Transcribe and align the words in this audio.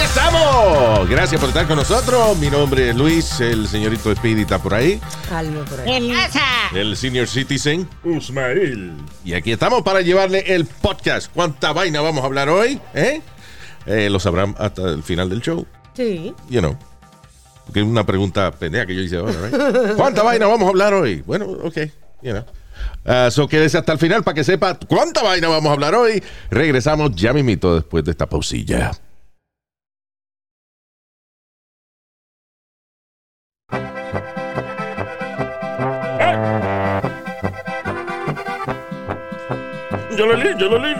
Aquí 0.00 0.08
estamos. 0.08 1.08
Gracias 1.10 1.38
por 1.38 1.50
estar 1.50 1.66
con 1.66 1.76
nosotros. 1.76 2.38
Mi 2.38 2.48
nombre 2.48 2.88
es 2.88 2.96
Luis, 2.96 3.38
el 3.40 3.68
señorito 3.68 4.14
Speedy 4.16 4.40
está 4.42 4.58
por 4.58 4.72
ahí, 4.72 4.98
Algo 5.30 5.62
por 5.66 5.78
ahí. 5.80 6.10
el 6.74 6.96
senior 6.96 7.26
citizen, 7.28 7.86
Usmail. 8.02 8.94
Y 9.26 9.34
aquí 9.34 9.52
estamos 9.52 9.82
para 9.82 10.00
llevarle 10.00 10.54
el 10.54 10.64
podcast. 10.64 11.30
¿Cuánta 11.34 11.74
vaina 11.74 12.00
vamos 12.00 12.22
a 12.22 12.26
hablar 12.26 12.48
hoy? 12.48 12.80
¿Eh? 12.94 13.20
Eh, 13.84 14.08
lo 14.08 14.18
sabrán 14.18 14.54
hasta 14.58 14.88
el 14.88 15.02
final 15.02 15.28
del 15.28 15.42
show, 15.42 15.66
Sí. 15.94 16.34
you 16.48 16.60
know. 16.60 16.78
Porque 17.66 17.80
es 17.80 17.86
una 17.86 18.06
pregunta 18.06 18.50
pendeja 18.52 18.86
que 18.86 18.94
yo 18.94 19.02
hice 19.02 19.18
ahora, 19.18 19.34
right? 19.50 19.96
¿Cuánta 19.96 20.22
vaina 20.22 20.46
vamos 20.46 20.66
a 20.66 20.70
hablar 20.70 20.94
hoy? 20.94 21.20
Bueno, 21.26 21.44
ok, 21.44 21.76
you 22.22 22.30
know. 22.32 22.44
Ah, 23.04 23.28
so 23.30 23.46
quédese 23.46 23.76
hasta 23.76 23.92
el 23.92 23.98
final 23.98 24.22
para 24.24 24.34
que 24.34 24.44
sepa 24.44 24.78
cuánta 24.88 25.22
vaina 25.22 25.48
vamos 25.48 25.68
a 25.68 25.72
hablar 25.74 25.94
hoy. 25.94 26.22
Regresamos 26.50 27.14
ya 27.14 27.34
mismito 27.34 27.74
después 27.74 28.02
de 28.02 28.12
esta 28.12 28.26
pausilla. 28.26 28.92
Li, 40.26 40.54
yo 40.58 40.68
lo 40.68 40.78
li. 40.78 40.94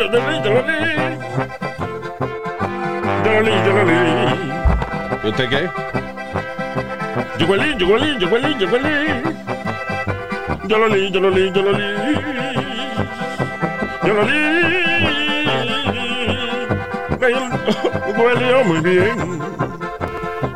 Yo 10.68 10.78
lo 10.78 10.86
li, 10.88 11.10
yo 11.10 11.20
lo 11.20 11.30
li, 11.30 11.50
yo 11.52 11.62
lo 11.62 11.72
li. 11.72 11.88
Yo 14.04 14.12
lo 14.14 14.22
li. 14.22 14.40
Me 18.06 18.22
huele 18.22 18.64
muy 18.64 18.80
bien. 18.80 19.40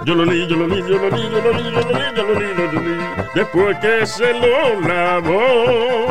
Yo 0.04 0.14
lo 0.14 0.24
li, 0.24 0.46
yo 0.46 0.56
lo 0.56 0.66
li, 0.66 0.82
yo 0.88 0.98
lo 0.98 1.08
li, 1.10 1.22
yo 1.30 1.40
lo 1.40 1.52
li, 1.52 1.62
yo 1.64 1.70
lo 1.70 1.92
li, 1.92 2.04
yo 2.14 2.22
lo 2.22 2.34
li, 2.38 2.46
yo 2.56 2.64
lo 2.72 2.80
li. 2.80 2.96
Después 3.34 3.76
que 3.78 4.06
se 4.06 4.32
lo 4.34 4.80
lavó. 4.80 6.08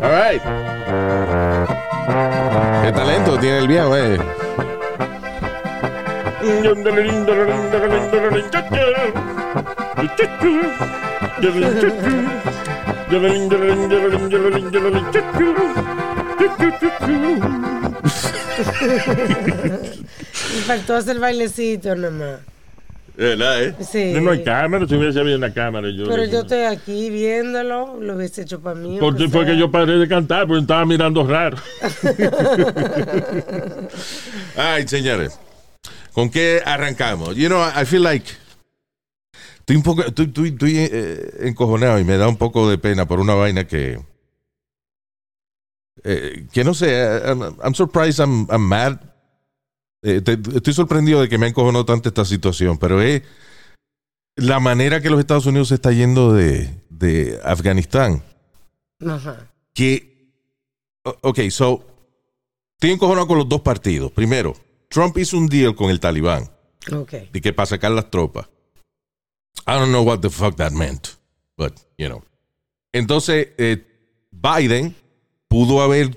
All 0.00 0.10
right. 0.10 0.77
¿Qué 2.82 2.92
talento 2.92 3.38
tiene 3.38 3.58
el 3.58 3.68
viejo, 3.68 3.94
eh? 3.94 4.18
Me 20.54 20.62
faltó 20.66 20.96
hacer 20.96 21.18
bailecito 21.18 21.94
nomás. 21.94 22.40
¿Verdad, 23.18 23.64
eh? 23.64 23.74
Sí. 23.80 24.12
No 24.14 24.30
hay 24.30 24.44
cámara, 24.44 24.86
si 24.86 24.94
hubiese 24.94 25.18
habido 25.18 25.38
una 25.38 25.52
cámara. 25.52 25.88
Yo 25.90 26.04
Pero 26.08 26.24
yo 26.26 26.42
estoy 26.42 26.60
aquí 26.60 27.10
viéndolo, 27.10 27.98
lo 28.00 28.14
hubiese 28.14 28.42
hecho 28.42 28.60
para 28.60 28.76
mí. 28.76 28.96
¿Por 29.00 29.08
aunque 29.08 29.28
fue 29.28 29.44
que 29.44 29.58
yo 29.58 29.72
paré 29.72 29.98
de 29.98 30.06
cantar? 30.06 30.46
Porque 30.46 30.60
estaba 30.60 30.86
mirando 30.86 31.26
raro. 31.26 31.56
Ay, 34.56 34.86
señores. 34.86 35.36
¿Con 36.12 36.30
qué 36.30 36.62
arrancamos? 36.64 37.34
You 37.34 37.48
know, 37.48 37.60
I 37.60 37.84
feel 37.84 38.04
like. 38.04 38.30
Estoy 39.58 39.74
un 39.76 39.82
poco. 39.82 40.02
Estoy, 40.02 40.26
estoy- 40.26 40.48
estoy, 40.50 40.74
eh, 40.76 41.30
encojonado 41.40 41.98
y 41.98 42.04
me 42.04 42.16
da 42.18 42.28
un 42.28 42.36
poco 42.36 42.70
de 42.70 42.78
pena 42.78 43.08
por 43.08 43.18
una 43.18 43.34
vaina 43.34 43.66
que. 43.66 43.98
eh, 46.04 46.46
que 46.52 46.62
no 46.62 46.72
sé. 46.72 47.20
I'm, 47.26 47.42
I'm 47.64 47.74
surprised, 47.74 48.20
I'm, 48.20 48.46
I'm 48.48 48.62
mad. 48.62 48.98
Eh, 50.02 50.20
te- 50.20 50.38
estoy 50.56 50.72
sorprendido 50.74 51.20
de 51.20 51.28
que 51.28 51.38
me 51.38 51.48
encojonó 51.48 51.84
tanto 51.84 52.08
esta 52.08 52.24
situación, 52.24 52.78
pero 52.78 53.00
es 53.02 53.22
la 54.36 54.60
manera 54.60 55.00
que 55.00 55.10
los 55.10 55.18
Estados 55.18 55.46
Unidos 55.46 55.68
se 55.68 55.74
está 55.74 55.90
yendo 55.92 56.32
de, 56.32 56.70
de 56.90 57.40
Afganistán. 57.44 58.22
Ajá. 59.06 59.50
que, 59.74 60.32
ok, 61.04 61.40
so, 61.50 61.84
estoy 62.76 62.90
encojonado 62.92 63.26
con 63.28 63.38
los 63.38 63.48
dos 63.48 63.60
partidos. 63.60 64.10
Primero, 64.12 64.54
Trump 64.88 65.16
hizo 65.18 65.36
un 65.38 65.46
deal 65.46 65.74
con 65.76 65.90
el 65.90 66.00
talibán 66.00 66.50
Ok. 66.92 67.12
de 67.32 67.40
que 67.40 67.52
para 67.52 67.66
sacar 67.66 67.90
las 67.92 68.10
tropas. 68.10 68.48
I 69.66 69.72
don't 69.72 69.88
know 69.90 70.02
what 70.04 70.20
the 70.20 70.30
fuck 70.30 70.56
that 70.56 70.72
meant, 70.72 71.08
but, 71.56 71.74
you 71.98 72.06
know. 72.08 72.22
Entonces, 72.92 73.48
eh, 73.58 73.84
Biden 74.30 74.94
pudo 75.48 75.82
haber 75.82 76.16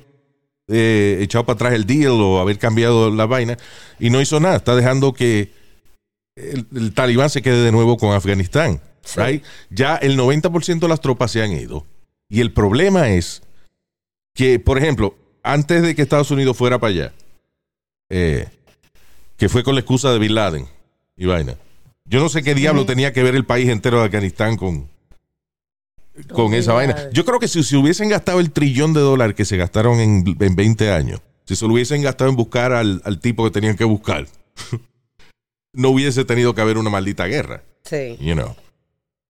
eh, 0.72 1.20
echado 1.22 1.46
para 1.46 1.56
atrás 1.56 1.74
el 1.74 1.86
deal 1.86 2.14
o 2.14 2.40
haber 2.40 2.58
cambiado 2.58 3.12
la 3.12 3.26
vaina 3.26 3.58
y 4.00 4.10
no 4.10 4.22
hizo 4.22 4.40
nada. 4.40 4.56
Está 4.56 4.76
dejando 4.76 5.14
que 5.14 5.52
el, 6.36 6.66
el 6.76 6.94
talibán 6.94 7.30
se 7.30 7.42
quede 7.42 7.64
de 7.64 7.72
nuevo 7.72 7.98
con 7.98 8.14
Afganistán. 8.14 8.82
right? 9.16 9.44
Ya 9.70 9.96
el 9.96 10.18
90% 10.18 10.80
de 10.80 10.88
las 10.88 11.02
tropas 11.02 11.32
se 11.32 11.42
han 11.42 11.52
ido. 11.52 11.86
Y 12.30 12.42
el 12.42 12.54
problema 12.54 13.10
es 13.10 13.42
que, 14.34 14.60
por 14.60 14.78
ejemplo, 14.78 15.16
antes 15.44 15.82
de 15.82 15.96
que 15.96 16.02
Estados 16.02 16.32
Unidos 16.32 16.56
fuera 16.56 16.80
para 16.80 16.94
allá, 16.94 17.14
eh, 18.10 18.48
que 19.38 19.50
fue 19.50 19.64
con 19.64 19.76
la 19.76 19.82
excusa 19.82 20.12
de 20.12 20.20
Bin 20.20 20.36
Laden 20.36 20.68
y 21.18 21.26
vaina. 21.26 21.56
Yo 22.06 22.20
no 22.20 22.30
sé 22.30 22.44
qué 22.44 22.54
diablo 22.54 22.86
tenía 22.86 23.14
que 23.14 23.24
ver 23.24 23.36
el 23.36 23.46
país 23.46 23.70
entero 23.70 24.00
de 24.00 24.06
Afganistán 24.06 24.58
con, 24.58 24.91
con 26.34 26.54
esa 26.54 26.74
vaina. 26.74 27.10
Yo 27.12 27.26
creo 27.26 27.40
que 27.40 27.48
si 27.48 27.64
se 27.64 27.78
hubiesen 27.78 28.10
gastado 28.10 28.40
el 28.40 28.52
trillón 28.52 28.94
de 28.94 29.02
dólares 29.02 29.36
que 29.36 29.46
se 29.46 29.58
gastaron 29.58 30.00
en, 30.00 30.38
en 30.40 30.56
20 30.56 30.92
años, 30.92 31.22
si 31.46 31.56
se 31.56 31.66
lo 31.66 31.74
hubiesen 31.74 32.02
gastado 32.02 32.30
en 32.30 32.36
buscar 32.36 32.74
al, 32.74 33.02
al 33.06 33.20
tipo 33.20 33.44
que 33.44 33.52
tenían 33.52 33.76
que 33.76 33.84
buscar, 33.84 34.28
no 35.74 35.90
hubiese 35.90 36.26
tenido 36.26 36.54
que 36.54 36.62
haber 36.62 36.78
una 36.78 36.90
maldita 36.90 37.26
guerra. 37.26 37.64
Sí. 37.84 38.18
You 38.20 38.34
know. 38.34 38.56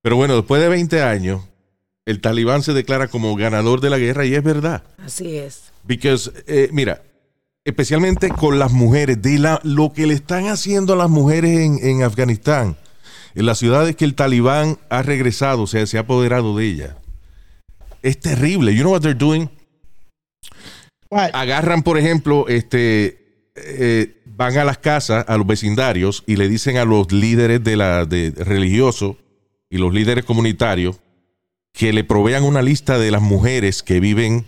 Pero 0.01 0.15
bueno, 0.15 0.35
después 0.35 0.61
de 0.61 0.69
20 0.69 1.03
años, 1.03 1.41
el 2.05 2.21
talibán 2.21 2.63
se 2.63 2.73
declara 2.73 3.07
como 3.07 3.35
ganador 3.35 3.81
de 3.81 3.89
la 3.89 3.97
guerra 3.97 4.25
y 4.25 4.33
es 4.33 4.43
verdad. 4.43 4.83
Así 4.97 5.37
es. 5.37 5.71
Because, 5.83 6.31
eh, 6.47 6.69
mira, 6.71 7.03
especialmente 7.63 8.29
con 8.29 8.59
las 8.59 8.71
mujeres, 8.71 9.21
de 9.21 9.39
la, 9.39 9.59
lo 9.63 9.93
que 9.93 10.07
le 10.07 10.15
están 10.15 10.47
haciendo 10.47 10.93
a 10.93 10.95
las 10.95 11.09
mujeres 11.09 11.59
en, 11.59 11.79
en 11.81 12.03
Afganistán, 12.03 12.77
en 13.35 13.45
las 13.45 13.59
ciudades 13.59 13.95
que 13.95 14.05
el 14.05 14.15
talibán 14.15 14.77
ha 14.89 15.01
regresado, 15.01 15.63
o 15.63 15.67
sea, 15.67 15.85
se 15.85 15.97
ha 15.97 16.01
apoderado 16.01 16.57
de 16.57 16.65
ellas. 16.65 16.95
Es 18.01 18.19
terrible. 18.19 18.73
You 18.75 18.81
know 18.81 18.91
what 18.91 19.01
they're 19.01 19.17
doing? 19.17 19.49
Agarran, 21.09 21.83
por 21.83 21.97
ejemplo, 21.97 22.47
este, 22.47 23.51
eh, 23.55 24.21
van 24.25 24.57
a 24.57 24.63
las 24.63 24.77
casas, 24.77 25.25
a 25.27 25.37
los 25.37 25.45
vecindarios 25.45 26.23
y 26.25 26.37
le 26.37 26.47
dicen 26.47 26.77
a 26.77 26.85
los 26.85 27.11
líderes 27.11 27.63
de 27.63 27.75
la 27.75 28.05
de 28.05 28.33
religiosos 28.37 29.17
y 29.69 29.77
los 29.77 29.93
líderes 29.93 30.25
comunitarios 30.25 30.97
que 31.73 31.93
le 31.93 32.03
provean 32.03 32.43
una 32.43 32.61
lista 32.61 32.97
de 32.97 33.11
las 33.11 33.21
mujeres 33.21 33.83
que 33.83 33.99
viven 33.99 34.45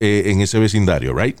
eh, 0.00 0.24
en 0.26 0.40
ese 0.40 0.58
vecindario, 0.58 1.14
right? 1.14 1.38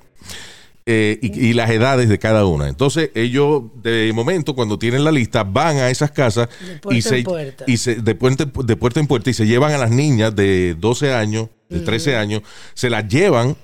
Eh, 0.90 1.18
y, 1.20 1.48
y 1.48 1.52
las 1.52 1.68
edades 1.68 2.08
de 2.08 2.18
cada 2.18 2.46
una. 2.46 2.66
Entonces, 2.66 3.10
ellos, 3.14 3.64
de 3.82 4.10
momento, 4.14 4.54
cuando 4.54 4.78
tienen 4.78 5.04
la 5.04 5.12
lista, 5.12 5.44
van 5.44 5.76
a 5.76 5.90
esas 5.90 6.12
casas 6.12 6.48
De 6.48 6.78
puerta 6.78 6.96
y 6.96 7.02
se, 7.02 7.18
en 7.18 7.24
puerta. 7.24 7.64
y 7.66 7.76
se 7.76 7.96
de, 7.96 8.14
puerta, 8.14 8.46
de 8.46 8.76
puerta 8.76 8.98
en 8.98 9.06
puerta 9.06 9.28
y 9.28 9.34
se 9.34 9.46
llevan 9.46 9.72
a 9.72 9.76
las 9.76 9.90
niñas 9.90 10.34
de 10.34 10.74
12 10.78 11.12
años, 11.12 11.50
de 11.68 11.80
13 11.80 12.16
años, 12.16 12.42
se 12.72 12.88
las 12.88 13.06
llevan 13.06 13.54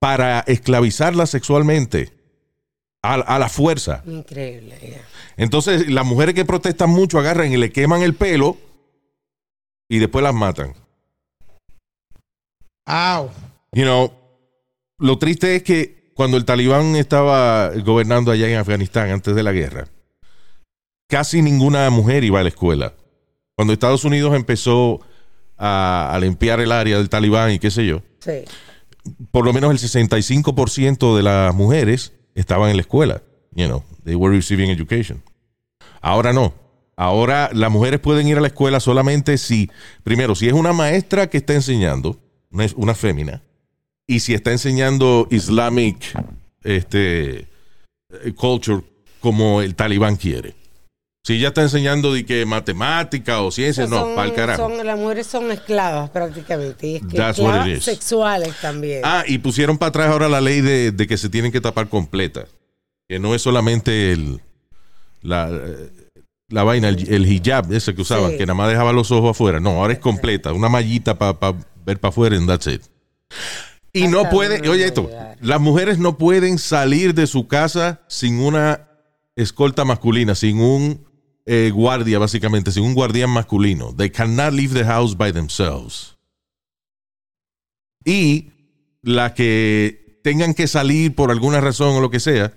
para 0.00 0.40
esclavizarlas 0.48 1.30
sexualmente 1.30 2.10
a, 3.02 3.14
a 3.14 3.38
la 3.38 3.48
fuerza. 3.48 4.02
Increíble. 4.04 4.76
ya. 4.82 5.00
Entonces, 5.36 5.88
las 5.88 6.04
mujeres 6.04 6.34
que 6.34 6.44
protestan 6.44 6.90
mucho 6.90 7.20
agarran 7.20 7.52
y 7.52 7.56
le 7.56 7.70
queman 7.70 8.02
el 8.02 8.14
pelo 8.14 8.56
y 9.88 10.00
después 10.00 10.24
las 10.24 10.34
matan. 10.34 10.74
Au. 12.84 13.30
You 13.70 13.84
know, 13.84 14.12
lo 14.98 15.18
triste 15.18 15.54
es 15.54 15.62
que 15.62 15.97
cuando 16.18 16.36
el 16.36 16.44
talibán 16.44 16.96
estaba 16.96 17.70
gobernando 17.84 18.32
allá 18.32 18.48
en 18.48 18.56
Afganistán 18.56 19.08
antes 19.10 19.36
de 19.36 19.42
la 19.44 19.52
guerra, 19.52 19.86
casi 21.08 21.42
ninguna 21.42 21.88
mujer 21.90 22.24
iba 22.24 22.40
a 22.40 22.42
la 22.42 22.48
escuela. 22.48 22.92
Cuando 23.54 23.72
Estados 23.72 24.04
Unidos 24.04 24.34
empezó 24.34 25.00
a, 25.56 26.10
a 26.12 26.18
limpiar 26.18 26.58
el 26.58 26.72
área 26.72 26.98
del 26.98 27.08
talibán 27.08 27.52
y 27.52 27.60
qué 27.60 27.70
sé 27.70 27.86
yo, 27.86 28.02
Sí. 28.18 28.44
por 29.30 29.44
lo 29.44 29.52
menos 29.52 29.70
el 29.70 29.78
65% 29.78 31.16
de 31.16 31.22
las 31.22 31.54
mujeres 31.54 32.12
estaban 32.34 32.70
en 32.70 32.76
la 32.76 32.82
escuela. 32.82 33.22
You 33.52 33.66
know, 33.66 33.84
they 34.04 34.16
were 34.16 34.34
receiving 34.34 34.70
education. 34.70 35.22
Ahora 36.00 36.32
no. 36.32 36.52
Ahora 36.96 37.48
las 37.52 37.70
mujeres 37.70 38.00
pueden 38.00 38.26
ir 38.26 38.38
a 38.38 38.40
la 38.40 38.48
escuela 38.48 38.80
solamente 38.80 39.38
si, 39.38 39.70
primero, 40.02 40.34
si 40.34 40.48
es 40.48 40.52
una 40.52 40.72
maestra 40.72 41.28
que 41.30 41.38
está 41.38 41.54
enseñando, 41.54 42.18
una, 42.50 42.66
una 42.74 42.94
fémina, 42.96 43.42
y 44.08 44.20
si 44.20 44.34
está 44.34 44.50
enseñando 44.50 45.28
Islamic 45.30 45.96
este, 46.64 47.40
eh, 47.40 47.46
culture 48.34 48.82
como 49.20 49.62
el 49.62 49.74
talibán 49.74 50.16
quiere. 50.16 50.54
Si 51.24 51.34
ella 51.34 51.48
está 51.48 51.60
enseñando 51.62 52.14
de 52.14 52.24
que 52.24 52.46
matemática 52.46 53.42
o 53.42 53.50
ciencia, 53.50 53.86
no, 53.86 54.00
Son- 54.00 54.14
para 54.14 54.28
el 54.28 54.34
carajo. 54.34 54.66
son- 54.68 54.86
las 54.86 54.98
mujeres 54.98 55.26
son 55.26 55.50
esclavas 55.52 56.08
prácticamente. 56.10 56.86
Y 56.86 56.96
es 56.96 57.02
que 57.02 57.16
That's 57.18 57.38
what 57.38 57.66
it 57.66 57.74
esclavas 57.76 57.84
sexuales 57.84 58.54
también. 58.62 59.02
Ah, 59.04 59.24
y 59.26 59.36
pusieron 59.38 59.76
para 59.76 59.90
atrás 59.90 60.08
ahora 60.10 60.28
la 60.28 60.40
ley 60.40 60.62
de, 60.62 60.90
de 60.90 61.06
que 61.06 61.18
se 61.18 61.28
tienen 61.28 61.52
que 61.52 61.60
tapar 61.60 61.88
completa. 61.88 62.46
Que 63.06 63.18
no 63.18 63.34
es 63.34 63.42
solamente 63.42 64.12
el, 64.12 64.40
la, 65.20 65.50
eh, 65.50 65.90
la 66.48 66.62
vaina, 66.64 66.88
el, 66.88 67.06
el 67.12 67.26
hijab 67.30 67.70
ese 67.74 67.94
que 67.94 68.00
usaban, 68.02 68.30
Sí. 68.30 68.38
que 68.38 68.46
nada 68.46 68.54
más 68.54 68.70
dejaba 68.70 68.92
los 68.94 69.10
ojos 69.10 69.32
afuera. 69.32 69.60
No, 69.60 69.70
ahora 69.80 69.92
es 69.92 69.98
completa, 69.98 70.52
una 70.54 70.70
mallita 70.70 71.18
para 71.18 71.54
ver 71.84 72.00
para 72.00 72.08
afuera 72.10 72.36
and 72.36 72.48
that's 72.48 72.66
it. 72.68 72.82
Y 73.98 74.08
no 74.08 74.22
Hasta 74.22 74.34
dónde 74.34 74.68
oye 74.68 74.86
esto, 74.86 75.10
las 75.40 75.60
mujeres 75.60 75.98
no 75.98 76.18
pueden 76.18 76.58
salir 76.58 77.14
de 77.14 77.26
su 77.26 77.46
casa 77.46 78.02
sin 78.08 78.40
una 78.40 78.88
escolta 79.36 79.84
masculina, 79.84 80.34
sin 80.34 80.60
un 80.60 81.06
eh, 81.46 81.70
guardia, 81.72 82.18
básicamente, 82.18 82.72
sin 82.72 82.82
un 82.82 82.94
guardián 82.94 83.30
masculino. 83.30 83.94
They 83.96 84.10
cannot 84.10 84.52
leave 84.52 84.74
the 84.74 84.84
house 84.84 85.16
by 85.16 85.32
themselves. 85.32 86.16
Y 88.04 88.52
las 89.02 89.32
que 89.32 90.20
tengan 90.22 90.54
que 90.54 90.66
salir 90.66 91.14
por 91.14 91.30
alguna 91.30 91.60
razón 91.60 91.96
o 91.96 92.00
lo 92.00 92.10
que 92.10 92.20
sea, 92.20 92.52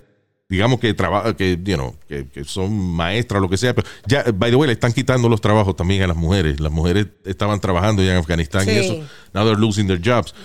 digamos 0.52 0.80
que 0.82 0.94
trabaja, 0.94 1.36
que, 1.36 1.58
you 1.64 1.76
know, 1.76 1.96
que, 2.10 2.28
que 2.28 2.44
son 2.44 2.78
maestras 2.78 3.40
o 3.40 3.42
lo 3.42 3.50
que 3.50 3.58
sea, 3.58 3.74
pero 3.74 3.88
ya, 4.06 4.24
by 4.34 4.52
the 4.52 4.58
way, 4.58 4.68
le 4.68 4.74
están 4.74 4.92
quitando 4.92 5.30
los 5.30 5.40
trabajos 5.40 5.76
también 5.78 6.04
a 6.04 6.08
las 6.08 6.18
mujeres. 6.18 6.60
Las 6.60 6.72
mujeres 6.72 7.08
estaban 7.26 7.60
trabajando 7.62 8.04
ya 8.04 8.12
en 8.12 8.18
Afganistán 8.18 8.68
y 8.68 8.72
eso. 8.72 8.96
Now 9.34 9.46
they're 9.46 9.58
losing 9.60 9.88
their 9.88 10.02
jobs. 10.04 10.36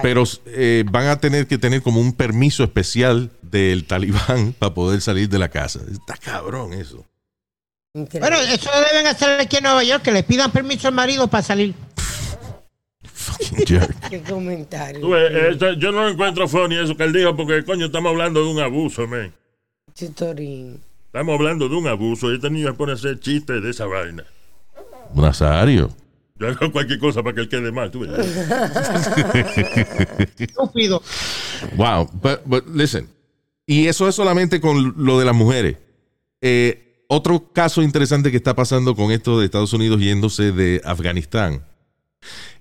Pero 0.00 0.24
eh, 0.46 0.84
van 0.90 1.06
a 1.08 1.20
tener 1.20 1.46
que 1.46 1.58
tener 1.58 1.82
como 1.82 2.00
un 2.00 2.14
permiso 2.14 2.64
especial 2.64 3.30
del 3.42 3.84
talibán 3.86 4.54
para 4.58 4.72
poder 4.72 5.00
salir 5.02 5.28
de 5.28 5.38
la 5.38 5.50
casa. 5.50 5.80
Está 5.92 6.16
cabrón 6.16 6.72
eso. 6.72 7.04
Increíble. 7.94 8.30
Bueno, 8.30 8.42
eso 8.50 8.70
lo 8.74 8.80
deben 8.88 9.06
hacer 9.06 9.38
aquí 9.38 9.58
en 9.58 9.64
Nueva 9.64 9.84
York, 9.84 10.02
que 10.02 10.12
le 10.12 10.22
pidan 10.22 10.50
permiso 10.50 10.88
al 10.88 10.94
marido 10.94 11.28
para 11.28 11.42
salir. 11.42 11.74
Fucking 13.04 13.66
jerk. 13.66 13.94
Qué 14.10 14.22
comentario. 14.22 15.00
Tú 15.00 15.14
eh, 15.14 15.50
esto- 15.50 15.74
yo 15.74 15.92
no 15.92 16.08
encuentro 16.08 16.48
funny 16.48 16.76
eso 16.78 16.96
que 16.96 17.04
él 17.04 17.12
dijo 17.12 17.36
porque, 17.36 17.64
coño, 17.64 17.86
estamos 17.86 18.10
hablando 18.10 18.42
de 18.44 18.50
un 18.50 18.60
abuso, 18.60 19.06
man. 19.06 19.32
Chitorín. 19.94 20.80
Estamos 21.06 21.34
hablando 21.34 21.68
de 21.68 21.76
un 21.76 21.86
abuso 21.86 22.30
y 22.30 22.36
este 22.36 22.50
niño 22.50 22.68
se 22.68 22.74
pone 22.74 22.92
a 22.92 22.94
hacer 22.94 23.20
chistes 23.20 23.62
de 23.62 23.70
esa 23.70 23.86
vaina. 23.86 24.24
Nazario. 25.14 25.90
Yo 26.38 26.48
hago 26.48 26.72
cualquier 26.72 26.98
cosa 26.98 27.22
para 27.22 27.34
que 27.34 27.42
él 27.42 27.48
quede 27.48 27.70
mal, 27.70 27.90
tú 27.90 28.00
ves. 28.00 28.10
Estúpido. 30.38 31.02
Wow. 31.76 32.08
But, 32.14 32.40
but 32.46 32.66
listen. 32.74 33.08
Y 33.66 33.86
eso 33.86 34.08
es 34.08 34.14
solamente 34.14 34.60
con 34.60 34.94
lo 34.96 35.18
de 35.18 35.24
las 35.24 35.34
mujeres. 35.34 35.76
Eh, 36.40 37.04
otro 37.08 37.52
caso 37.52 37.82
interesante 37.82 38.30
que 38.30 38.38
está 38.38 38.54
pasando 38.54 38.96
con 38.96 39.12
esto 39.12 39.38
de 39.38 39.44
Estados 39.44 39.72
Unidos 39.74 40.00
yéndose 40.00 40.52
de 40.52 40.80
Afganistán 40.84 41.62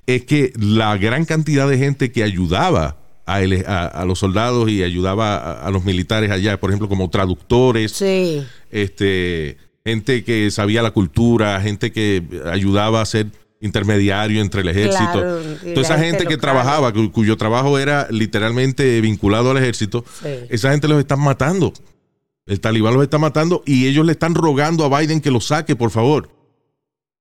es 0.06 0.26
que 0.26 0.52
la 0.60 0.98
gran 0.98 1.26
cantidad 1.26 1.70
de 1.70 1.78
gente 1.78 2.12
que 2.12 2.24
ayudaba 2.24 2.98
a, 3.26 3.42
ele- 3.42 3.64
a- 3.68 3.86
a 3.88 4.06
los 4.06 4.20
soldados 4.20 4.70
y 4.70 4.84
ayudaba 4.84 5.38
a, 5.38 5.68
a 5.68 5.72
los 5.72 5.84
militares 5.86 6.32
allá, 6.32 6.60
por 6.60 6.70
ejemplo, 6.70 6.88
como 6.90 7.10
traductores, 7.10 7.92
Sí. 7.94 8.44
este, 8.72 9.58
gente 9.86 10.24
que 10.24 10.50
sabía 10.52 10.82
la 10.82 10.92
cultura, 10.92 11.60
gente 11.62 11.92
que 11.92 12.24
ayudaba 12.52 13.02
a 13.02 13.06
ser 13.06 13.28
intermediario 13.62 14.42
entre 14.42 14.62
el 14.62 14.70
ejército. 14.70 15.12
Claro, 15.14 15.40
Toda 15.76 15.82
esa 15.82 15.98
gente 16.00 16.18
gente 16.20 16.26
que 16.26 16.38
trabajaba, 16.38 16.92
cu- 16.94 17.12
cuyo 17.12 17.38
trabajo 17.38 17.78
era 17.78 18.08
literalmente 18.10 19.00
vinculado 19.02 19.52
al 19.52 19.58
ejército, 19.58 20.04
Sí. 20.22 20.30
esa 20.50 20.72
gente 20.72 20.88
los 20.88 21.00
están 21.00 21.20
matando. 21.20 21.72
El 22.48 22.60
talibán 22.60 22.96
los 22.96 23.04
está 23.04 23.20
matando 23.20 23.62
y 23.68 23.86
ellos 23.88 24.04
le 24.06 24.14
están 24.14 24.34
rogando 24.34 24.84
a 24.84 25.00
Biden 25.00 25.22
que 25.22 25.30
los 25.30 25.46
saque, 25.46 25.76
por 25.76 25.92
favor. 25.92 26.30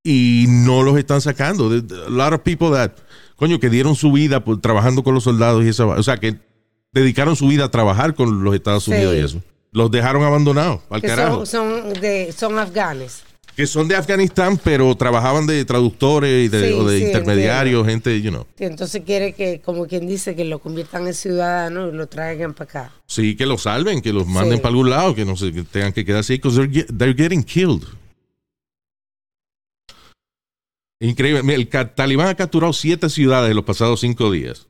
Y 0.03 0.47
no 0.49 0.83
los 0.83 0.97
están 0.99 1.21
sacando. 1.21 1.67
A 1.69 2.09
lot 2.11 2.33
of 2.33 2.41
people 2.41 2.71
that, 2.71 2.93
coño, 3.41 3.59
que 3.59 3.69
dieron 3.71 3.97
su 3.97 4.13
vida 4.13 4.45
por, 4.45 4.61
trabajando 4.61 5.03
con 5.03 5.15
los 5.15 5.25
soldados 5.25 5.65
y 5.65 5.69
esa 5.69 5.87
O 5.87 6.03
sea, 6.05 6.19
que 6.19 6.37
dedicaron 6.93 7.35
su 7.35 7.49
vida 7.49 7.65
a 7.65 7.71
trabajar 7.71 8.15
con 8.15 8.45
los 8.45 8.55
Estados 8.55 8.85
Sí. 8.85 8.93
Unidos 8.93 9.17
y 9.17 9.19
eso. 9.19 9.43
Los 9.73 9.91
dejaron 9.91 10.23
abandonados, 10.23 10.81
al 10.91 11.01
Que 11.01 11.09
carajo. 11.09 11.47
son, 11.47 11.71
son, 11.85 11.93
de, 12.01 12.33
son 12.37 12.59
afganes. 12.59 13.23
Que 13.57 13.67
son 13.67 13.89
de 13.89 13.97
Afganistán, 13.97 14.59
pero 14.63 14.95
trabajaban 14.97 15.47
de 15.47 15.65
traductores 15.65 16.47
y 16.47 16.49
de, 16.49 16.69
Sí, 16.69 16.73
o 16.75 16.85
de 16.85 16.99
sí, 16.99 17.05
intermediarios, 17.07 17.87
gente, 17.87 18.21
you 18.23 18.31
know. 18.31 18.47
Entonces 18.59 19.03
quiere 19.05 19.33
que, 19.33 19.61
como 19.61 19.87
quien 19.87 20.07
dice, 20.07 20.35
que 20.37 20.45
lo 20.45 20.61
conviertan 20.61 21.07
en 21.07 21.15
ciudadano 21.15 21.89
y 21.89 21.93
lo 21.93 22.07
traigan 22.07 22.55
para 22.55 22.71
acá. 22.71 22.93
Sí, 23.07 23.37
que 23.37 23.47
los 23.47 23.63
salven, 23.63 24.03
que 24.03 24.13
los 24.13 24.27
manden 24.27 24.59
para 24.61 24.69
algún 24.71 24.91
lado, 24.91 25.15
que 25.15 25.25
no 25.25 25.37
se 25.37 25.53
que 25.53 25.63
tengan 25.63 25.93
que 25.93 26.05
quedarse 26.05 26.33
ahí, 26.35 26.39
because 26.39 26.57
they're, 26.59 26.73
get- 26.73 26.97
they're 26.97 27.15
getting 27.15 27.43
killed. 27.43 27.85
Increíble. 31.01 31.43
Mira, 31.43 31.59
el 31.59 31.69
talibán 31.95 32.29
ha 32.29 32.35
capturado 32.35 32.73
siete 32.73 33.09
ciudades 33.09 33.51
en 33.51 33.57
los 33.57 33.65
pasados 33.65 34.01
cinco 34.01 34.31
días. 34.31 34.69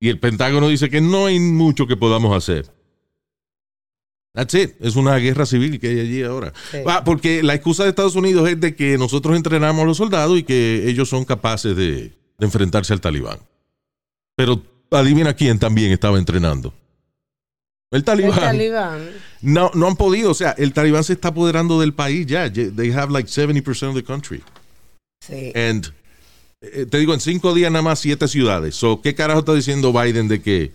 Y 0.00 0.08
el 0.08 0.18
Pentágono 0.18 0.68
dice 0.68 0.90
que 0.90 1.00
no 1.00 1.26
hay 1.26 1.38
mucho 1.38 1.86
que 1.86 1.96
podamos 1.96 2.36
hacer. 2.36 2.70
That's 4.34 4.52
it. 4.54 4.72
Es 4.80 4.96
una 4.96 5.16
guerra 5.18 5.46
civil 5.46 5.78
que 5.78 5.86
hay 5.88 6.00
allí 6.00 6.22
ahora. 6.24 6.52
Sí. 6.72 6.78
Ah, 6.86 7.02
porque 7.04 7.42
la 7.44 7.54
excusa 7.54 7.84
de 7.84 7.90
Estados 7.90 8.16
Unidos 8.16 8.48
es 8.48 8.60
de 8.60 8.74
que 8.74 8.98
nosotros 8.98 9.36
entrenamos 9.36 9.82
a 9.84 9.86
los 9.86 9.96
soldados 9.96 10.36
y 10.36 10.42
que 10.42 10.88
ellos 10.88 11.08
son 11.08 11.24
capaces 11.24 11.76
de, 11.76 11.94
de 12.38 12.44
enfrentarse 12.46 12.92
al 12.92 13.00
talibán. 13.00 13.38
Pero 14.34 14.60
adivina 14.90 15.34
quién 15.34 15.60
también 15.60 15.92
estaba 15.92 16.18
entrenando. 16.18 16.74
El 17.92 17.98
El 17.98 18.04
talibán. 18.04 18.40
talibán. 18.40 19.08
No, 19.40 19.70
no 19.74 19.86
han 19.86 19.94
podido. 19.94 20.32
O 20.32 20.34
sea, 20.34 20.50
el 20.58 20.72
talibán 20.72 21.04
se 21.04 21.12
está 21.12 21.28
apoderando 21.28 21.78
del 21.80 21.94
país 21.94 22.26
ya. 22.26 22.52
They 22.52 22.90
have 22.90 23.12
like 23.12 23.28
70% 23.28 23.90
of 23.90 23.94
the 23.94 24.02
country. 24.02 24.42
Sí. 25.26 25.52
And 25.54 25.92
eh, 26.60 26.86
te 26.86 26.98
digo, 26.98 27.14
en 27.14 27.20
cinco 27.20 27.54
días 27.54 27.70
nada 27.70 27.82
más 27.82 27.98
siete 27.98 28.28
ciudades. 28.28 28.74
So, 28.74 29.00
¿Qué 29.02 29.14
carajo 29.14 29.40
está 29.40 29.54
diciendo 29.54 29.92
Biden 29.92 30.28
de 30.28 30.40
que, 30.42 30.72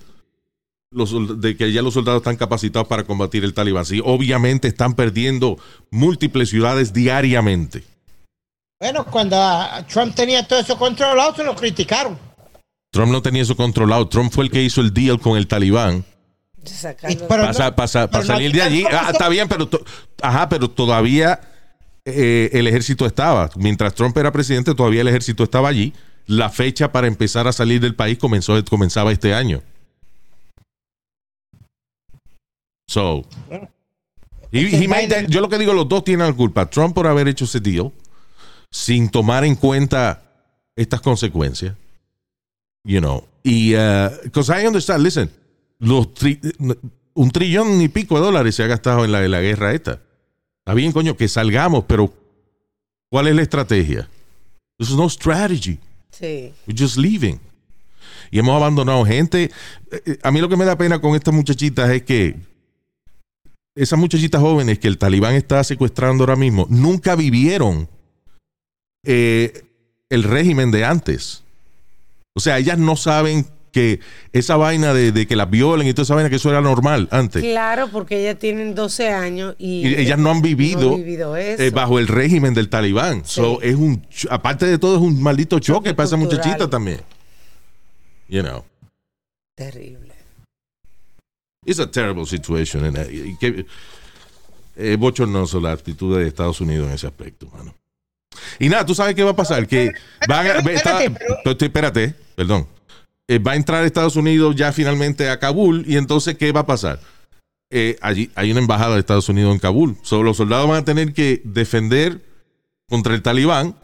los, 0.92 1.42
de 1.42 1.56
que 1.58 1.72
ya 1.72 1.82
los 1.82 1.94
soldados 1.94 2.22
están 2.22 2.36
capacitados 2.38 2.88
para 2.88 3.04
combatir 3.04 3.44
el 3.44 3.54
talibán? 3.54 3.86
Sí, 3.86 4.02
obviamente 4.04 4.68
están 4.68 4.94
perdiendo 4.96 5.58
múltiples 5.92 6.50
ciudades 6.50 6.94
diariamente. 6.94 7.84
Bueno, 8.80 9.06
cuando 9.06 9.36
ah, 9.38 9.86
Trump 9.92 10.16
tenía 10.16 10.48
todo 10.48 10.60
eso 10.60 10.78
controlado, 10.78 11.36
se 11.36 11.44
lo 11.44 11.56
criticaron. 11.56 12.18
Trump 12.92 13.12
no 13.12 13.22
tenía 13.22 13.42
eso 13.42 13.56
controlado. 13.56 14.08
Trump 14.08 14.32
fue 14.32 14.46
el 14.46 14.52
que 14.52 14.64
hizo 14.64 14.82
el 14.82 14.94
deal 14.94 15.20
con 15.20 15.38
el 15.38 15.48
talibán 15.48 16.06
para, 17.28 17.48
no- 17.48 17.54
pero 18.08 18.08
no 18.12 18.24
salir 18.24 18.52
de 18.52 18.62
allí. 18.62 18.86
Ah, 18.92 19.10
está 19.12 19.30
bien, 19.30 19.48
pero, 19.48 19.68
to- 19.68 19.84
ajá, 20.22 20.50
pero 20.50 20.70
todavía 20.70 21.40
eh, 22.06 22.50
el 22.54 22.68
ejército 22.68 23.06
estaba. 23.06 23.50
Mientras 23.58 23.94
Trump 23.96 24.18
era 24.18 24.32
presidente, 24.32 24.74
todavía 24.76 25.02
el 25.02 25.08
ejército 25.08 25.44
estaba 25.44 25.70
allí. 25.70 25.94
La 26.28 26.50
fecha 26.50 26.92
para 26.92 27.08
empezar 27.08 27.48
a 27.48 27.52
salir 27.52 27.82
del 27.82 27.96
país 27.96 28.18
comenzó, 28.18 28.64
comenzaba 28.66 29.12
este 29.12 29.34
año. 29.34 29.62
So, 32.88 33.24
he- 34.52 34.60
he 34.76 35.28
yo 35.28 35.42
lo 35.42 35.50
que 35.50 35.58
digo, 35.58 35.74
los 35.74 35.88
dos 35.88 36.04
tienen 36.04 36.28
la 36.28 36.34
culpa. 36.34 36.70
Trump 36.70 36.96
por 36.96 37.08
haber 37.08 37.28
hecho 37.28 37.46
ese 37.46 37.60
deal 37.60 37.92
sin 38.72 39.10
tomar 39.10 39.44
en 39.46 39.56
cuenta 39.56 40.24
estas 40.76 41.02
consecuencias. 41.02 41.76
You 42.84 43.00
know, 43.00 43.28
y, 43.44 43.74
because 44.24 44.50
I 44.52 44.66
understand, 44.66 45.04
listen, 45.04 45.30
los 45.80 46.08
tri- 46.14 46.40
un 47.14 47.32
trillón 47.32 47.82
y 47.82 47.90
pico 47.90 48.16
de 48.16 48.22
dólares 48.26 48.56
se 48.56 48.64
ha 48.64 48.68
gastado 48.68 49.04
en 49.06 49.12
la, 49.12 49.24
en 49.24 49.32
la 49.32 49.42
guerra 49.42 49.74
esta. 49.74 50.00
Está 50.70 50.76
bien, 50.76 50.92
coño, 50.92 51.18
que 51.18 51.28
salgamos, 51.28 51.86
pero 51.88 52.14
¿cuál 53.10 53.26
es 53.26 53.36
la 53.36 53.42
estrategia? 53.42 54.08
There's 54.78 54.96
no 54.96 55.10
strategy. 55.10 55.80
Sí. 56.12 56.54
We're 56.68 56.78
just 56.78 56.96
leaving. 56.96 57.40
Y 58.30 58.38
hemos 58.38 58.56
abandonado 58.56 59.04
gente. 59.04 59.46
Eh, 59.92 60.02
eh, 60.06 60.20
A 60.22 60.30
mí 60.30 60.40
lo 60.40 60.48
que 60.48 60.56
me 60.56 60.66
da 60.66 60.78
pena 60.78 61.02
con 61.02 61.16
estas 61.16 61.34
muchachitas 61.34 61.90
es 61.90 62.04
que 62.04 62.36
esas 63.74 63.98
muchachitas 63.98 64.40
jóvenes 64.40 64.78
que 64.78 64.88
el 64.88 65.00
talibán 65.00 65.34
está 65.34 65.64
secuestrando 65.64 66.22
ahora 66.22 66.36
mismo 66.36 66.68
nunca 66.70 67.16
vivieron 67.16 67.90
eh, 69.04 69.64
el 70.08 70.22
régimen 70.22 70.70
de 70.70 70.86
antes. 70.86 71.42
O 72.36 72.40
sea, 72.40 72.60
ellas 72.60 72.78
no 72.78 72.96
saben 72.96 73.48
que 73.72 74.00
esa 74.34 74.56
vaina 74.58 74.94
de, 74.94 75.12
de 75.12 75.28
que 75.28 75.36
las 75.36 75.50
violen 75.50 75.88
y 75.88 75.94
toda 75.94 76.04
esa 76.04 76.16
vaina 76.16 76.30
que 76.30 76.38
eso 76.38 76.50
era 76.50 76.62
normal 76.62 77.08
antes. 77.12 77.42
Claro, 77.44 77.90
porque 77.92 78.20
ellas 78.22 78.38
tienen 78.40 78.74
12 78.76 79.10
años 79.10 79.56
y, 79.60 79.88
Y 79.88 79.96
ellas 79.96 80.18
no 80.18 80.32
han 80.32 80.42
vivido, 80.42 80.82
no 80.82 80.90
han 80.96 81.04
vivido 81.04 81.36
eso. 81.38 81.62
eh, 81.64 81.70
bajo 81.70 82.00
el 82.00 82.08
régimen 82.08 82.54
del 82.54 82.70
talibán. 82.70 83.24
Sí. 83.26 83.36
So, 83.42 83.62
es 83.62 83.76
un, 83.76 84.06
aparte 84.30 84.66
de 84.66 84.78
todo, 84.78 84.96
es 84.96 85.02
un 85.02 85.22
maldito 85.22 85.60
choque 85.60 85.90
Choque 85.90 85.94
para 85.94 86.08
esa 86.08 86.18
muchachita 86.18 86.70
también. 86.70 87.02
You 88.28 88.42
know. 88.44 88.64
Terrible. 89.56 90.14
It's 91.66 91.80
a 91.80 91.90
terrible 91.92 92.26
situation. 92.26 92.86
and, 92.86 92.98
uh, 92.98 93.10
y 93.12 93.38
que- 93.38 93.66
es 94.76 94.98
bochornoso 94.98 95.60
la 95.60 95.74
actitud 95.74 96.18
de 96.18 96.26
Estados 96.28 96.62
Unidos 96.62 96.88
en 96.88 96.94
ese 96.94 97.06
aspecto, 97.08 97.48
mano. 97.54 97.76
Y 98.60 98.70
nada, 98.70 98.86
tú 98.86 98.96
sabes 98.96 99.14
qué 99.14 99.24
va 99.24 99.32
a 99.32 99.36
pasar, 99.36 99.68
que 99.68 99.92
van 100.28 100.46
a, 100.46 100.50
Espérate, 100.60 100.74
está- 100.76 100.98
pero- 101.00 101.36
espérate, 101.36 101.66
espérate, 101.66 102.16
perdón. 102.36 102.68
Eh, 103.30 103.38
va 103.38 103.52
a 103.52 103.56
entrar 103.56 103.86
Estados 103.86 104.16
Unidos 104.16 104.56
ya 104.56 104.74
finalmente 104.74 105.30
a 105.30 105.38
Kabul 105.38 105.84
y 105.88 105.98
entonces 105.98 106.36
¿qué 106.36 106.52
va 106.52 106.62
a 106.62 106.66
pasar? 106.66 107.00
Eh, 107.70 107.96
allí 108.02 108.32
hay 108.34 108.50
una 108.50 108.60
embajada 108.60 108.96
de 108.96 109.02
Estados 109.02 109.30
Unidos 109.30 109.54
en 109.54 109.60
Kabul. 109.60 109.98
So, 110.02 110.24
los 110.24 110.38
soldados 110.38 110.68
van 110.68 110.82
a 110.82 110.84
tener 110.84 111.14
que 111.14 111.40
defender 111.44 112.22
contra 112.90 113.14
el 113.14 113.22
talibán 113.22 113.76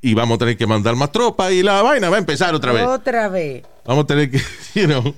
y 0.00 0.14
vamos 0.14 0.36
a 0.36 0.38
tener 0.38 0.56
que 0.56 0.68
mandar 0.68 0.94
más 0.94 1.10
tropas 1.10 1.50
y 1.50 1.64
la 1.64 1.82
vaina 1.82 2.08
va 2.08 2.16
a 2.16 2.20
empezar 2.20 2.54
otra 2.54 2.70
vez. 2.70 2.84
Otra 2.86 3.28
vez. 3.28 3.64
Vamos 3.84 4.04
a 4.04 4.06
tener 4.06 4.30
que, 4.30 4.38
you 4.80 4.86
know, 4.86 5.12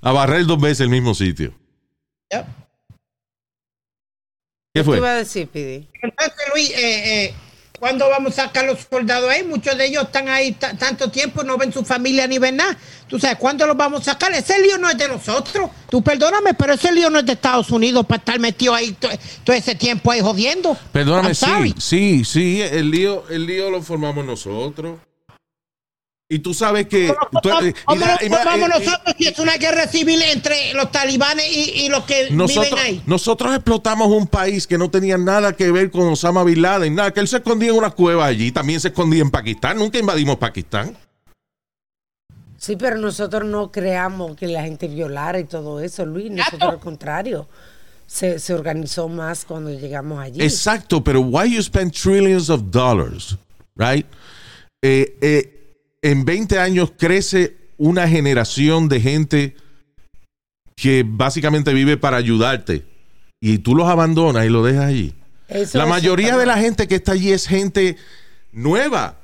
a 0.00 0.12
barrer 0.12 0.46
dos 0.46 0.60
veces 0.60 0.82
el 0.82 0.90
mismo 0.90 1.14
sitio. 1.14 1.52
Yep. 2.30 2.46
¿Qué 4.72 4.80
¿Qué 4.80 4.84
fue? 4.84 4.98
iba 4.98 5.10
a 5.10 5.14
decir, 5.16 5.48
Pidi? 5.48 5.88
Entonces, 6.00 6.46
Luis, 6.54 6.70
eh, 6.70 7.24
eh, 7.24 7.34
¿cuándo 7.84 8.08
vamos 8.08 8.32
a 8.38 8.46
sacar 8.46 8.64
los 8.64 8.78
soldados 8.90 9.28
ahí? 9.30 9.42
Muchos 9.44 9.76
de 9.76 9.84
ellos 9.84 10.04
están 10.04 10.26
ahí 10.30 10.52
ta- 10.52 10.72
tanto 10.74 11.10
tiempo, 11.10 11.44
no 11.44 11.58
ven 11.58 11.70
su 11.70 11.84
familia 11.84 12.26
ni 12.26 12.38
ven 12.38 12.56
nada. 12.56 12.74
Tú 13.06 13.18
sabes, 13.20 13.36
¿cuándo 13.36 13.66
los 13.66 13.76
vamos 13.76 14.00
a 14.00 14.12
sacar? 14.12 14.32
Ese 14.32 14.58
lío 14.58 14.78
no 14.78 14.88
es 14.88 14.96
de 14.96 15.06
nosotros. 15.06 15.68
Tú 15.90 16.02
perdóname, 16.02 16.54
pero 16.54 16.72
ese 16.72 16.90
lío 16.92 17.10
no 17.10 17.18
es 17.18 17.26
de 17.26 17.32
Estados 17.34 17.68
Unidos 17.70 18.06
para 18.06 18.20
estar 18.20 18.40
metido 18.40 18.74
ahí 18.74 18.92
to- 18.92 19.10
todo 19.44 19.54
ese 19.54 19.74
tiempo 19.74 20.10
ahí 20.10 20.22
jodiendo. 20.22 20.74
Perdóname, 20.92 21.34
sí, 21.34 21.74
sí, 21.78 22.24
sí, 22.24 22.62
el 22.62 22.90
lío, 22.90 23.24
el 23.28 23.44
lío 23.44 23.68
lo 23.68 23.82
formamos 23.82 24.24
nosotros. 24.24 24.98
Y 26.34 26.40
tú 26.40 26.52
sabes 26.52 26.86
que... 26.88 27.14
tú- 27.42 27.48
¿Cómo 27.50 27.60
y 27.66 27.72
cómo 27.84 28.00
la- 28.00 28.12
nos 28.14 28.22
y 28.22 28.28
la- 28.28 28.36
formamos 28.38 28.68
y- 28.68 28.82
y- 28.82 28.86
nosotros 28.86 29.14
si 29.18 29.26
es 29.28 29.38
una 29.38 29.56
guerra 29.56 29.86
civil 29.86 30.20
entre 30.22 30.74
los 30.74 30.90
talibanes 30.90 31.46
y, 31.50 31.82
y 31.84 31.88
los 31.88 32.04
que 32.04 32.30
nosotros, 32.30 32.70
viven 32.70 32.84
ahí? 32.84 33.02
nosotros 33.06 33.54
explotamos 33.54 34.08
un 34.08 34.26
país 34.26 34.66
que 34.66 34.76
no 34.78 34.90
tenía 34.90 35.16
nada 35.16 35.52
que 35.54 35.70
ver 35.70 35.90
con 35.90 36.08
Osama 36.08 36.42
Bin 36.44 36.62
Laden, 36.62 36.94
nada, 36.94 37.12
que 37.12 37.20
él 37.20 37.28
se 37.28 37.36
escondía 37.36 37.70
en 37.70 37.76
una 37.76 37.90
cueva 37.90 38.26
allí, 38.26 38.50
también 38.52 38.80
se 38.80 38.88
escondía 38.88 39.22
en 39.22 39.30
Pakistán, 39.30 39.78
nunca 39.78 39.98
invadimos 39.98 40.36
Pakistán. 40.36 40.96
Sí, 42.58 42.76
pero 42.76 42.96
nosotros 42.96 43.44
no 43.44 43.70
creamos 43.70 44.36
que 44.36 44.46
la 44.48 44.62
gente 44.62 44.88
violara 44.88 45.38
y 45.38 45.44
todo 45.44 45.80
eso, 45.80 46.06
Luis. 46.06 46.30
Nosotros 46.30 46.62
al 46.72 46.80
contrario. 46.80 47.46
Se, 48.06 48.38
se 48.38 48.52
organizó 48.54 49.08
más 49.08 49.44
cuando 49.44 49.70
llegamos 49.70 50.18
allí. 50.18 50.42
Exacto, 50.42 51.02
pero 51.02 51.20
why 51.20 51.54
you 51.54 51.62
spend 51.62 51.92
trillions 51.92 52.50
of 52.50 52.62
dollars, 52.70 53.36
right? 53.76 54.06
Eh, 54.82 55.16
eh, 55.22 55.63
en 56.04 56.26
20 56.26 56.58
años 56.58 56.92
crece 56.98 57.56
una 57.78 58.06
generación 58.06 58.90
de 58.90 59.00
gente 59.00 59.56
que 60.76 61.02
básicamente 61.06 61.72
vive 61.72 61.96
para 61.96 62.18
ayudarte 62.18 62.84
y 63.40 63.58
tú 63.58 63.74
los 63.74 63.88
abandonas 63.88 64.44
y 64.44 64.50
los 64.50 64.66
dejas 64.66 64.84
allí. 64.84 65.14
Eso 65.48 65.78
la 65.78 65.86
mayoría 65.86 66.36
de 66.36 66.44
la 66.44 66.58
gente 66.58 66.86
que 66.86 66.96
está 66.96 67.12
allí 67.12 67.32
es 67.32 67.46
gente 67.46 67.96
nueva. 68.52 69.16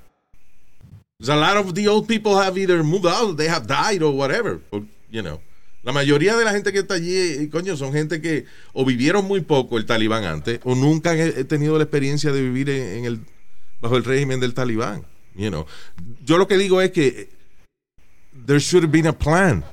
A 1.28 1.36
lot 1.36 1.66
of 1.66 1.74
the 1.74 1.86
old 1.86 2.06
people 2.06 2.34
have 2.34 2.58
either 2.58 2.82
moved 2.82 3.06
out, 3.06 3.36
they 3.36 3.48
have 3.48 3.66
died 3.66 4.02
or 4.02 4.14
whatever, 4.14 4.60
or, 4.70 4.82
you 5.10 5.20
know. 5.20 5.38
La 5.82 5.92
mayoría 5.92 6.34
de 6.34 6.46
la 6.46 6.52
gente 6.52 6.72
que 6.72 6.78
está 6.78 6.94
allí, 6.94 7.14
eh, 7.14 7.50
coño, 7.50 7.76
son 7.76 7.92
gente 7.92 8.22
que 8.22 8.46
o 8.72 8.86
vivieron 8.86 9.26
muy 9.26 9.42
poco 9.42 9.76
el 9.76 9.84
talibán 9.84 10.24
antes 10.24 10.60
o 10.64 10.74
nunca 10.74 11.10
han 11.10 11.18
eh, 11.18 11.44
tenido 11.44 11.76
la 11.76 11.84
experiencia 11.84 12.32
de 12.32 12.40
vivir 12.40 12.70
en, 12.70 12.98
en 13.00 13.04
el 13.04 13.20
bajo 13.82 13.98
el 13.98 14.04
régimen 14.04 14.40
del 14.40 14.54
talibán, 14.54 15.04
you 15.40 15.48
know. 15.50 15.66
Yo 16.24 16.38
lo 16.38 16.46
que 16.46 16.56
digo 16.58 16.80
es 16.80 16.90
que 16.92 17.30
there 18.46 18.58
should 18.60 18.84
have 18.84 18.92
been 18.92 19.06
a 19.06 19.12
plan. 19.12 19.64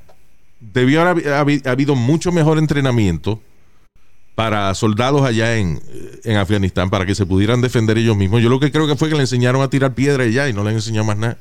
Debió 0.60 1.02
haber 1.02 1.26
habi- 1.28 1.66
habido 1.68 1.96
mucho 1.96 2.32
mejor 2.32 2.58
entrenamiento 2.58 3.42
para 4.34 4.74
soldados 4.76 5.22
allá 5.24 5.58
en, 5.58 5.80
en 6.24 6.38
Afganistán 6.38 6.90
para 6.90 7.06
que 7.06 7.16
se 7.16 7.26
pudieran 7.26 7.62
defender 7.62 7.98
ellos 7.98 8.16
mismos. 8.18 8.42
Yo 8.42 8.50
lo 8.50 8.60
que 8.60 8.72
creo 8.72 8.88
que 8.88 8.96
fue 8.96 9.10
que 9.10 9.16
le 9.16 9.22
enseñaron 9.22 9.62
a 9.62 9.70
tirar 9.70 9.94
piedra 9.94 10.24
allá 10.24 10.48
y 10.50 10.54
no 10.54 10.64
le 10.64 10.70
han 10.70 10.76
enseñado 10.76 11.06
más 11.06 11.18
nada. 11.18 11.38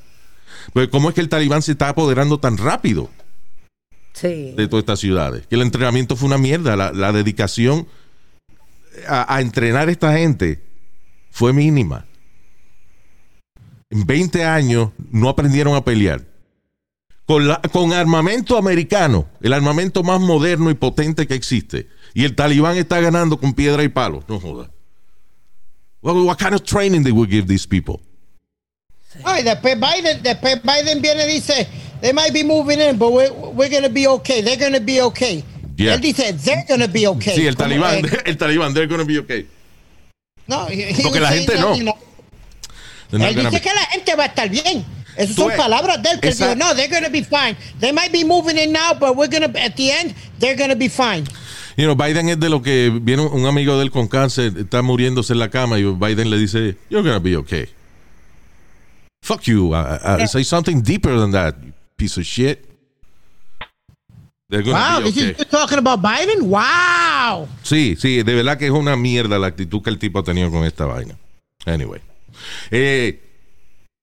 Pues 0.72 0.88
cómo 0.88 1.08
es 1.08 1.14
que 1.14 1.20
el 1.20 1.28
talibán 1.28 1.62
se 1.62 1.72
está 1.72 1.88
apoderando 1.90 2.38
tan 2.40 2.56
rápido 2.58 3.08
Sí. 4.12 4.54
de 4.56 4.66
todas 4.66 4.82
estas 4.82 5.00
ciudades. 5.00 5.46
Que 5.46 5.56
el 5.56 5.62
entrenamiento 5.62 6.16
fue 6.16 6.26
una 6.26 6.38
mierda. 6.38 6.74
La, 6.74 6.90
la 6.92 7.12
dedicación 7.12 7.86
a, 9.08 9.34
a 9.34 9.40
entrenar 9.42 9.88
a 9.88 9.92
esta 9.92 10.12
gente 10.16 10.62
fue 11.30 11.52
mínima. 11.52 12.06
En 13.96 14.04
20 14.06 14.44
años 14.44 14.90
no 15.10 15.30
aprendieron 15.30 15.74
a 15.74 15.82
pelear. 15.82 16.20
Con, 17.24 17.48
la- 17.48 17.60
con 17.72 17.92
armamento 17.94 18.56
americano, 18.58 19.26
el 19.40 19.52
armamento 19.54 20.02
más 20.02 20.20
moderno 20.20 20.70
y 20.70 20.74
potente 20.74 21.26
que 21.26 21.34
existe. 21.34 21.88
Y 22.14 22.24
el 22.24 22.34
talibán 22.36 22.76
está 22.76 23.00
ganando 23.00 23.38
con 23.40 23.54
piedra 23.54 23.82
y 23.82 23.88
palo. 23.88 24.22
No 24.28 24.38
joda. 24.38 24.70
What, 26.02 26.14
what 26.24 26.36
kind 26.38 26.54
of 26.54 26.62
training 26.62 27.02
they 27.04 27.10
would 27.12 27.30
give 27.30 27.46
these 27.48 27.66
people? 27.66 28.00
Ay, 29.24 29.42
después 29.42 29.76
Biden, 29.80 30.22
después 30.22 30.60
Biden 30.62 31.00
viene 31.00 31.24
y 31.24 31.32
dice, 31.40 31.66
they 32.02 32.12
might 32.12 32.32
be 32.34 32.44
moving 32.44 32.78
in, 32.78 32.98
but 32.98 33.10
we're, 33.12 33.32
we're 33.32 33.70
going 33.70 33.82
to 33.82 33.88
be 33.90 34.06
okay. 34.06 34.42
They're 34.42 34.58
going 34.58 34.74
to 34.74 34.80
be 34.80 35.00
okay. 35.00 35.42
Yeah. 35.78 35.94
Él 35.94 36.02
dice, 36.02 36.32
they're 36.44 36.64
going 36.68 36.80
to 36.80 36.88
be 36.88 37.06
okay. 37.06 37.34
Sí, 37.34 37.46
el 37.46 37.56
talibán, 37.56 38.04
eh, 38.04 38.22
el 38.26 38.36
talibán, 38.36 38.74
they're 38.74 38.86
gonna 38.86 39.04
be 39.04 39.18
okay. 39.20 39.46
no, 40.46 40.66
he- 40.66 40.92
he 40.92 41.02
Porque 41.02 41.18
la 41.20 41.30
gente 41.32 41.58
no. 41.58 41.74
you 41.74 41.84
know, 41.84 41.94
They're 41.94 41.94
not 41.94 42.02
Él 43.12 43.34
dice 43.34 43.50
be- 43.50 43.60
que 43.60 43.74
la 43.74 43.86
gente 43.86 44.14
va 44.16 44.24
a 44.24 44.26
estar 44.26 44.48
bien. 44.48 44.84
Esas 45.16 45.34
son 45.36 45.48
ves, 45.48 45.56
palabras 45.56 46.02
de 46.02 46.10
él. 46.10 46.20
Que 46.20 46.30
dijo, 46.30 46.54
no, 46.56 46.74
they're 46.74 46.88
going 46.88 47.04
to 47.04 47.10
be 47.10 47.22
fine. 47.24 47.56
They 47.80 47.92
might 47.92 48.12
be 48.12 48.24
moving 48.24 48.58
in 48.58 48.72
now, 48.72 48.92
but 48.98 49.16
we're 49.16 49.28
going 49.30 49.50
to, 49.50 49.58
at 49.58 49.74
the 49.76 49.90
end, 49.90 50.14
they're 50.38 50.56
going 50.56 50.70
to 50.70 50.76
be 50.76 50.88
fine. 50.88 51.24
You 51.76 51.84
know, 51.86 51.94
Biden 51.94 52.28
es 52.30 52.38
de 52.40 52.48
lo 52.48 52.62
que 52.62 52.90
viene 53.02 53.22
un- 53.22 53.46
amigo 53.46 53.76
de 53.76 53.84
él 53.84 53.90
con 53.90 54.08
cáncer, 54.08 54.52
está 54.58 54.82
muriéndose 54.82 55.32
en 55.34 55.38
la 55.38 55.50
cama 55.50 55.78
y 55.78 55.84
Biden 55.84 56.30
le 56.30 56.38
dice, 56.38 56.76
You're 56.88 57.06
gonna 57.06 57.18
be 57.18 57.36
okay. 57.36 57.68
Fuck 59.22 59.42
you. 59.42 59.74
uh, 59.74 59.98
uh, 60.02 60.26
Say 60.26 60.42
something 60.44 60.82
deeper 60.82 61.18
than 61.18 61.32
that, 61.32 61.54
you 61.62 61.72
piece 61.98 62.18
of 62.18 62.24
shit. 62.24 62.64
Wow, 64.48 65.00
be 65.02 65.10
this 65.10 65.16
is 65.16 65.30
okay. 65.32 65.44
talking 65.50 65.78
about 65.78 66.00
Biden? 66.00 66.42
Wow. 66.48 67.48
Sí, 67.62 67.96
sí, 67.96 68.22
de 68.22 68.34
verdad 68.34 68.56
que 68.56 68.66
es 68.66 68.72
una 68.72 68.96
mierda 68.96 69.38
la 69.38 69.48
actitud 69.48 69.82
que 69.82 69.90
el 69.90 69.98
tipo 69.98 70.20
ha 70.20 70.22
tenido 70.22 70.50
con 70.50 70.64
esta 70.64 70.86
vaina. 70.86 71.16
Anyway. 71.66 72.00
Eh, 72.70 73.20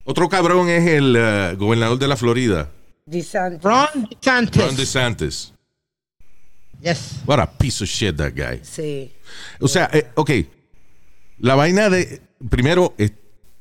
otro 0.05 0.27
cabrón 0.29 0.69
es 0.69 0.87
el 0.87 1.15
uh, 1.15 1.57
gobernador 1.57 1.97
de 1.97 2.07
la 2.07 2.15
Florida, 2.17 2.69
DeSantis. 3.05 3.63
Ron 3.63 4.09
DeSantis. 4.09 4.61
Ron 4.61 4.75
DeSantis. 4.75 5.53
Yes. 6.81 7.21
What 7.25 7.39
a 7.39 7.49
piece 7.57 7.81
of 7.83 7.89
shit 7.89 8.15
that 8.17 8.33
guy. 8.35 8.59
Sí. 8.63 9.11
O 9.59 9.67
sea, 9.67 9.89
eh, 9.93 10.07
ok. 10.15 10.31
La 11.39 11.55
vaina 11.55 11.89
de. 11.89 12.21
Primero, 12.49 12.93
eh, 12.97 13.11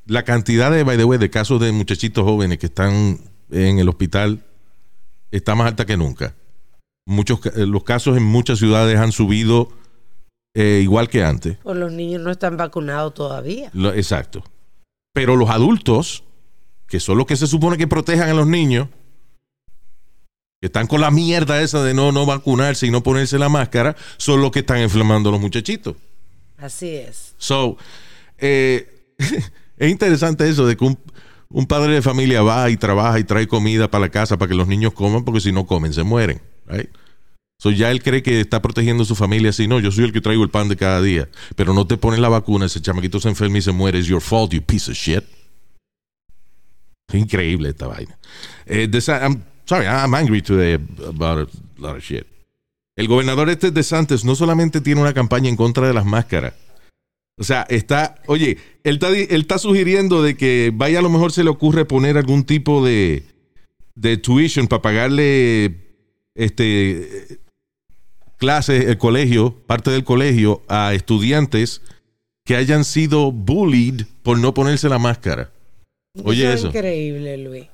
la 0.05 0.23
cantidad 0.23 0.69
de, 0.71 0.83
by 0.83 0.97
the 0.97 1.05
way, 1.05 1.17
de 1.17 1.29
casos 1.29 1.61
de 1.61 1.71
muchachitos 1.71 2.23
jóvenes 2.25 2.57
que 2.57 2.65
están 2.65 3.19
en 3.49 3.79
el 3.79 3.87
hospital 3.87 4.43
está 5.31 5.55
más 5.55 5.67
alta 5.67 5.85
que 5.85 5.95
nunca. 5.95 6.35
Muchos, 7.05 7.39
los 7.55 7.83
casos 7.83 8.17
en 8.17 8.23
muchas 8.23 8.59
ciudades 8.59 8.97
han 8.99 9.11
subido 9.13 9.69
eh, 10.53 10.81
igual 10.83 11.07
que 11.09 11.23
antes. 11.23 11.57
Pues 11.63 11.77
los 11.77 11.91
niños 11.93 12.21
no 12.21 12.31
están 12.31 12.57
vacunados 12.57 13.13
todavía. 13.13 13.69
Lo- 13.73 13.93
exacto. 13.93 14.43
Pero 15.13 15.35
los 15.35 15.49
adultos, 15.49 16.23
que 16.87 16.99
son 16.99 17.17
los 17.17 17.27
que 17.27 17.35
se 17.35 17.47
supone 17.47 17.77
que 17.77 17.87
protejan 17.87 18.29
a 18.29 18.33
los 18.33 18.47
niños, 18.47 18.89
que 20.59 20.67
están 20.67 20.87
con 20.87 21.01
la 21.01 21.11
mierda 21.11 21.61
esa 21.61 21.83
de 21.83 21.93
no, 21.93 22.11
no 22.11 22.25
vacunarse 22.25 22.87
y 22.87 22.91
no 22.91 23.03
ponerse 23.03 23.37
la 23.37 23.49
máscara, 23.49 23.95
son 24.17 24.41
los 24.41 24.51
que 24.51 24.59
están 24.59 24.81
inflamando 24.81 25.29
a 25.29 25.31
los 25.31 25.41
muchachitos. 25.41 25.95
Así 26.57 26.89
es. 26.89 27.35
So, 27.37 27.77
eh, 28.37 29.05
es 29.77 29.91
interesante 29.91 30.49
eso 30.49 30.65
de 30.65 30.75
que 30.75 30.85
un, 30.85 30.97
un 31.49 31.67
padre 31.67 31.93
de 31.93 32.01
familia 32.01 32.41
va 32.41 32.69
y 32.69 32.77
trabaja 32.77 33.19
y 33.19 33.23
trae 33.23 33.47
comida 33.47 33.91
para 33.91 34.05
la 34.05 34.09
casa 34.09 34.37
para 34.37 34.49
que 34.49 34.55
los 34.55 34.67
niños 34.67 34.93
coman, 34.93 35.23
porque 35.23 35.41
si 35.41 35.51
no 35.51 35.67
comen 35.67 35.93
se 35.93 36.03
mueren. 36.03 36.41
Right? 36.65 36.89
So, 37.63 37.71
ya 37.71 37.91
él 37.91 38.03
cree 38.03 38.21
que 38.21 38.41
está 38.41 38.61
protegiendo 38.61 39.03
a 39.03 39.05
su 39.05 39.15
familia. 39.15 39.53
Si 39.53 39.69
no, 39.69 39.79
yo 39.79 39.89
soy 39.89 40.03
el 40.03 40.11
que 40.11 40.19
traigo 40.19 40.43
el 40.43 40.49
pan 40.49 40.67
de 40.67 40.75
cada 40.75 41.01
día, 41.01 41.29
pero 41.55 41.73
no 41.73 41.87
te 41.87 41.95
pones 41.95 42.19
la 42.19 42.27
vacuna, 42.27 42.65
ese 42.65 42.81
chamaquito 42.81 43.21
se 43.21 43.29
enferma 43.29 43.57
y 43.57 43.61
se 43.61 43.71
muere. 43.71 43.99
It's 43.99 44.07
your 44.09 44.19
fault, 44.19 44.51
you 44.51 44.61
piece 44.61 44.91
of 44.91 44.97
shit. 44.97 45.23
Increíble 47.13 47.69
esta 47.69 47.87
vaina. 47.87 48.19
Eh, 48.65 48.89
Desa- 48.91 49.21
I'm 49.21 49.41
sorry, 49.63 49.85
I'm 49.85 50.13
angry 50.13 50.41
today 50.41 50.73
about 51.07 51.47
a 51.47 51.81
lot 51.81 51.95
of 51.95 52.03
shit. 52.03 52.27
El 52.97 53.07
gobernador 53.07 53.49
este 53.49 53.71
de 53.71 53.83
Santos 53.83 54.25
no 54.25 54.35
solamente 54.35 54.81
tiene 54.81 54.99
una 54.99 55.13
campaña 55.13 55.47
en 55.47 55.55
contra 55.55 55.87
de 55.87 55.93
las 55.93 56.03
máscaras, 56.05 56.55
o 57.37 57.45
sea, 57.45 57.65
está, 57.69 58.15
oye, 58.27 58.57
él 58.83 58.95
está, 58.95 59.07
él 59.07 59.39
está 59.39 59.57
sugiriendo 59.57 60.21
de 60.21 60.35
que 60.35 60.73
vaya 60.75 60.99
a 60.99 61.01
lo 61.01 61.09
mejor 61.09 61.31
se 61.31 61.45
le 61.45 61.49
ocurre 61.49 61.85
poner 61.85 62.17
algún 62.17 62.43
tipo 62.43 62.85
de, 62.85 63.23
de 63.95 64.17
tuition 64.17 64.67
para 64.67 64.81
pagarle 64.81 65.77
este 66.35 67.39
clases, 68.43 68.85
el 68.87 68.97
colegio, 68.97 69.55
parte 69.67 69.89
del 69.89 70.03
colegio, 70.03 70.61
a 70.67 70.93
estudiantes 70.93 71.81
que 72.45 72.57
hayan 72.57 72.83
sido 72.83 73.31
bullied 73.31 74.01
por 74.21 74.37
no 74.37 74.53
ponerse 74.53 74.89
la 74.89 74.99
máscara. 74.99 75.49
Oye, 76.25 76.47
es 76.51 76.59
eso. 76.59 76.67
increíble, 76.67 77.37
Luis. 77.37 77.65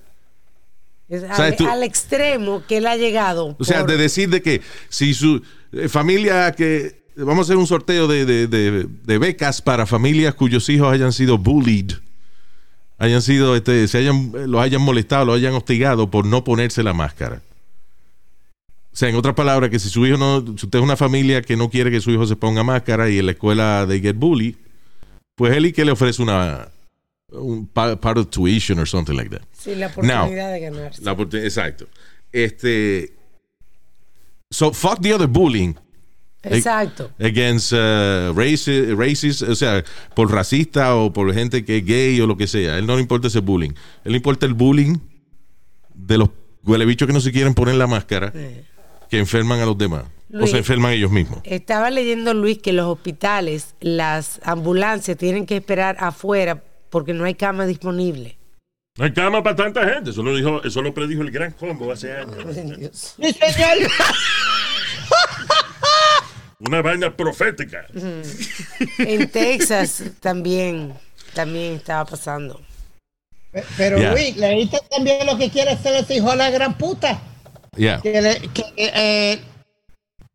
Es 1.08 1.24
al, 1.24 1.56
tú- 1.56 1.68
al 1.68 1.82
extremo 1.82 2.62
que 2.68 2.78
él 2.78 2.86
ha 2.86 2.96
llegado. 2.98 3.56
O 3.60 3.64
sea, 3.66 3.84
de 3.84 3.98
decir 3.98 4.30
de 4.30 4.44
que 4.44 4.62
si 4.90 5.16
su 5.16 5.42
eh, 5.74 5.90
familia 5.90 6.52
que 6.52 7.02
vamos 7.16 7.40
a 7.40 7.42
hacer 7.48 7.58
un 7.58 7.66
sorteo 7.66 8.08
de, 8.08 8.26
de- 8.26 8.46
de- 8.48 8.86
de 9.06 9.18
becas 9.18 9.64
para 9.64 9.88
familias 9.88 10.36
cuyos 10.36 10.70
hijos 10.70 10.94
hayan 10.94 11.12
sido 11.14 11.40
bullied, 11.40 11.94
hayan 13.00 13.24
sido, 13.24 13.56
este, 13.56 13.88
se 13.88 13.98
hayan, 13.98 14.32
los 14.46 14.62
hayan 14.62 14.82
molestado, 14.84 15.26
los 15.26 15.38
hayan 15.38 15.56
hostigado 15.56 16.12
por 16.12 16.28
no 16.28 16.44
ponerse 16.44 16.84
la 16.84 16.94
máscara. 16.94 17.42
O 18.92 18.96
sea, 19.00 19.08
en 19.10 19.16
otras 19.16 19.36
palabras, 19.36 19.70
que 19.70 19.80
si 19.80 19.88
su 19.90 20.06
hijo 20.06 20.18
no, 20.18 20.42
si 20.58 20.66
usted 20.66 20.80
es 20.80 20.84
una 20.84 20.98
familia 20.98 21.42
que 21.42 21.56
no 21.56 21.70
quiere 21.70 21.92
que 21.92 22.02
su 22.02 22.12
hijo 22.12 22.26
se 22.26 22.36
ponga 22.36 22.64
máscara 22.64 23.10
y 23.10 23.20
en 23.20 23.28
la 23.28 23.32
escuela 23.34 23.86
they 23.88 24.02
get 24.02 24.16
bullied, 24.16 24.56
pues 25.36 25.56
él 25.56 25.68
y 25.68 25.72
que 25.72 25.86
le 25.86 25.92
ofrece 25.92 26.22
una 26.22 26.68
un 27.32 27.68
pa- 27.68 27.96
part 28.02 28.18
of 28.18 28.30
tuition 28.30 28.80
or 28.80 28.88
something 28.88 29.14
like 29.16 29.30
that. 29.30 29.42
Sí, 29.52 29.76
la 29.76 29.88
oportunidad 29.88 30.52
de 30.52 30.60
ganarse. 30.60 31.02
La 31.04 31.16
oportun- 31.16 31.44
exacto. 31.44 31.88
Este. 32.32 33.14
So 34.52 34.74
fuck 34.74 35.00
the 35.02 35.14
other 35.14 35.28
bullying 35.28 35.76
Exacto. 36.42 37.12
against 37.20 37.72
uh, 37.74 38.34
raci- 38.34 38.96
racist, 38.98 39.44
o 39.44 39.54
sea, 39.56 39.84
por 40.16 40.32
racista 40.32 40.96
o 40.96 41.14
por 41.14 41.32
gente 41.34 41.64
que 41.64 41.78
es 41.78 41.86
gay 41.86 42.20
o 42.20 42.26
lo 42.26 42.36
que 42.36 42.48
sea. 42.48 42.74
A 42.74 42.78
él 42.80 42.88
no 42.88 42.96
le 42.96 43.02
importa 43.02 43.28
ese 43.28 43.40
bullying. 43.42 43.72
A 43.72 44.02
él 44.06 44.12
le 44.14 44.18
importa 44.18 44.48
el 44.48 44.56
bullying 44.56 44.98
de 45.94 46.18
los 46.18 46.30
huelebichos 46.64 47.06
que 47.08 47.14
no 47.14 47.22
se 47.22 47.32
quieren 47.32 47.54
poner 47.54 47.76
la 47.76 47.86
máscara, 47.88 48.34
que 49.10 49.20
enferman 49.20 49.60
a 49.60 49.66
los 49.66 49.78
demás. 49.78 50.06
O 50.40 50.46
se 50.46 50.60
enferman 50.60 50.94
ellos 50.94 51.10
mismos. 51.10 51.40
Estaba 51.44 51.90
leyendo 51.90 52.36
Luis 52.36 52.60
que 52.60 52.72
los 52.72 52.86
hospitales, 52.86 53.74
las 53.80 54.40
ambulancias 54.44 55.18
tienen 55.18 55.48
que 55.48 55.58
esperar 55.58 55.98
afuera 56.00 56.62
porque 56.92 57.14
no 57.14 57.26
hay 57.26 57.34
cama 57.34 57.66
disponible. 57.66 58.38
No 58.98 59.06
hay 59.06 59.14
cama 59.14 59.42
para 59.42 59.56
tanta 59.56 59.88
gente. 59.88 60.12
Eso 60.12 60.22
lo, 60.22 60.36
dijo, 60.36 60.62
eso 60.64 60.82
lo 60.84 60.94
predijo 60.94 61.24
el 61.24 61.32
gran 61.32 61.52
combo 61.54 61.92
hace 61.92 62.16
años. 62.16 63.16
Sí, 63.20 63.34
señor. 63.34 63.78
Una 66.60 66.82
vaina 66.82 67.16
profética. 67.16 67.88
En 68.98 69.30
Texas 69.30 70.04
también, 70.20 70.94
también 71.34 71.74
estaba 71.76 72.06
pasando. 72.06 72.62
Pero 73.78 73.98
Yeah. 73.98 74.12
Luis, 74.12 74.38
leíste 74.38 74.78
también 74.92 75.26
lo 75.26 75.38
que 75.38 75.50
quiere 75.50 75.72
hacer 75.72 75.96
ese 75.96 76.16
hijo 76.16 76.30
de 76.32 76.36
la 76.36 76.52
gran 76.52 76.78
puta. 76.78 77.20
Yeah. 77.78 78.02
Que, 78.02 78.22
le, 78.22 78.40
que 78.54 78.64
eh, 78.78 79.42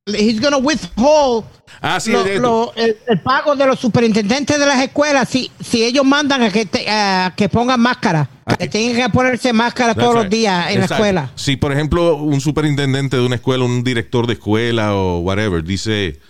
he's 0.07 0.41
gonna 0.41 0.57
withhold 0.59 1.45
Ah, 1.81 1.99
sí, 2.01 2.13
lo- 2.13 2.25
de- 2.25 2.39
lo- 2.39 2.73
el, 2.77 2.97
el 3.09 3.21
pago 3.21 3.57
de 3.57 3.67
los 3.67 3.79
superintendentes 3.79 4.59
de 4.59 4.65
las 4.67 4.81
escuelas 4.83 5.29
si, 5.29 5.51
si 5.61 5.85
ellos 5.85 6.05
mandan 6.05 6.43
a 6.43 6.51
que, 6.51 6.65
te- 6.65 6.89
a 6.89 7.35
que 7.37 7.49
pongan 7.49 7.81
máscara. 7.81 8.29
Que 8.59 8.69
tienen 8.69 8.97
que 8.97 9.09
ponerse 9.11 9.53
máscara 9.53 9.95
todos 9.95 10.15
los 10.15 10.31
días 10.31 10.71
en 10.71 10.79
la 10.81 10.85
escuela. 10.87 11.31
Si, 11.35 11.57
por 11.57 11.73
ejemplo, 11.73 12.17
un 12.17 12.41
superintendente 12.41 13.17
de 13.17 13.25
una 13.27 13.35
escuela, 13.37 13.65
un 13.65 13.83
director 13.83 14.27
de 14.27 14.35
escuela 14.35 14.95
o 14.95 15.19
whatever, 15.21 15.65
dice, 15.65 16.21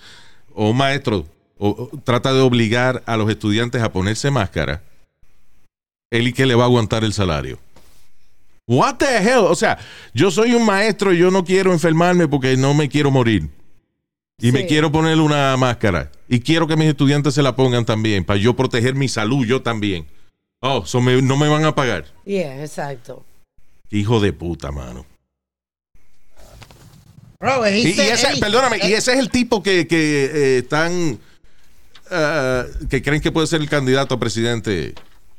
o 0.54 0.70
un 0.70 0.76
maestro, 0.76 1.26
o, 1.58 1.68
o 1.68 1.90
trata 2.04 2.32
de 2.32 2.40
obligar 2.40 3.02
a 3.06 3.16
los 3.16 3.28
estudiantes 3.30 3.82
a 3.82 3.92
ponerse 3.92 4.30
máscara, 4.30 4.82
él 6.10 6.28
y 6.28 6.32
que 6.32 6.46
le 6.46 6.54
va 6.54 6.62
a 6.64 6.66
aguantar 6.66 7.02
el 7.04 7.12
salario. 7.12 7.58
What 8.66 8.96
the 8.96 9.18
hell? 9.18 9.44
O 9.44 9.54
sea, 9.54 9.78
yo 10.14 10.30
soy 10.30 10.54
un 10.54 10.64
maestro 10.64 11.12
y 11.12 11.18
yo 11.18 11.30
no 11.30 11.44
quiero 11.44 11.72
enfermarme 11.72 12.28
porque 12.28 12.56
no 12.56 12.72
me 12.74 12.88
quiero 12.88 13.10
morir. 13.10 13.48
Y 14.38 14.50
me 14.52 14.66
quiero 14.66 14.90
poner 14.90 15.20
una 15.20 15.56
máscara. 15.56 16.10
Y 16.28 16.40
quiero 16.40 16.66
que 16.66 16.76
mis 16.76 16.88
estudiantes 16.88 17.34
se 17.34 17.42
la 17.42 17.54
pongan 17.54 17.84
también, 17.84 18.24
para 18.24 18.38
yo 18.40 18.54
proteger 18.56 18.94
mi 18.94 19.08
salud, 19.08 19.46
yo 19.46 19.62
también. 19.62 20.06
Oh, 20.60 20.84
so 20.86 21.00
me- 21.00 21.22
no 21.22 21.36
me 21.36 21.48
van 21.48 21.64
a 21.64 21.74
pagar. 21.74 22.06
Yeah, 22.24 22.60
exacto. 22.62 23.24
Hijo 23.90 24.18
de 24.18 24.32
puta, 24.32 24.72
mano. 24.72 25.06
Bro, 27.38 27.68
Y, 27.68 27.88
y 27.88 28.00
ese, 28.00 28.38
perdóname, 28.40 28.78
y 28.82 28.92
ese 28.94 29.12
es 29.12 29.18
el 29.18 29.28
tipo 29.30 29.62
que, 29.62 29.86
que 29.86 30.24
eh, 30.24 30.58
están 30.58 31.18
ah, 32.10 32.64
que 32.88 33.02
creen 33.02 33.20
que 33.20 33.30
puede 33.32 33.46
ser 33.46 33.60
el 33.60 33.68
candidato 33.68 34.14
a 34.14 34.18
presidente 34.20 34.94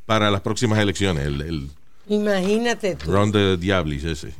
para 0.06 0.30
las 0.30 0.42
próximas 0.42 0.78
elecciones, 0.80 1.26
el, 1.26 1.42
el 1.42 1.70
Imagínate 2.08 2.96
tú. 2.96 3.12
Ron 3.12 3.32
de 3.32 3.58
Diablis 3.58 4.04
ese. 4.04 4.34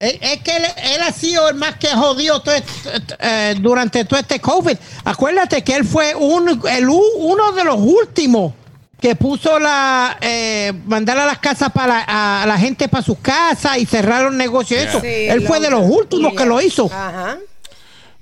Es, 0.00 0.14
es 0.20 0.42
que 0.42 0.56
él, 0.56 0.62
él 0.94 1.02
ha 1.02 1.12
sido 1.12 1.48
el 1.48 1.56
más 1.56 1.76
que 1.76 1.88
jodió 1.88 2.40
todo 2.40 2.54
este- 2.54 3.16
eh, 3.18 3.54
durante 3.60 4.04
todo 4.04 4.20
este 4.20 4.38
COVID. 4.40 4.76
Acuérdate 5.04 5.62
que 5.64 5.74
él 5.74 5.84
fue 5.84 6.14
un, 6.14 6.48
el, 6.70 6.88
u- 6.88 7.12
uno 7.18 7.52
de 7.52 7.64
los 7.64 7.78
últimos 7.78 8.52
que 9.00 9.14
puso 9.16 9.58
la 9.58 10.16
eh, 10.20 10.72
mandar 10.86 11.18
a 11.18 11.26
las 11.26 11.38
casas 11.38 11.72
para 11.72 11.86
la- 12.06 12.42
a, 12.42 12.46
la 12.46 12.58
gente 12.58 12.88
para 12.88 13.02
sus 13.02 13.18
casas 13.18 13.78
y 13.78 13.86
cerrar 13.86 14.22
los 14.24 14.34
negocios. 14.34 14.80
y 14.80 14.82
Yeah. 14.84 14.90
Eso. 14.90 15.00
Sí, 15.00 15.06
él 15.06 15.46
fue 15.46 15.60
de 15.60 15.70
los 15.70 15.82
últimos 15.84 16.32
que 16.34 16.46
lo 16.46 16.60
hizo. 16.60 16.86
Ajá. 16.86 17.38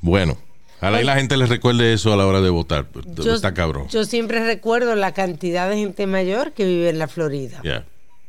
Bueno, 0.00 0.38
ojalá 0.78 1.02
y 1.02 1.04
la 1.04 1.16
gente 1.16 1.36
les 1.36 1.48
recuerde 1.50 1.92
eso 1.92 2.12
a 2.12 2.16
la 2.16 2.26
hora 2.26 2.40
de 2.40 2.48
votar. 2.50 2.86
Yo, 3.16 3.34
Está 3.34 3.52
cabrón. 3.52 3.88
yo 3.88 4.04
siempre 4.04 4.44
recuerdo 4.44 4.94
la 4.94 5.12
cantidad 5.12 5.68
de 5.68 5.76
gente 5.76 6.06
mayor 6.06 6.52
que 6.52 6.64
vive 6.64 6.88
en 6.90 6.98
la 6.98 7.08
Florida. 7.08 7.60
Yeah. 7.62 7.84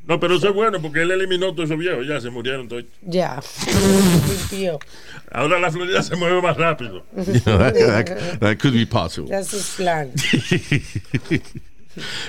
No, 0.07 0.19
pero 0.19 0.35
eso 0.37 0.47
es 0.49 0.53
bueno 0.55 0.81
porque 0.81 1.01
él 1.01 1.11
eliminó 1.11 1.53
todos 1.53 1.69
esos 1.69 1.77
viejos. 1.79 2.07
Ya 2.07 2.21
se 2.21 2.29
murieron 2.29 2.67
todos. 2.67 2.85
Ya. 3.01 3.41
Ahora 5.31 5.59
la 5.59 5.69
Florida 5.71 6.01
se 6.01 6.15
mueve 6.15 6.41
más 6.41 6.55
rápido. 6.57 7.03
that, 7.15 7.73
that- 7.73 8.39
that 8.39 8.57
could 8.57 8.73
be 8.73 8.85
possible. 8.85 9.29
that's 9.29 9.51
his 9.53 9.73
plan. 9.75 10.11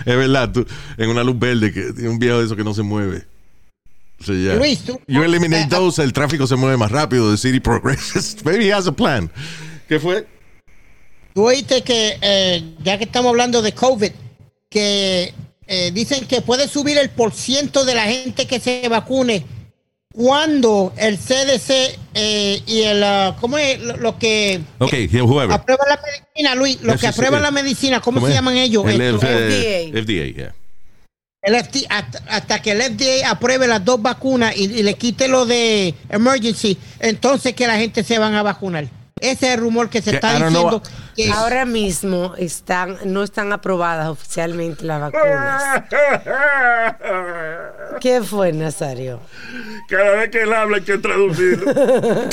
Es 0.07 0.17
verdad, 0.17 0.51
tú, 0.51 0.67
en 0.97 1.11
una 1.11 1.23
luz 1.23 1.39
verde, 1.39 1.71
que 1.71 1.93
tiene 1.93 2.09
un 2.09 2.19
viejo 2.19 2.39
de 2.39 2.47
eso 2.47 2.57
que 2.57 2.65
no 2.65 2.73
se 2.73 2.83
mueve. 2.83 3.27
So, 4.19 4.33
yeah. 4.33 4.55
Luis, 4.57 4.81
tú- 4.81 4.99
You 5.07 5.23
eliminate 5.23 5.69
those, 5.69 6.03
el 6.03 6.13
tráfico 6.15 6.47
se 6.47 6.57
mueve 6.57 6.79
más 6.79 6.91
rápido, 6.91 7.31
the 7.31 7.37
city 7.37 7.61
progresses. 7.61 8.43
Maybe 8.47 8.65
he 8.67 8.73
has 8.73 8.87
a 8.87 8.93
plan. 8.93 9.31
¿Qué 9.87 10.01
fue? 10.01 10.27
Tú 11.35 11.47
oíste 11.47 11.83
que, 11.83 12.17
eh, 12.23 12.65
ya 12.83 12.97
que 12.97 13.05
estamos 13.05 13.29
hablando 13.29 13.61
de 13.61 13.73
COVID, 13.73 14.11
que 14.71 15.35
eh, 15.69 15.91
dicen 15.93 16.27
que 16.27 16.41
puede 16.41 16.67
subir 16.67 16.99
el 16.99 17.11
porciento 17.11 17.85
de 17.85 17.95
la 17.95 18.05
gente 18.05 18.47
que 18.47 18.59
se 18.59 18.89
vacune 18.89 19.45
cuando 20.13 20.93
el 20.97 21.19
CDC 21.19 21.99
eh, 22.15 22.63
y 22.67 22.83
el, 22.83 23.05
ah, 23.05 23.37
¿cómo 23.41 23.59
es? 23.59 23.79
Lo, 23.81 23.97
lo 23.99 24.19
que 24.19 24.61
Ok, 24.79 24.93
whoever. 25.23 25.53
aprueba 25.53 25.85
la 25.89 26.01
medicina, 26.03 26.55
Luis, 26.55 26.81
los 26.83 26.95
que 27.01 27.07
FCC. 27.07 27.15
aprueban 27.19 27.43
la 27.43 27.51
medicina, 27.51 28.01
¿cómo, 28.01 28.27
se 28.27 28.33
llaman 28.33 28.57
ellos? 28.57 28.85
El, 28.87 29.01
F- 29.01 29.19
FDA. 29.19 30.03
FDA, 30.03 30.35
yeah. 30.35 30.55
el 31.43 31.55
FD 31.65 31.87
hasta, 31.89 32.19
hasta 32.29 32.63
que 32.63 32.73
el 32.73 32.83
FDA 32.83 33.31
apruebe 33.31 33.69
las 33.69 33.85
dos 33.85 34.01
vacunas 34.03 34.57
y, 34.57 34.65
y 34.65 34.83
le 34.83 34.95
quite 34.95 35.29
lo 35.29 35.47
de 35.47 35.95
emergency, 36.09 36.77
entonces 37.01 37.55
que 37.55 37.67
la 37.67 37.77
gente 37.77 38.03
se 38.03 38.19
van 38.19 38.35
a 38.35 38.43
vacunar. 38.43 38.89
Ese 39.21 39.49
es 39.49 39.55
el 39.55 39.61
rumor 39.61 39.91
que 39.91 40.01
se 40.01 40.11
Que- 40.11 40.17
está 40.17 40.37
know 40.39 40.49
diciendo. 40.49 40.83
Que- 41.25 41.33
Ahora 41.33 41.65
mismo 41.65 42.35
están, 42.39 42.97
no 43.05 43.25
están 43.25 43.53
aprobadas 43.53 44.09
oficialmente 44.09 44.85
las 44.85 45.01
vacunas. 45.01 45.83
¿Qué 48.01 48.23
fue, 48.23 48.53
Nazario? 48.53 49.21
Cada 49.89 50.13
vez 50.13 50.31
que 50.31 50.43
él 50.43 50.53
habla 50.53 50.77
hay 50.77 50.83
que 50.85 50.93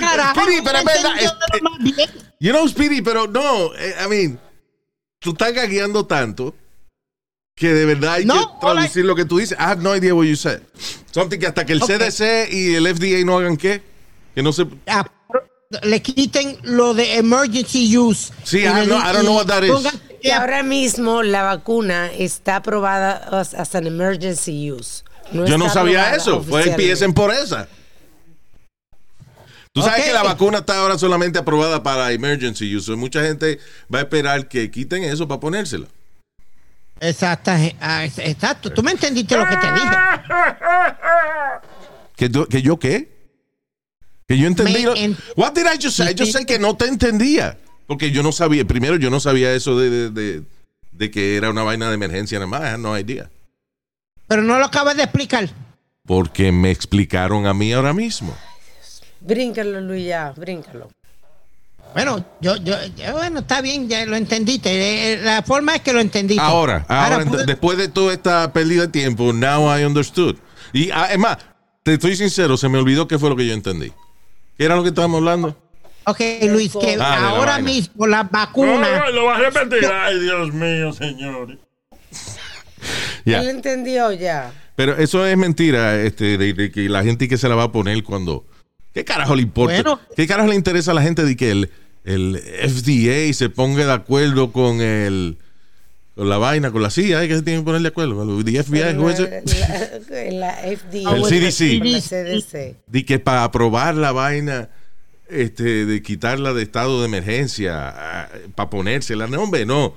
carajo, 0.00 0.40
Speedy, 0.42 0.62
pero 0.64 0.78
es 0.78 0.84
verdad, 0.84 1.12
entendió 1.12 1.30
es- 1.30 1.52
de 1.52 1.58
lo 1.60 1.70
más 1.70 1.78
bien. 1.82 2.10
You 2.40 2.50
know, 2.52 2.68
Speedy, 2.68 3.02
pero 3.02 3.26
no, 3.26 3.74
eh, 3.76 3.94
I 4.04 4.08
mean, 4.08 4.38
tú 5.20 5.30
estás 5.30 5.52
gagueando 5.52 6.04
tanto 6.06 6.54
que 7.56 7.72
de 7.72 7.84
verdad 7.86 8.14
hay 8.14 8.24
No, 8.24 8.58
que 8.58 8.66
traducir 8.66 9.04
lo 9.04 9.14
que 9.14 9.24
tú 9.24 9.38
dices. 9.38 9.56
I 9.58 9.62
have 9.62 9.80
no 9.82 9.94
idea 9.96 10.12
what 10.14 10.24
you 10.24 10.36
said. 10.36 10.60
Something 11.12 11.38
que 11.38 11.46
hasta 11.46 11.64
que 11.64 11.72
el. 11.74 11.80
CDC 11.80 12.48
y 12.52 12.74
el 12.74 12.86
FDA 12.92 13.24
no 13.24 13.38
hagan 13.38 13.56
qué, 13.56 13.80
que 14.34 14.42
no 14.42 14.52
se... 14.52 14.66
Ah, 14.88 15.06
le 15.82 16.00
quiten 16.02 16.58
lo 16.62 16.94
de 16.94 17.16
emergency 17.16 17.96
use. 17.96 18.32
Sí, 18.44 18.58
I 18.60 18.62
le- 18.68 18.86
know- 18.86 18.98
I 18.98 19.12
don't 19.12 19.24
know 19.24 19.34
what 19.36 19.46
that 19.46 19.62
is. 19.62 19.72
Y 20.22 20.30
ahora 20.30 20.62
mismo 20.62 21.22
la 21.22 21.42
vacuna 21.42 22.10
está 22.12 22.56
aprobada 22.56 23.28
as, 23.38 23.52
as 23.54 23.74
an 23.74 23.86
emergency 23.86 24.70
use. 24.72 25.02
Yo 25.32 25.58
no 25.58 25.68
sabía 25.68 26.14
eso. 26.14 26.42
Pues 26.42 26.66
empiecen 26.66 27.12
por 27.12 27.30
esa. 27.32 27.68
Tú 29.72 29.82
sabes 29.82 30.04
que 30.04 30.12
la 30.12 30.22
vacuna 30.22 30.58
está 30.58 30.78
ahora 30.78 30.96
solamente 30.98 31.38
aprobada 31.38 31.82
para 31.82 32.12
emergency 32.12 32.74
use. 32.76 32.94
Mucha 32.94 33.22
gente 33.22 33.58
va 33.92 33.98
a 33.98 34.02
esperar 34.02 34.46
que 34.48 34.70
quiten 34.70 35.02
eso 35.02 35.26
para 35.26 35.40
ponérsela. 35.40 35.88
Exacto, 37.00 37.50
ah, 37.80 38.04
exacto. 38.04 38.70
Tú 38.70 38.82
me 38.82 38.92
entendiste 38.92 39.36
lo 39.36 39.44
que 39.46 39.56
te 39.56 39.72
dije. 39.72 39.96
¿Que, 42.16 42.28
tú- 42.28 42.46
que 42.46 42.62
yo 42.62 42.78
qué? 42.78 43.13
Que 44.26 44.38
yo 44.38 44.46
entendí. 44.46 44.84
En- 44.96 45.16
What 45.36 45.52
did 45.52 45.64
I 45.66 45.76
just 45.82 45.96
say? 45.96 46.14
Yo 46.14 46.24
sé 46.26 46.46
que 46.46 46.58
no 46.58 46.76
te 46.76 46.86
entendía. 46.86 47.58
Porque 47.86 48.10
yo 48.10 48.22
no 48.22 48.32
sabía. 48.32 48.64
Primero, 48.64 48.96
yo 48.96 49.10
no 49.10 49.20
sabía 49.20 49.52
eso 49.52 49.78
de, 49.78 49.90
de, 49.90 50.10
de- 50.10 50.42
de 50.92 51.10
que 51.10 51.36
era 51.36 51.50
una 51.50 51.62
vaina 51.62 51.88
de 51.88 51.94
emergencia 51.94 52.38
nada 52.38 52.46
más. 52.50 52.78
No 52.78 52.98
idea. 52.98 53.30
Pero 54.26 54.42
no 54.42 54.58
lo 54.58 54.64
acabas 54.64 54.96
de 54.96 55.02
explicar. 55.02 55.50
Porque 56.06 56.52
me 56.52 56.70
explicaron 56.70 57.46
a 57.46 57.52
mí 57.54 57.72
ahora 57.72 57.92
mismo. 57.92 58.34
Bríncalo, 59.20 59.80
Luis, 59.80 60.06
ya, 60.06 60.32
bríncalo. 60.36 60.90
Bueno, 61.94 62.24
yo, 62.40 62.56
yo, 62.56 62.74
yo- 62.96 63.12
bueno, 63.12 63.40
está 63.40 63.60
bien, 63.60 63.88
ya 63.88 64.04
lo 64.06 64.16
entendiste. 64.16 64.70
Eh, 64.70 65.12
eh, 65.14 65.20
La 65.22 65.42
forma 65.42 65.76
es 65.76 65.82
que 65.82 65.92
lo 65.92 66.00
entendiste. 66.00 66.42
Ahora, 66.42 66.84
ahora, 66.88 67.24
pude- 67.24 67.44
después 67.46 67.78
de 67.78 67.88
toda 67.88 68.12
esta 68.12 68.52
pérdida 68.52 68.82
de 68.82 68.88
tiempo, 68.88 69.32
now 69.32 69.76
I 69.78 69.84
understood. 69.84 70.36
Y 70.72 70.90
ah, 70.90 71.08
es 71.12 71.18
más, 71.18 71.38
te 71.82 71.94
estoy 71.94 72.16
sincero, 72.16 72.56
se 72.56 72.68
me 72.68 72.78
olvidó 72.78 73.06
qué 73.06 73.18
fue 73.18 73.28
lo 73.30 73.36
que 73.36 73.46
yo 73.46 73.54
entendí. 73.54 73.92
¿Qué 74.56 74.64
era 74.64 74.76
lo 74.76 74.82
que 74.82 74.88
estábamos 74.90 75.18
hablando? 75.18 75.56
Ok, 76.06 76.20
Luis, 76.50 76.72
que 76.72 76.94
Ah, 76.94 76.96
la 76.96 77.28
ahora 77.30 77.58
mismo 77.60 78.06
las 78.06 78.24
No, 78.24 78.30
vacunas. 78.30 78.90
no, 79.06 79.10
lo 79.10 79.24
vas 79.24 79.40
a 79.40 79.50
repetir. 79.50 79.88
Ay, 79.90 80.20
Dios 80.20 80.52
mío, 80.52 80.92
señores. 80.92 81.58
Ya. 83.24 83.40
Él 83.40 83.48
entendió 83.48 84.12
ya. 84.12 84.52
Pero 84.76 84.98
eso 84.98 85.26
es 85.26 85.34
mentira, 85.38 85.98
este, 86.02 86.36
de, 86.36 86.52
de 86.52 86.70
que 86.70 86.90
la 86.90 87.02
gente 87.02 87.26
que 87.26 87.38
se 87.38 87.48
la 87.48 87.54
va 87.54 87.62
a 87.64 87.72
poner 87.72 88.02
cuando. 88.04 88.44
¿Qué 88.92 89.02
carajo 89.04 89.34
le 89.34 89.40
importa? 89.42 89.74
Bueno. 89.82 90.00
¿Qué 90.14 90.26
carajo 90.26 90.48
le 90.50 90.56
interesa 90.56 90.90
a 90.90 90.94
la 90.94 91.00
gente 91.00 91.24
de 91.24 91.34
que 91.34 91.50
el, 91.50 91.70
el 92.04 92.36
FDA 92.38 93.32
se 93.32 93.48
ponga 93.48 93.86
de 93.86 93.92
acuerdo 93.92 94.52
con 94.52 94.82
el 94.82 95.38
con 96.14 96.28
la 96.28 96.38
vaina, 96.38 96.70
con 96.70 96.82
la 96.82 96.90
CIA, 96.90 97.24
¿eh? 97.24 97.28
que 97.28 97.36
se 97.36 97.42
tienen 97.42 97.62
que 97.62 97.66
poner 97.66 97.82
de 97.82 97.88
acuerdo? 97.88 98.22
El. 98.22 98.44
La, 98.44 98.92
la, 100.10 100.30
la 100.30 100.52
FDA. 100.76 101.16
El 101.16 102.02
CDC. 102.02 102.76
De 102.86 103.04
que 103.04 103.18
para 103.18 103.44
aprobar 103.44 103.96
la 103.96 104.12
vaina, 104.12 104.70
este, 105.28 105.86
de 105.86 106.02
quitarla 106.02 106.52
de 106.52 106.62
estado 106.62 107.00
de 107.00 107.06
emergencia, 107.06 108.28
para 108.54 108.70
ponérsela. 108.70 109.26
No, 109.26 109.42
hombre, 109.42 109.66
no. 109.66 109.94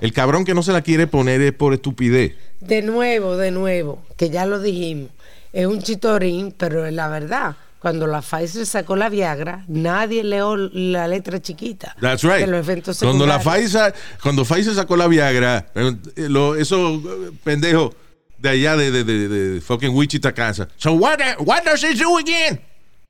El 0.00 0.12
cabrón 0.12 0.44
que 0.44 0.54
no 0.54 0.62
se 0.62 0.72
la 0.72 0.82
quiere 0.82 1.06
poner 1.06 1.40
es 1.42 1.52
por 1.52 1.74
estupidez. 1.74 2.34
De 2.60 2.82
nuevo, 2.82 3.36
de 3.36 3.50
nuevo, 3.50 4.02
que 4.16 4.30
ya 4.30 4.46
lo 4.46 4.60
dijimos. 4.60 5.10
Es 5.52 5.66
un 5.66 5.82
chitorín, 5.82 6.54
pero 6.56 6.86
es 6.86 6.92
la 6.94 7.08
verdad. 7.08 7.56
Cuando 7.80 8.06
la 8.08 8.20
Pfizer 8.22 8.66
sacó 8.66 8.96
la 8.96 9.08
Viagra, 9.08 9.64
nadie 9.68 10.24
leó 10.24 10.56
la 10.56 11.06
letra 11.06 11.40
chiquita. 11.40 11.94
That's 12.00 12.22
right. 12.24 12.40
De 12.40 12.46
los 12.48 12.66
eventos 12.66 12.98
Cuando 12.98 13.24
la. 13.24 13.38
Pfizer, 13.38 13.94
cuando 14.20 14.44
Pfizer 14.44 14.74
sacó 14.74 14.96
la 14.96 15.06
Viagra, 15.06 15.66
eh, 15.74 15.94
lo- 16.28 16.56
esos 16.56 17.00
eh, 17.04 17.30
pendejos 17.44 17.92
de 18.38 18.48
allá 18.48 18.76
de, 18.76 18.90
de, 18.90 19.04
de, 19.04 19.28
de 19.28 19.60
fucking 19.60 19.94
Wichita, 19.94 20.32
Kansas. 20.32 20.66
So 20.76 20.92
what, 20.94 21.20
uh, 21.20 21.40
what 21.44 21.62
does 21.64 21.84
it 21.84 21.96
do 21.98 22.18
again? 22.18 22.60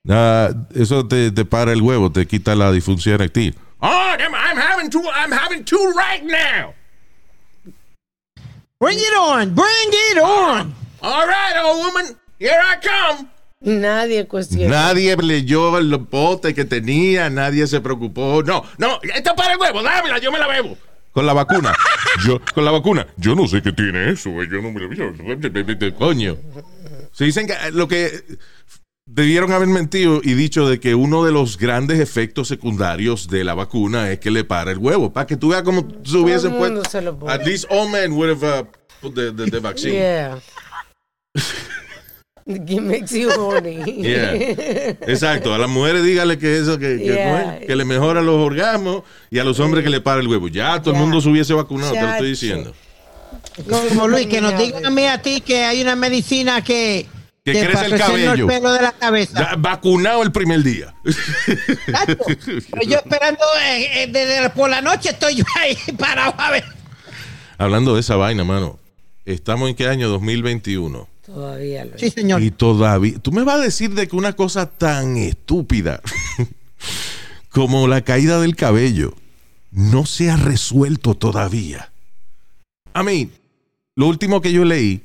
Ah, 0.07 0.50
eso 0.74 1.07
te, 1.07 1.31
te 1.31 1.44
para 1.46 1.72
el 1.72 1.81
huevo, 1.81 2.11
te 2.12 2.26
quita 2.26 2.54
la 2.54 2.70
disfunción 2.70 3.14
eréctil. 3.14 3.54
Oh, 3.81 3.87
I'm, 4.18 4.35
I'm 4.35 4.57
having 4.59 4.90
two, 4.90 5.02
I'm 5.14 5.33
having 5.33 5.64
two 5.64 5.92
right 5.96 6.22
now. 6.24 6.74
Bring 8.81 8.98
it 8.98 9.14
on, 9.18 9.54
bring 9.54 9.88
it 10.12 10.18
on. 10.18 10.74
All 11.02 11.26
right, 11.26 11.54
old 11.64 11.85
woman, 11.87 12.16
here 12.38 12.61
I 12.62 12.76
come. 12.76 13.31
Nadie 13.60 14.26
cuestiona. 14.26 14.68
Nadie 14.68 15.16
leyó 15.16 15.78
el 15.78 15.96
bote 15.96 16.54
que 16.54 16.64
tenía, 16.64 17.28
nadie 17.28 17.66
se 17.66 17.80
preocupó. 17.80 18.42
No, 18.44 18.64
no, 18.78 19.00
esto 19.02 19.34
para 19.34 19.54
el 19.54 19.58
huevo, 19.58 19.82
dámela, 19.82 20.18
yo 20.18 20.30
me 20.30 20.38
la 20.38 20.46
bebo. 20.46 20.76
Con 21.12 21.26
la 21.26 21.32
vacuna. 21.32 21.74
Yo, 22.24 22.40
con 22.54 22.64
la 22.64 22.70
vacuna. 22.70 23.06
Yo 23.16 23.34
no 23.34 23.48
sé 23.48 23.62
qué 23.62 23.72
tiene 23.72 24.10
eso, 24.10 24.30
güey, 24.30 24.48
yo 24.48 24.60
no 24.60 24.70
me 24.70 24.80
lo 24.80 24.88
vi. 24.88 25.92
Coño. 25.92 26.36
Se 27.12 27.24
dicen 27.24 27.46
que 27.46 27.54
eh, 27.54 27.72
lo 27.72 27.88
que 27.88 28.24
debieron 29.06 29.52
haber 29.52 29.68
mentido 29.68 30.20
y 30.22 30.34
dicho 30.34 30.68
de 30.68 30.78
que 30.78 30.94
uno 30.94 31.24
de 31.24 31.32
los 31.32 31.58
grandes 31.58 31.98
efectos 31.98 32.48
secundarios 32.48 33.28
de 33.28 33.44
la 33.44 33.54
vacuna 33.54 34.10
es 34.10 34.18
que 34.18 34.30
le 34.30 34.44
para 34.44 34.70
el 34.70 34.78
huevo. 34.78 35.12
Para 35.12 35.26
que 35.26 35.36
tú 35.36 35.48
veas 35.48 35.62
cómo 35.62 35.88
se 36.04 36.16
hubiesen 36.18 36.56
puesto. 36.56 36.82
At 37.28 37.44
least 37.44 37.66
all 37.70 37.88
men 37.88 38.12
would 38.12 38.30
have 38.30 38.44
uh, 38.44 38.64
put 39.00 39.14
the, 39.14 39.32
the, 39.32 39.50
the 39.50 39.60
vaccine. 39.60 39.94
Yeah. 39.94 40.38
It 42.66 42.80
makes 42.80 43.12
you 43.12 43.30
horny. 43.30 43.76
Yeah. 44.02 44.32
Exacto, 45.06 45.52
a 45.52 45.58
las 45.58 45.68
mujeres 45.68 46.02
dígale 46.02 46.38
que 46.38 46.56
eso, 46.56 46.78
que, 46.78 46.96
que, 46.96 47.04
Yeah. 47.04 47.58
que 47.66 47.76
le 47.76 47.84
mejora 47.84 48.22
los 48.22 48.37
orgasmos 48.37 49.02
y 49.30 49.38
a 49.38 49.44
los 49.44 49.61
hombres 49.61 49.84
que 49.84 49.90
le 49.90 50.00
para 50.00 50.20
el 50.20 50.28
huevo. 50.28 50.48
Ya 50.48 50.80
todo 50.80 50.94
el 50.94 51.00
mundo 51.00 51.20
se 51.20 51.28
hubiese 51.28 51.52
vacunado, 51.52 51.92
te 51.92 52.00
lo 52.00 52.08
estoy 52.08 52.30
diciendo. 52.30 52.74
Como 53.68 54.08
Luis, 54.08 54.26
que 54.28 54.40
nos 54.40 54.56
digan 54.58 54.87
a 54.87 54.90
mí 54.90 55.04
a 55.06 55.20
ti 55.20 55.42
que 55.42 55.64
hay 55.64 55.82
una 55.82 55.94
medicina 55.94 56.62
que. 56.64 57.06
Que 57.44 57.52
crece 57.52 57.87
el 57.87 57.98
cabello. 57.98 58.32
el 58.32 58.46
pelo 58.46 58.72
de 58.72 58.82
la 58.82 58.92
cabeza. 58.92 59.40
Ya, 59.40 59.56
vacunado 59.56 60.22
el 60.22 60.32
primer 60.32 60.62
día. 60.62 60.94
Exacto. 61.04 62.24
Pero 62.26 62.82
yo 62.87 62.96
esperando 62.96 63.42
eh, 63.62 64.02
eh, 64.02 64.06
desde 64.11 64.50
por 64.50 64.68
la 64.68 64.82
noche 64.82 65.11
estoy 65.11 65.37
yo 65.37 65.44
ahí 65.58 65.76
parado 65.98 66.34
a 66.37 66.50
ver. 66.50 66.64
Hablando 67.56 67.94
de 67.94 68.00
esa 68.00 68.16
vaina, 68.16 68.44
mano. 68.44 68.78
Estamos 69.24 69.68
en 69.70 69.76
qué 69.76 69.87
año? 69.88 70.08
2021. 70.08 71.08
Todavía 71.28 71.84
lo 71.84 71.98
Sí, 71.98 72.10
señor. 72.10 72.42
Y 72.42 72.50
todavía. 72.50 73.18
Tú 73.18 73.32
me 73.32 73.42
vas 73.42 73.56
a 73.56 73.62
decir 73.62 73.94
de 73.94 74.08
que 74.08 74.16
una 74.16 74.32
cosa 74.32 74.66
tan 74.66 75.18
estúpida 75.18 76.00
como 77.50 77.86
la 77.86 78.00
caída 78.00 78.40
del 78.40 78.56
cabello 78.56 79.14
no 79.70 80.06
se 80.06 80.30
ha 80.30 80.36
resuelto 80.36 81.14
todavía. 81.14 81.92
I 82.94 83.04
mean, 83.04 83.30
lo 83.94 84.06
último 84.06 84.40
que 84.40 84.52
yo 84.52 84.64
leí, 84.64 85.02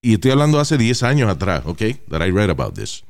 y 0.00 0.14
estoy 0.14 0.30
hablando 0.30 0.58
hace 0.58 0.78
10 0.78 1.02
años 1.02 1.30
atrás, 1.30 1.64
¿ok? 1.66 1.82
That 2.08 2.26
I 2.26 2.30
read 2.30 2.48
about 2.48 2.74
this. 2.74 3.04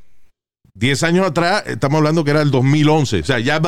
10 0.75 1.03
años 1.05 1.27
atrás, 1.29 1.63
estamos 1.67 1.99
hablando 1.99 2.25
que 2.25 2.33
era 2.33 2.43
el 2.43 2.51
2011. 2.51 3.21
O 3.21 3.25
sea, 3.25 3.39
ya, 3.39 3.61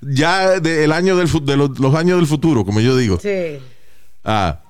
ya 0.00 0.58
del 0.58 0.90
año 0.90 1.16
del, 1.16 1.30
de 1.44 1.56
los, 1.56 1.78
los 1.78 1.94
años 1.94 2.18
del 2.18 2.26
futuro, 2.26 2.64
como 2.64 2.80
yo 2.80 2.96
digo. 2.96 3.20
Sí. 3.20 3.60
Ah, 4.24 4.63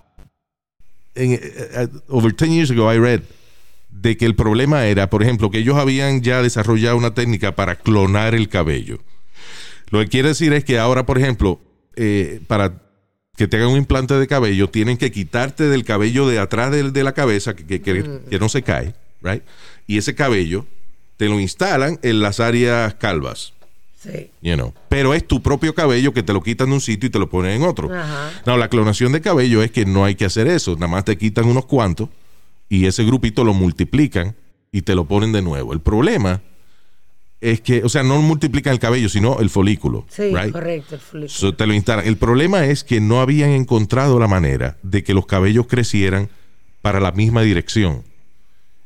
en, 1.14 1.32
eh, 1.32 1.40
eh, 1.42 1.88
over 2.08 2.34
10 2.34 2.50
years 2.50 2.70
ago 2.70 2.92
I 2.92 2.98
read 2.98 3.20
de 3.90 4.16
que 4.16 4.26
el 4.26 4.34
problema 4.34 4.86
era, 4.86 5.08
por 5.08 5.22
ejemplo, 5.22 5.50
que 5.50 5.58
ellos 5.58 5.76
habían 5.76 6.20
ya 6.22 6.42
desarrollado 6.42 6.96
una 6.96 7.14
técnica 7.14 7.54
para 7.54 7.76
clonar 7.76 8.34
el 8.34 8.48
cabello. 8.48 8.98
Lo 9.90 10.00
que 10.00 10.08
quiere 10.08 10.28
decir 10.28 10.52
es 10.52 10.64
que 10.64 10.78
ahora, 10.78 11.06
por 11.06 11.18
ejemplo, 11.18 11.60
eh, 11.96 12.40
para 12.48 12.82
que 13.36 13.46
te 13.48 13.56
hagan 13.56 13.68
un 13.70 13.76
implante 13.78 14.14
de 14.14 14.26
cabello, 14.26 14.68
tienen 14.70 14.96
que 14.96 15.10
quitarte 15.12 15.64
del 15.68 15.84
cabello 15.84 16.26
de 16.28 16.38
atrás 16.38 16.70
del- 16.72 16.92
de, 16.92 17.04
la 17.04 17.12
cabeza, 17.12 17.54
que, 17.54 17.64
que- 17.64 17.80
que- 17.82 18.20
que 18.30 18.38
no 18.38 18.48
se 18.48 18.62
cae, 18.62 18.94
right? 19.22 19.42
Y 19.86 19.98
ese 19.98 20.14
cabello 20.14 20.66
te 21.16 21.28
lo 21.28 21.38
instalan 21.40 21.98
en 22.02 22.20
las 22.20 22.40
áreas 22.40 22.94
calvas. 22.94 23.52
Sí. 24.04 24.30
You 24.42 24.54
know. 24.54 24.74
Pero 24.88 25.14
es 25.14 25.26
tu 25.26 25.42
propio 25.42 25.74
cabello 25.74 26.12
que 26.12 26.22
te 26.22 26.32
lo 26.32 26.42
quitan 26.42 26.68
de 26.68 26.74
un 26.74 26.80
sitio 26.80 27.06
y 27.06 27.10
te 27.10 27.18
lo 27.18 27.28
ponen 27.30 27.52
en 27.52 27.62
otro. 27.62 27.92
Ajá. 27.92 28.30
No, 28.44 28.56
la 28.56 28.68
clonación 28.68 29.12
de 29.12 29.20
cabello 29.20 29.62
es 29.62 29.70
que 29.70 29.86
no 29.86 30.04
hay 30.04 30.14
que 30.14 30.26
hacer 30.26 30.46
eso. 30.46 30.74
Nada 30.74 30.88
más 30.88 31.04
te 31.04 31.16
quitan 31.16 31.46
unos 31.46 31.64
cuantos 31.64 32.08
y 32.68 32.86
ese 32.86 33.04
grupito 33.04 33.44
lo 33.44 33.54
multiplican 33.54 34.36
y 34.72 34.82
te 34.82 34.94
lo 34.94 35.06
ponen 35.06 35.32
de 35.32 35.40
nuevo. 35.40 35.72
El 35.72 35.80
problema 35.80 36.42
es 37.40 37.60
que, 37.60 37.82
o 37.84 37.88
sea, 37.88 38.02
no 38.02 38.20
multiplican 38.22 38.72
el 38.72 38.78
cabello, 38.78 39.08
sino 39.08 39.38
el 39.40 39.50
folículo. 39.50 40.06
Sí, 40.08 40.34
right? 40.34 40.50
correcto. 40.50 40.94
el 40.94 41.00
folículo. 41.00 41.28
So, 41.28 41.54
te 41.54 41.66
lo 41.66 41.74
instalan. 41.74 42.06
El 42.06 42.16
problema 42.16 42.66
es 42.66 42.84
que 42.84 43.00
no 43.00 43.20
habían 43.20 43.50
encontrado 43.50 44.18
la 44.18 44.28
manera 44.28 44.78
de 44.82 45.04
que 45.04 45.14
los 45.14 45.26
cabellos 45.26 45.66
crecieran 45.66 46.28
para 46.82 47.00
la 47.00 47.12
misma 47.12 47.42
dirección. 47.42 48.02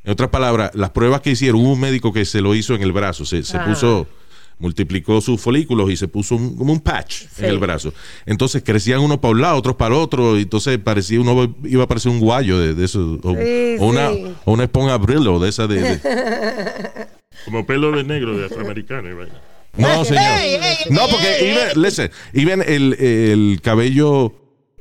En 0.04 0.12
otras 0.12 0.30
palabras, 0.30 0.70
las 0.74 0.90
pruebas 0.90 1.20
que 1.20 1.30
hicieron, 1.30 1.60
hubo 1.60 1.72
un 1.72 1.80
médico 1.80 2.12
que 2.12 2.24
se 2.24 2.40
lo 2.40 2.54
hizo 2.54 2.74
en 2.74 2.82
el 2.82 2.92
brazo, 2.92 3.24
se, 3.24 3.42
se 3.42 3.58
puso, 3.60 4.06
multiplicó 4.58 5.20
sus 5.20 5.40
folículos 5.40 5.90
y 5.90 5.96
se 5.96 6.08
puso 6.08 6.34
un- 6.36 6.56
como 6.56 6.72
un 6.72 6.80
patch 6.80 7.26
Sí. 7.32 7.44
en 7.44 7.50
el 7.50 7.58
brazo. 7.58 7.92
Entonces 8.26 8.62
crecían 8.64 9.00
unos 9.00 9.18
para 9.18 9.32
un 9.32 9.40
lado, 9.40 9.56
otros 9.56 9.76
para 9.76 9.94
el 9.94 10.00
otro, 10.00 10.36
y 10.38 10.42
entonces 10.42 10.78
parecía 10.78 11.20
uno 11.20 11.54
iba 11.64 11.84
a 11.84 11.86
parecer 11.88 12.10
un 12.10 12.18
guayo 12.20 12.58
de, 12.58 12.74
de 12.74 12.84
eso, 12.84 13.18
o, 13.22 13.34
Sí, 13.34 13.76
o 13.78 13.86
una, 13.86 14.10
sí. 14.12 14.24
o 14.44 14.52
una 14.52 14.64
esponja 14.64 14.96
Brillo 14.98 15.38
de 15.38 15.48
esa 15.48 15.66
de, 15.66 15.80
de- 15.80 16.00
Como 17.44 17.64
pelo 17.66 17.92
de 17.92 18.02
negro 18.04 18.36
de 18.36 18.46
afroamericano. 18.46 19.08
No, 19.76 20.04
señor. 20.04 20.22
No, 20.90 21.02
porque 21.08 21.50
even, 21.52 21.80
listen, 21.82 22.10
even 22.32 22.62
el, 22.66 22.94
el 22.94 23.60
cabello 23.62 24.26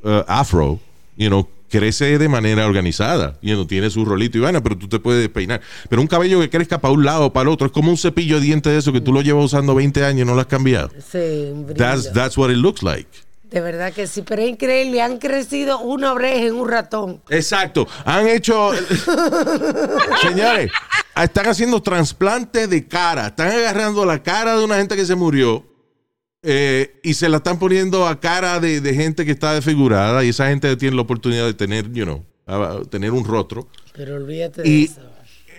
uh, 0.02 0.22
afro, 0.26 0.80
you 1.16 1.28
know, 1.28 1.48
crece 1.68 2.18
de 2.18 2.28
manera 2.28 2.66
organizada. 2.66 3.38
You 3.42 3.54
know, 3.54 3.66
tiene 3.66 3.90
su 3.90 4.04
rolito 4.04 4.38
y 4.38 4.40
vaina, 4.40 4.62
pero 4.62 4.76
tú 4.76 4.88
te 4.88 4.98
puedes 4.98 5.28
peinar. 5.28 5.60
Pero 5.88 6.02
un 6.02 6.08
cabello 6.08 6.40
que 6.40 6.50
crezca 6.50 6.80
para 6.80 6.92
un 6.92 7.04
lado 7.04 7.26
o 7.26 7.32
para 7.32 7.42
el 7.42 7.48
otro 7.48 7.66
es 7.66 7.72
como 7.72 7.90
un 7.90 7.98
cepillo 7.98 8.36
de 8.36 8.42
dientes 8.42 8.72
de 8.72 8.78
eso 8.78 8.92
que 8.92 9.00
tú 9.00 9.12
lo 9.12 9.22
llevas 9.22 9.44
usando 9.44 9.74
20 9.74 10.04
años 10.04 10.22
y 10.22 10.24
no 10.24 10.34
lo 10.34 10.40
has 10.40 10.46
cambiado. 10.46 10.90
Sí, 11.10 11.50
un. 11.52 11.66
That's, 11.74 12.12
that's 12.12 12.36
what 12.36 12.50
it 12.50 12.56
looks 12.56 12.82
like. 12.82 13.08
De 13.50 13.62
verdad 13.62 13.92
que 13.94 14.06
sí, 14.06 14.22
pero 14.22 14.42
es 14.42 14.50
increíble. 14.50 15.00
Han 15.00 15.18
crecido 15.18 15.78
una 15.78 16.12
oreja 16.12 16.46
en 16.46 16.54
un 16.54 16.68
ratón. 16.68 17.22
Exacto. 17.30 17.88
Han 18.04 18.28
hecho. 18.28 18.72
Señores, 20.22 20.70
están 21.16 21.46
haciendo 21.46 21.80
trasplantes 21.80 22.68
de 22.68 22.86
cara. 22.86 23.28
Están 23.28 23.50
agarrando 23.50 24.04
la 24.04 24.22
cara 24.22 24.56
de 24.56 24.64
una 24.64 24.76
gente 24.76 24.96
que 24.96 25.06
se 25.06 25.14
murió 25.14 25.64
eh, 26.42 27.00
y 27.02 27.14
se 27.14 27.28
la 27.28 27.38
están 27.38 27.58
poniendo 27.58 28.06
a 28.06 28.20
cara 28.20 28.60
de, 28.60 28.80
de 28.80 28.94
gente 28.94 29.24
que 29.24 29.32
está 29.32 29.54
desfigurada. 29.54 30.24
Y 30.24 30.28
esa 30.30 30.48
gente 30.48 30.76
tiene 30.76 30.96
la 30.96 31.02
oportunidad 31.02 31.46
de 31.46 31.54
tener, 31.54 31.90
you 31.92 32.04
know, 32.04 32.24
a- 32.46 32.78
a 32.78 32.82
tener 32.84 33.10
un 33.12 33.24
rostro. 33.24 33.68
Pero 33.94 34.16
olvídate 34.16 34.62
de 34.62 34.82
eso. 34.84 35.00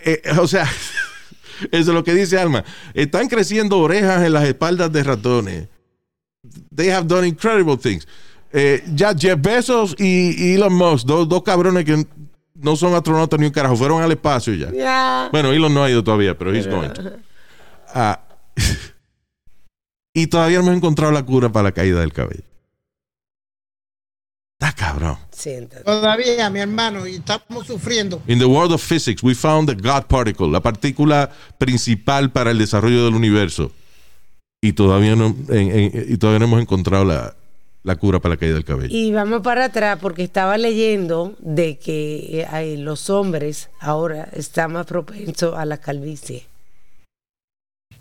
eh, 0.05 0.21
o 0.39 0.47
sea, 0.47 0.63
eso 1.71 1.71
es 1.71 1.87
lo 1.87 2.03
que 2.03 2.13
dice 2.13 2.37
Alma. 2.39 2.63
Están 2.93 3.27
creciendo 3.27 3.77
orejas 3.79 4.23
en 4.23 4.33
las 4.33 4.45
espaldas 4.45 4.91
de 4.91 5.03
ratones. 5.03 5.67
They 6.73 6.89
have 6.89 7.05
done 7.07 7.27
incredible 7.27 7.75
things. 7.77 8.07
Eh, 8.53 8.83
ya 8.95 9.13
Jeff 9.13 9.39
Bezos 9.39 9.95
y, 9.99 10.53
Elon 10.55 10.73
Musk, 10.73 11.05
dos, 11.05 11.27
dos 11.29 11.43
cabrones 11.43 11.83
que 11.85 12.05
no 12.55 12.75
son 12.75 12.95
astronautas 12.95 13.39
ni 13.39 13.45
un 13.45 13.51
carajo, 13.51 13.75
fueron 13.75 14.01
al 14.01 14.11
espacio 14.11 14.53
ya. 14.55 14.71
Ya. 14.71 15.29
Bueno, 15.31 15.51
Elon 15.51 15.73
no 15.73 15.83
ha 15.83 15.89
ido 15.91 16.03
todavía, 16.03 16.35
pero 16.37 16.53
he's 16.55 16.65
going 16.67 16.89
to. 16.89 17.01
y 20.21 20.27
todavía 20.27 20.57
no 20.59 20.65
hemos 20.65 20.77
encontrado 20.77 21.11
la 21.11 21.23
cura 21.25 21.49
para 21.51 21.63
la 21.63 21.71
caída 21.71 21.99
del 22.01 22.13
cabello. 22.13 22.43
Está 24.61 24.73
cabrón. 24.73 25.17
Siéntate. 25.31 25.83
Todavía, 25.85 26.49
mi 26.49 26.59
hermano, 26.59 27.07
y 27.07 27.15
estamos 27.15 27.65
sufriendo. 27.65 28.21
In 28.27 28.39
the 28.39 28.45
world 28.45 28.73
of 28.73 28.81
physics, 28.81 29.23
we 29.23 29.33
found 29.33 29.69
the 29.69 29.75
God 29.75 30.05
particle, 30.07 30.49
la 30.49 30.59
partícula 30.59 31.31
principal 31.57 32.31
para 32.31 32.51
el 32.51 32.57
desarrollo 32.57 33.05
del 33.05 33.15
universo. 33.15 33.71
Y 34.61 34.73
todavía 34.73 35.15
no, 35.15 35.27
en- 35.47 35.71
en- 35.71 36.05
y 36.13 36.17
todavía 36.17 36.39
no 36.39 36.45
hemos 36.45 36.61
encontrado 36.61 37.05
la, 37.05 37.35
la 37.83 37.95
cura 37.95 38.19
para 38.19 38.33
la 38.35 38.37
caída 38.37 38.55
del 38.55 38.65
cabello. 38.65 38.89
Y 38.93 39.13
vamos 39.13 39.41
para 39.41 39.63
atrás 39.65 39.97
porque 40.01 40.23
estaba 40.23 40.57
leyendo 40.57 41.35
de 41.39 41.77
que 41.77 42.41
eh, 42.51 42.75
los 42.77 43.09
hombres 43.09 43.69
ahora 43.79 44.27
están 44.33 44.73
más 44.73 44.85
propensos 44.85 45.55
a 45.57 45.63
la 45.63 45.77
calvicie. 45.77 46.45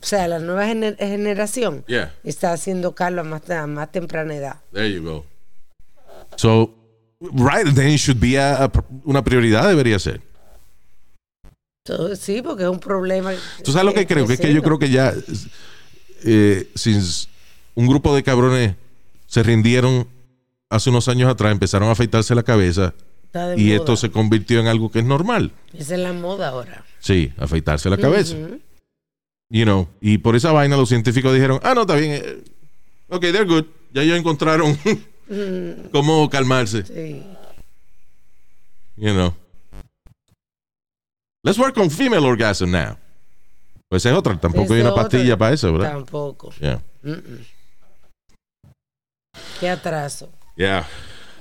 O 0.01 0.07
sea, 0.07 0.29
la 0.29 0.39
nueva 0.39 0.67
gener- 0.67 0.97
generación 0.99 1.85
Yeah. 1.89 2.15
está 2.25 2.53
haciendo 2.53 2.95
calvo 2.95 3.21
a 3.21 3.25
más, 3.25 3.49
a 3.51 3.67
más 3.67 3.91
temprana 3.91 4.35
edad. 4.35 4.57
There 4.73 4.93
you 4.93 5.03
go. 5.03 5.25
So, 6.37 6.75
right, 7.21 7.67
then 7.75 7.89
it 7.89 7.99
should 7.99 8.21
be 8.21 8.39
a- 8.39 8.65
a- 8.65 8.73
una 9.05 9.23
prioridad, 9.25 9.69
debería 9.69 9.99
ser. 9.99 10.21
Todo- 11.85 12.15
sí, 12.17 12.43
porque 12.43 12.65
es 12.65 12.69
un 12.69 12.79
problema. 12.81 13.33
¿Tú 13.65 13.73
sabes 13.73 13.87
lo 13.87 13.95
que 13.95 14.07
creo? 14.07 14.27
Que 14.27 14.35
es 14.35 14.41
que 14.41 14.53
yo 14.53 14.63
creo 14.63 14.79
que 14.79 14.91
ya, 14.91 15.15
eh, 16.25 16.69
since 16.75 17.29
un 17.75 17.87
grupo 17.87 18.15
de 18.15 18.23
cabrones 18.23 18.75
se 19.27 19.43
rindieron 19.43 20.07
hace 20.71 20.91
unos 20.91 21.09
años 21.09 21.31
atrás, 21.31 21.51
empezaron 21.53 21.89
a 21.89 21.93
afeitarse 21.93 22.35
la 22.35 22.43
cabeza 22.43 22.93
y 23.57 23.65
moda. 23.65 23.77
esto 23.77 23.97
se 23.97 24.11
convirtió 24.11 24.61
en 24.61 24.67
algo 24.67 24.91
que 24.91 24.99
es 24.99 25.05
normal. 25.05 25.51
Esa 25.73 25.95
es 25.95 26.01
la 26.01 26.13
moda 26.13 26.49
ahora. 26.49 26.85
Sí, 27.01 27.33
afeitarse 27.39 27.89
la 27.89 27.97
cabeza. 27.97 28.37
Ujú. 28.37 28.61
You 29.51 29.65
know, 29.65 29.89
y 30.01 30.19
por 30.19 30.37
esa 30.37 30.53
vaina 30.53 30.77
los 30.77 30.89
científicos 30.91 31.33
dijeron, 31.33 31.59
ah, 31.63 31.75
no, 31.75 31.83
está 31.83 31.95
bien. 31.95 32.13
eh, 32.13 32.45
ok, 33.09 33.21
they're 33.21 33.45
good. 33.45 33.65
Ya 33.95 34.03
ellos 34.03 34.19
encontraron 34.19 34.79
cómo 35.93 36.29
calmarse. 36.29 36.85
Sí. 36.85 37.25
You 38.97 39.13
know. 39.15 39.35
Let's 41.43 41.59
work 41.59 41.79
on 41.79 41.91
female 41.91 42.27
orgasm 42.27 42.71
now. 42.71 42.99
Pues 43.89 44.05
es 44.05 44.13
otra. 44.13 44.39
Tampoco 44.39 44.65
Esa 44.65 44.75
hay 44.75 44.81
una 44.83 44.91
otra. 44.93 45.05
pastilla 45.05 45.37
para 45.39 45.55
eso, 45.55 45.73
¿verdad? 45.73 45.93
Tampoco. 45.93 46.53
Yeah. 46.61 46.83
Mm-mm. 47.03 47.47
Qué 49.61 49.71
atraso. 49.71 50.29
Yeah. 50.57 50.87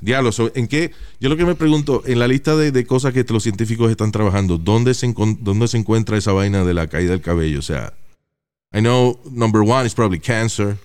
Diablo, 0.01 0.31
¿en 0.55 0.67
qué? 0.67 0.91
Yo 1.19 1.29
lo 1.29 1.37
que 1.37 1.45
me 1.45 1.55
pregunto, 1.55 2.03
en 2.05 2.19
la 2.19 2.27
lista 2.27 2.55
de, 2.55 2.71
de 2.71 2.85
cosas 2.85 3.13
que 3.13 3.23
los 3.23 3.43
científicos 3.43 3.89
están 3.91 4.11
trabajando, 4.11 4.57
¿dónde 4.57 4.93
se, 4.93 5.13
¿dónde 5.39 5.67
se 5.67 5.77
encuentra 5.77 6.17
esa 6.17 6.31
vaina 6.33 6.63
de 6.63 6.73
la 6.73 6.87
caída 6.87 7.11
del 7.11 7.21
cabello? 7.21 7.59
O 7.59 7.63
sea, 7.63 7.93
I 8.73 8.79
know 8.79 9.19
number 9.31 9.61
one 9.61 9.85
is 9.85 9.93
probably 9.93 10.19
cancer. 10.19 10.77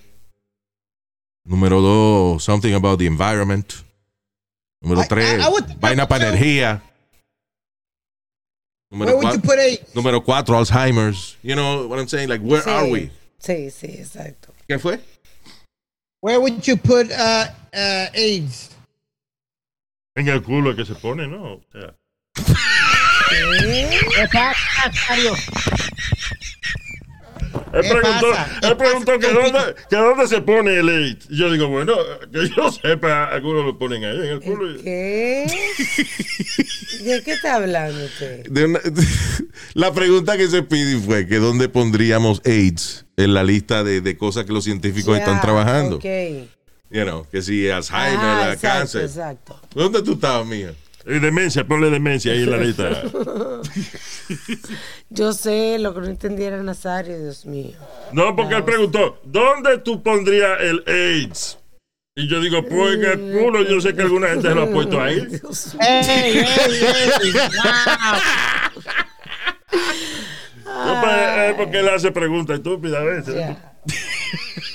Número 1.45 1.81
dos, 1.81 2.43
something 2.43 2.73
about 2.73 2.99
the 2.99 3.05
environment. 3.05 3.73
Número 4.81 5.01
I- 5.03 5.07
tres, 5.07 5.39
I- 5.39 5.41
I 5.43 5.49
would- 5.49 5.79
vaina 5.79 6.07
para 6.07 6.29
energía. 6.29 6.81
Número 9.93 10.23
cuatro, 10.23 10.57
Alzheimer's. 10.57 11.37
You 11.41 11.55
know 11.55 11.87
what 11.87 11.99
I'm 11.99 12.07
saying? 12.07 12.29
Like, 12.29 12.43
where 12.43 12.61
sí. 12.63 12.69
are 12.69 12.89
we? 12.91 13.11
Sí, 13.39 13.71
sí, 13.71 13.87
exacto. 13.87 14.53
¿Qué 14.67 14.77
fue? 14.79 14.99
Where 16.21 16.39
would 16.39 16.61
you 16.65 16.77
put 16.77 17.11
uh, 17.11 17.47
uh, 17.73 18.07
AIDS? 18.13 18.69
En 20.15 20.27
el 20.27 20.43
culo 20.43 20.75
que 20.75 20.85
se 20.85 20.93
pone, 20.93 21.27
¿no? 21.27 21.53
O 21.53 21.61
sea, 21.71 21.95
¿Qué 23.29 24.27
pasa, 24.31 24.55
Nazario? 24.85 25.33
él 27.73 27.81
¿Qué 27.81 27.89
preguntó, 27.89 28.27
él 28.61 28.77
preguntó 28.77 29.19
que 29.19 29.27
dónde, 29.33 29.59
que 29.89 29.95
dónde 29.95 30.27
se 30.27 30.41
pone 30.41 30.77
el 30.77 30.87
AIDS. 30.89 31.25
Y 31.31 31.37
yo 31.37 31.51
digo, 31.51 31.67
bueno, 31.67 31.95
que 32.31 32.47
yo 32.55 32.71
sepa, 32.71 33.25
algunos 33.25 33.65
lo 33.65 33.79
ponen 33.79 34.03
ahí 34.03 34.15
en 34.17 34.23
el 34.23 34.39
culo. 34.41 34.75
y- 34.75 34.83
¿Qué? 34.83 35.47
¿De 37.03 37.23
qué 37.23 37.31
está 37.31 37.55
hablando 37.55 38.05
usted? 38.05 38.45
De 38.49 38.65
una- 38.65 38.81
la 39.73 39.91
pregunta 39.93 40.37
que 40.37 40.47
se 40.47 40.61
pide 40.61 40.99
fue 40.99 41.27
que 41.27 41.37
dónde 41.37 41.69
pondríamos 41.69 42.39
AIDS 42.45 43.07
en 43.17 43.33
la 43.33 43.43
lista 43.43 43.83
de, 43.83 44.01
de 44.01 44.15
cosas 44.15 44.45
que 44.45 44.53
los 44.53 44.63
científicos 44.63 45.15
Ya, 45.17 45.23
están 45.23 45.41
trabajando. 45.41 45.95
ok. 45.95 46.05
You 46.93 47.05
know, 47.05 47.25
que 47.31 47.41
si 47.41 47.67
Alzheimer, 47.71 48.19
Ajá, 48.19 48.45
la 48.45 48.53
exacto, 48.53 48.79
cáncer. 48.79 49.01
exacto. 49.05 49.59
¿Dónde 49.73 50.03
tú 50.03 50.13
estabas, 50.13 50.45
mía? 50.45 50.75
Y 51.07 51.17
demencia, 51.17 51.67
ponle 51.67 51.89
demencia 51.89 52.31
ahí 52.31 52.43
en 52.43 52.51
la 52.51 52.57
lista. 52.57 53.01
Yo 55.09 55.33
sé 55.33 55.79
lo 55.79 55.95
que 55.95 56.01
no 56.01 56.05
entendiera 56.05 56.61
Nazario, 56.61 57.19
Dios 57.19 57.47
mío. 57.47 57.75
No, 58.11 58.35
porque 58.35 58.53
él 58.55 58.63
preguntó, 58.63 59.19
¿dónde 59.23 59.79
tú 59.79 60.03
pondrías 60.03 60.61
el 60.61 60.83
AIDS? 60.85 61.57
Y 62.15 62.29
yo 62.29 62.39
digo, 62.39 62.63
pues 62.63 62.93
en 62.93 63.05
el 63.05 63.39
culo, 63.39 63.63
yo 63.63 63.81
sé 63.81 63.95
que 63.95 64.03
alguna 64.03 64.27
gente 64.27 64.47
se 64.47 64.53
lo 64.53 64.61
ha 64.61 64.69
puesto 64.69 65.01
ahí. 65.01 65.27
Hey, 65.79 66.45
hey. 66.45 67.33
Wow. 67.33 68.83
No, 70.63 71.01
pues, 71.01 71.49
es 71.49 71.55
porque 71.55 71.79
él 71.79 71.89
hace 71.89 72.11
preguntas 72.11 72.57
estúpidas 72.57 73.01
a 73.01 73.03
veces. 73.03 73.33
Ya. 73.35 73.73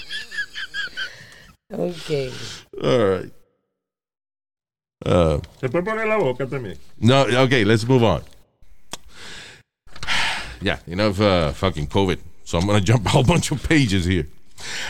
ok. 1.72 2.32
All 2.82 2.98
right. 2.98 3.32
Uh, 5.04 5.40
Se 5.60 5.68
puede 5.68 5.84
poner 5.84 6.06
la 6.08 6.16
boca 6.16 6.46
también. 6.46 6.76
no, 6.98 7.22
okay, 7.44 7.64
let's 7.64 7.86
move 7.86 8.02
on. 8.02 8.22
Yeah, 10.60 10.80
enough 10.88 11.20
uh, 11.20 11.52
fucking 11.52 11.86
COVID. 11.86 12.18
So 12.44 12.58
I'm 12.58 12.66
going 12.66 12.80
to 12.80 12.84
jump 12.84 13.06
a 13.06 13.10
whole 13.10 13.22
bunch 13.22 13.52
of 13.52 13.62
pages 13.68 14.04
here. 14.06 14.26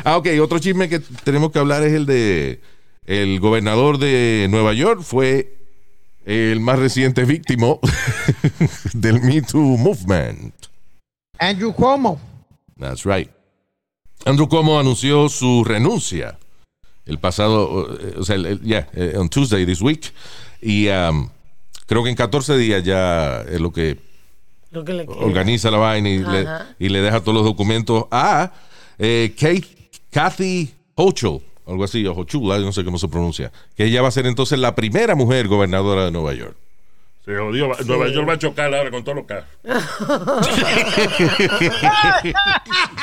Ah, 0.05 0.17
ok, 0.17 0.29
otro 0.41 0.59
chisme 0.59 0.89
que 0.89 1.01
tenemos 1.25 1.53
que 1.53 1.59
hablar 1.59 1.83
es 1.83 1.93
el 1.93 2.07
de 2.07 2.61
el 3.05 3.39
gobernador 3.41 3.99
de 3.99 4.47
Nueva 4.49 4.73
York 4.73 5.03
fue 5.03 5.53
el 6.25 6.61
más 6.61 6.79
reciente 6.79 7.25
víctima 7.27 7.77
del 8.95 9.21
Me 9.21 9.43
Too 9.43 9.77
Movement. 9.77 10.55
Andrew 11.39 11.73
Cuomo. 11.75 12.19
That's 12.79 13.05
right. 13.05 13.31
Andrew 14.25 14.49
Cuomo 14.49 14.79
anunció 14.81 15.29
su 15.29 15.65
renuncia 15.65 16.39
el 17.09 17.19
pasado, 17.19 17.89
o 18.17 18.25
sea, 18.25 18.37
yeah, 18.63 18.87
eh, 18.95 19.15
on 19.17 19.29
Tuesday 19.29 19.67
this 19.67 19.81
week. 19.81 20.13
Y 20.63 20.89
um, 20.89 21.29
creo 21.87 22.05
que 22.05 22.11
en 22.11 22.17
14 22.17 22.57
días 22.57 22.85
ya 22.85 23.41
es 23.43 23.61
lo 23.61 23.73
que 23.73 23.99
Lo 24.71 24.85
que 24.85 24.93
le 24.93 25.07
queda. 25.07 25.17
organiza 25.17 25.71
la 25.71 25.79
vaina 25.79 26.09
y, 26.11 26.19
le, 26.19 26.47
y 26.79 26.89
le 26.91 27.01
deja 27.01 27.21
todos 27.21 27.35
los 27.35 27.45
documentos 27.45 28.05
a 28.11 28.53
eh, 28.99 29.35
Kate, 29.39 29.65
Kathy 30.11 30.75
Hochul, 30.95 31.41
algo 31.67 31.85
así, 31.85 32.07
o 32.07 32.13
Hochul, 32.13 32.43
no 32.65 32.73
sé 32.73 32.85
cómo 32.85 32.99
se 32.99 33.09
pronuncia, 33.09 33.51
que 33.77 33.85
ella 33.85 34.03
va 34.03 34.09
a 34.09 34.13
ser 34.13 34.27
entonces 34.27 34.59
la 34.59 34.75
primera 34.75 35.15
mujer 35.15 35.49
gobernadora 35.49 36.05
de 36.05 36.11
Nueva 36.11 36.35
York. 36.35 36.57
Se 37.25 37.37
jodió. 37.37 37.69
Va- 37.69 37.77
Nueva 37.85 38.09
York 38.09 38.29
va 38.29 38.33
a 38.33 38.39
chocar 38.39 38.75
ahora 38.75 38.91
con 38.91 39.05
todos 39.05 39.17
los 39.19 39.27
carros. 39.27 39.47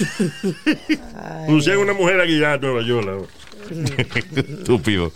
Pusieron 1.46 1.82
una 1.82 1.92
mujer 1.92 2.20
a 2.20 2.24
guiar 2.24 2.52
a 2.54 2.58
Nueva 2.58 2.82
York 2.82 3.08
ahora. 3.08 3.26
Estúpido. 4.36 5.12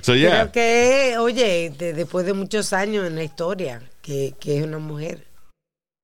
So, 0.00 0.14
yeah. 0.14 0.50
Creo 0.50 0.52
que, 0.52 1.18
oye, 1.18 1.72
de- 1.76 1.92
después 1.94 2.26
de 2.26 2.32
muchos 2.34 2.72
años 2.72 3.06
en 3.06 3.14
la 3.16 3.24
historia, 3.24 3.82
que, 4.02 4.34
que 4.38 4.58
es 4.58 4.64
una 4.64 4.78
mujer. 4.78 5.26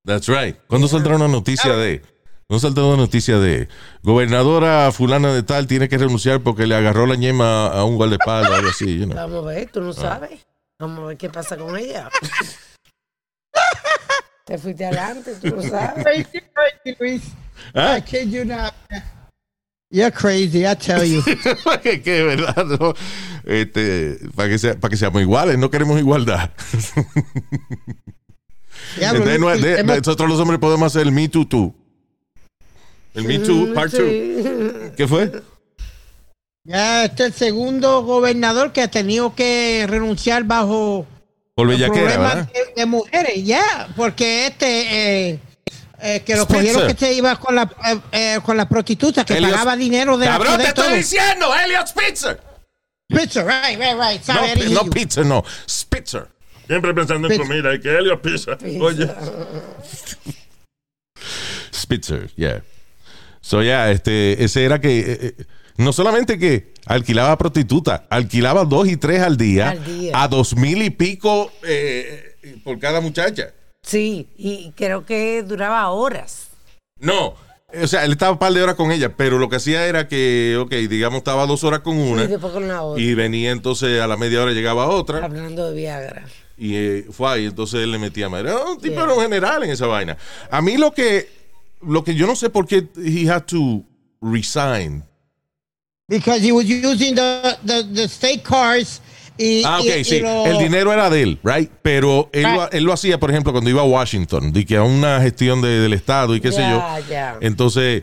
That's 0.06 0.28
right. 0.28 0.56
¿Cuándo 0.66 0.88
saldrá 0.88 1.16
una 1.16 1.28
noticia 1.28 1.74
de? 1.76 2.02
No 2.48 2.58
saldrá 2.58 2.84
una 2.84 2.96
noticia 2.96 3.38
de 3.38 3.68
gobernadora 4.02 4.90
fulana 4.92 5.32
de 5.34 5.42
tal 5.42 5.66
tiene 5.66 5.88
que 5.88 5.98
renunciar 5.98 6.40
porque 6.40 6.66
le 6.66 6.74
agarró 6.74 7.06
la 7.06 7.14
ñema 7.14 7.68
a 7.68 7.84
un 7.84 7.96
guardaespaldas 7.96 8.50
o 8.50 8.54
algo 8.54 8.70
así, 8.70 8.98
you 8.98 9.04
know. 9.04 9.14
Vamos 9.14 9.44
a 9.44 9.48
ver, 9.48 9.66
Ah. 9.68 9.70
tú 9.72 9.80
no 9.82 9.92
sabes. 9.92 10.46
Vamos 10.78 10.98
a 11.00 11.06
ver 11.08 11.16
qué 11.18 11.28
pasa 11.28 11.56
con 11.56 11.76
ella. 11.76 12.08
Te 14.46 14.58
fuiste 14.58 14.84
adelante, 14.84 15.32
tú 15.40 15.54
no 15.54 15.62
sabes. 15.62 16.26
Luis. 16.98 17.22
¿Ah? 17.74 17.96
I 17.98 18.02
kid 18.02 18.30
you 18.30 18.44
not. 18.44 18.74
You're 19.92 20.12
crazy, 20.12 20.64
I 20.64 20.74
tell 20.76 21.04
you. 21.04 21.20
que, 21.82 22.22
verdad, 22.22 22.64
no. 22.64 22.94
Este, 23.44 24.18
para 24.36 24.48
que 24.48 24.58
sea, 24.58 24.78
para 24.78 24.90
que 24.90 24.96
seamos 24.96 25.20
iguales, 25.20 25.58
no 25.58 25.68
queremos 25.70 25.98
igualdad. 25.98 26.50
Diablo, 28.96 29.30
Entonces, 29.30 29.40
no 29.40 29.48
de- 29.66 29.84
nosotros 29.84 30.28
los 30.28 30.38
hombres 30.38 30.60
podemos 30.60 30.86
hacer 30.86 31.06
el 31.06 31.12
Me 31.12 31.28
Too 31.28 31.46
Too. 31.46 31.74
El 33.14 33.24
Me 33.24 33.38
Too 33.40 33.74
Part 33.74 33.92
2. 33.92 34.00
Sí. 34.00 34.92
¿Qué 34.96 35.08
fue? 35.08 35.42
Ya 36.64 37.06
este 37.06 37.24
es 37.24 37.28
el 37.30 37.34
segundo 37.34 38.02
gobernador 38.04 38.72
que 38.72 38.82
ha 38.82 38.88
tenido 38.88 39.34
que 39.34 39.86
renunciar 39.88 40.44
bajo 40.44 41.06
Por 41.54 41.66
problemas 41.66 42.52
de, 42.52 42.60
de 42.76 42.86
mujeres, 42.86 43.44
ya, 43.44 43.88
porque 43.96 44.46
este 44.46 45.30
eh, 45.30 45.38
eh, 46.02 46.22
que 46.24 46.36
lo 46.36 46.44
Spitzer. 46.44 46.72
cogieron 46.74 46.94
que 46.96 47.06
se 47.06 47.12
iba 47.14 47.36
con 47.36 47.54
la 47.54 47.62
eh, 47.84 48.00
eh, 48.12 48.38
con 48.44 48.56
la 48.56 48.68
prostituta 48.68 49.24
que 49.24 49.34
Elliot- 49.38 49.50
pagaba 49.50 49.76
dinero 49.76 50.16
de 50.18 50.26
la 50.26 50.32
Cabrón, 50.32 50.56
te 50.56 50.62
de 50.62 50.68
estoy 50.68 50.84
todo. 50.86 50.94
diciendo, 50.96 51.46
Elliot 51.64 51.86
Spitzer. 51.86 52.40
Spitzer, 53.12 53.44
right, 53.44 53.78
right, 53.78 53.96
right. 53.98 54.26
No, 54.28 54.34
Sorry, 54.34 54.70
no 54.72 54.84
pizza, 54.90 55.22
no. 55.24 55.44
Spitzer. 55.68 56.28
Siempre 56.66 56.94
pensando 56.94 57.26
en 57.26 57.36
Pizza. 57.36 57.48
comida. 57.48 57.74
Y 57.74 57.80
que 57.80 57.88
Helio 57.88 58.22
pizza. 58.22 58.56
Oye, 58.80 59.08
Spitzer, 61.74 62.30
yeah. 62.36 62.62
So, 63.40 63.62
yeah, 63.62 63.90
este, 63.90 64.42
ese 64.44 64.64
era 64.64 64.80
que, 64.80 65.34
eh, 65.38 65.44
no 65.76 65.92
solamente 65.92 66.38
que 66.38 66.72
alquilaba 66.86 67.36
prostituta, 67.38 68.04
alquilaba 68.10 68.64
dos 68.64 68.86
y 68.88 68.96
tres 68.96 69.22
al 69.22 69.36
día, 69.36 69.70
Al 69.70 69.84
día. 69.84 70.12
a 70.22 70.28
dos 70.28 70.54
mil 70.56 70.82
y 70.82 70.90
pico 70.90 71.50
por 72.64 72.78
cada 72.78 73.00
muchacha. 73.00 73.50
Sí, 73.82 74.28
y 74.36 74.72
creo 74.76 75.04
que 75.06 75.42
duraba 75.42 75.88
horas. 75.90 76.48
No, 76.98 77.34
o 77.82 77.86
sea, 77.86 78.04
él 78.04 78.12
estaba 78.12 78.32
un 78.32 78.38
par 78.38 78.52
de 78.52 78.62
horas 78.62 78.74
con 78.74 78.90
ella, 78.92 79.16
pero 79.16 79.38
lo 79.38 79.48
que 79.48 79.56
hacía 79.56 79.86
era 79.86 80.06
que, 80.08 80.56
ok, 80.60 80.70
digamos, 80.88 81.18
estaba 81.18 81.46
dos 81.46 81.64
horas 81.64 81.80
con 81.80 81.96
una 81.96 82.24
y 82.24 82.26
después 82.26 82.52
con 82.52 82.68
la 82.68 82.82
otra. 82.82 83.02
y 83.02 83.14
venía 83.14 83.50
entonces 83.52 84.00
a 84.00 84.06
la 84.06 84.16
media 84.16 84.42
hora 84.42 84.52
llegaba 84.52 84.88
otra 84.88 85.24
Hablando 85.24 85.70
de 85.70 85.76
Viagra. 85.76 86.24
y 86.58 86.74
eh, 86.74 87.06
fue 87.10 87.30
ahí, 87.30 87.46
entonces 87.46 87.80
él 87.80 87.92
le 87.92 87.98
metía 87.98 88.28
madre. 88.28 88.50
Era 88.50 88.64
un 88.64 88.78
tipo 88.78 88.94
Yeah. 88.96 89.04
era 89.04 89.14
un 89.14 89.22
general 89.22 89.62
en 89.62 89.70
esa 89.70 89.86
vaina. 89.86 90.16
A 90.50 90.60
mí 90.60 90.76
lo 90.76 90.92
que, 90.92 91.28
lo 91.80 92.04
que 92.04 92.14
yo 92.14 92.26
no 92.26 92.36
sé 92.36 92.50
por 92.50 92.66
qué 92.66 92.86
he 93.02 93.28
had 93.30 93.44
to 93.44 93.82
resign. 94.20 95.02
Because 96.08 96.42
he 96.44 96.50
was 96.52 96.66
using 96.66 97.14
the, 97.14 97.56
the, 97.64 97.84
the 97.94 98.04
state 98.08 98.42
cars. 98.42 99.00
Y, 99.42 99.62
Ah, 99.64 99.78
ok, 99.80 99.86
y- 99.86 100.00
y 100.00 100.04
sí. 100.04 100.20
lo- 100.20 100.44
El 100.46 100.58
dinero 100.58 100.92
era 100.92 101.08
de 101.08 101.22
él, 101.22 101.38
right? 101.42 101.70
Pero 101.82 102.28
él, 102.32 102.42
lo, 102.42 102.70
él 102.70 102.84
lo 102.84 102.92
hacía, 102.92 103.18
por 103.18 103.30
ejemplo, 103.30 103.52
cuando 103.52 103.70
iba 103.70 103.80
a 103.80 103.84
Washington, 103.84 104.52
de 104.52 104.66
que 104.66 104.76
a 104.76 104.82
una 104.82 105.20
gestión 105.22 105.62
de- 105.62 105.80
del 105.80 105.94
Estado 105.94 106.34
y 106.36 106.40
qué 106.40 106.52
sé 106.52 106.60
yo. 106.60 106.82
Ya. 107.08 107.38
Entonces, 107.40 108.02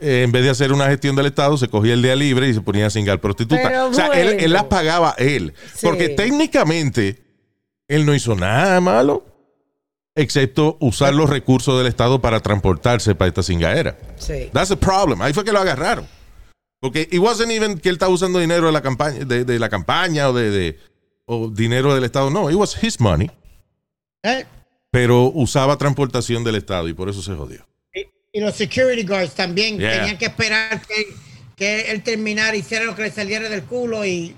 eh, 0.00 0.22
en 0.24 0.32
vez 0.32 0.44
de 0.44 0.50
hacer 0.50 0.72
una 0.72 0.86
gestión 0.86 1.14
del 1.16 1.26
Estado, 1.26 1.56
se 1.58 1.68
cogía 1.68 1.92
el 1.92 2.00
día 2.02 2.16
libre 2.16 2.48
y 2.48 2.54
se 2.54 2.60
ponía 2.62 2.86
a 2.86 2.90
cingar 2.90 3.20
prostitutas. 3.20 3.66
Pero 3.66 3.88
o 3.88 3.92
sea, 3.92 4.06
él, 4.14 4.28
bueno. 4.28 4.40
él 4.44 4.52
las 4.52 4.64
pagaba 4.64 5.14
él. 5.18 5.52
Sí. 5.74 5.80
Porque 5.86 6.08
técnicamente, 6.10 7.22
él 7.88 8.06
no 8.06 8.14
hizo 8.14 8.34
nada 8.34 8.80
malo, 8.80 9.24
excepto 10.14 10.76
usar 10.80 11.14
los 11.14 11.28
recursos 11.30 11.78
del 11.78 11.86
Estado 11.86 12.20
para 12.20 12.40
transportarse 12.40 13.14
para 13.14 13.28
esta 13.28 13.42
cingaera. 13.42 13.96
Sí. 14.16 14.48
That's 14.52 14.68
the 14.70 14.76
problem. 14.76 15.20
Ahí 15.22 15.32
fue 15.32 15.44
que 15.44 15.52
lo 15.52 15.58
agarraron. 15.60 16.06
Porque 16.80 17.08
it 17.10 17.18
wasn't 17.18 17.50
even 17.50 17.78
que 17.78 17.88
él 17.88 17.96
estaba 17.96 18.12
usando 18.12 18.38
dinero 18.38 18.66
de 18.66 18.72
la 18.72 18.82
campaña, 18.82 19.24
de, 19.24 19.44
de 19.44 19.58
la 19.58 19.68
campaña 19.68 20.28
o 20.28 20.32
de, 20.32 20.50
de- 20.50 20.78
o 21.26 21.48
dinero 21.48 21.94
del 21.94 22.04
Estado. 22.04 22.30
No, 22.30 22.48
it 22.50 22.56
was 22.56 22.80
his 22.82 23.00
money. 23.00 23.30
¿eh? 24.22 24.46
Pero 24.90 25.24
usaba 25.34 25.76
transportación 25.76 26.44
del 26.44 26.54
Estado 26.54 26.88
y 26.88 26.94
por 26.94 27.08
eso 27.08 27.20
se 27.20 27.34
jodió. 27.34 27.66
Y, 27.92 28.06
y 28.32 28.40
los 28.40 28.54
security 28.54 29.02
guards 29.04 29.34
también 29.34 29.78
Yeah. 29.78 29.98
tenían 29.98 30.18
que 30.18 30.26
esperar 30.26 30.80
que, 30.86 31.14
que 31.56 31.90
él 31.90 32.02
terminara, 32.02 32.56
hiciera 32.56 32.84
lo 32.84 32.94
que 32.94 33.02
le 33.02 33.10
saliera 33.10 33.48
del 33.48 33.64
culo 33.64 34.04
y. 34.06 34.36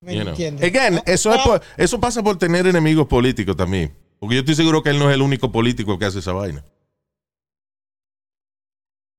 ¿Me 0.00 0.14
You 0.14 0.20
know. 0.22 0.30
entiendes? 0.30 0.64
Again, 0.74 1.00
eso, 1.06 1.34
es 1.34 1.40
por- 1.42 1.62
eso 1.76 2.00
pasa 2.00 2.22
por 2.22 2.38
tener 2.38 2.66
enemigos 2.66 3.06
políticos 3.06 3.56
también. 3.56 3.94
Porque 4.18 4.36
yo 4.36 4.40
estoy 4.40 4.54
seguro 4.54 4.82
que 4.82 4.90
él 4.90 4.98
no 4.98 5.08
es 5.10 5.14
el 5.14 5.22
único 5.22 5.52
político 5.52 5.98
que 5.98 6.06
hace 6.06 6.20
esa 6.20 6.32
vaina. 6.32 6.64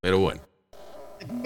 Pero 0.01 0.19
bueno. 0.19 0.41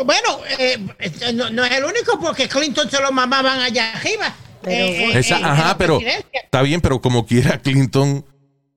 Bueno, 0.06 0.40
eh, 0.60 0.78
eh, 1.00 1.34
no, 1.34 1.50
no 1.50 1.64
es 1.66 1.72
el 1.72 1.84
único 1.86 2.20
porque 2.20 2.48
Clinton 2.48 2.90
se 2.90 3.02
lo 3.02 3.12
mamaban 3.12 3.60
allá 3.60 3.94
arriba. 3.94 4.34
Pero 4.62 4.86
Eh, 4.86 5.06
eh, 5.14 5.20
Esa- 5.20 5.38
ajá, 5.38 5.78
pero 5.78 6.00
está 6.34 6.62
bien, 6.62 6.82
pero 6.82 7.02
como 7.02 7.26
quiera, 7.26 7.58
Clinton 7.62 8.26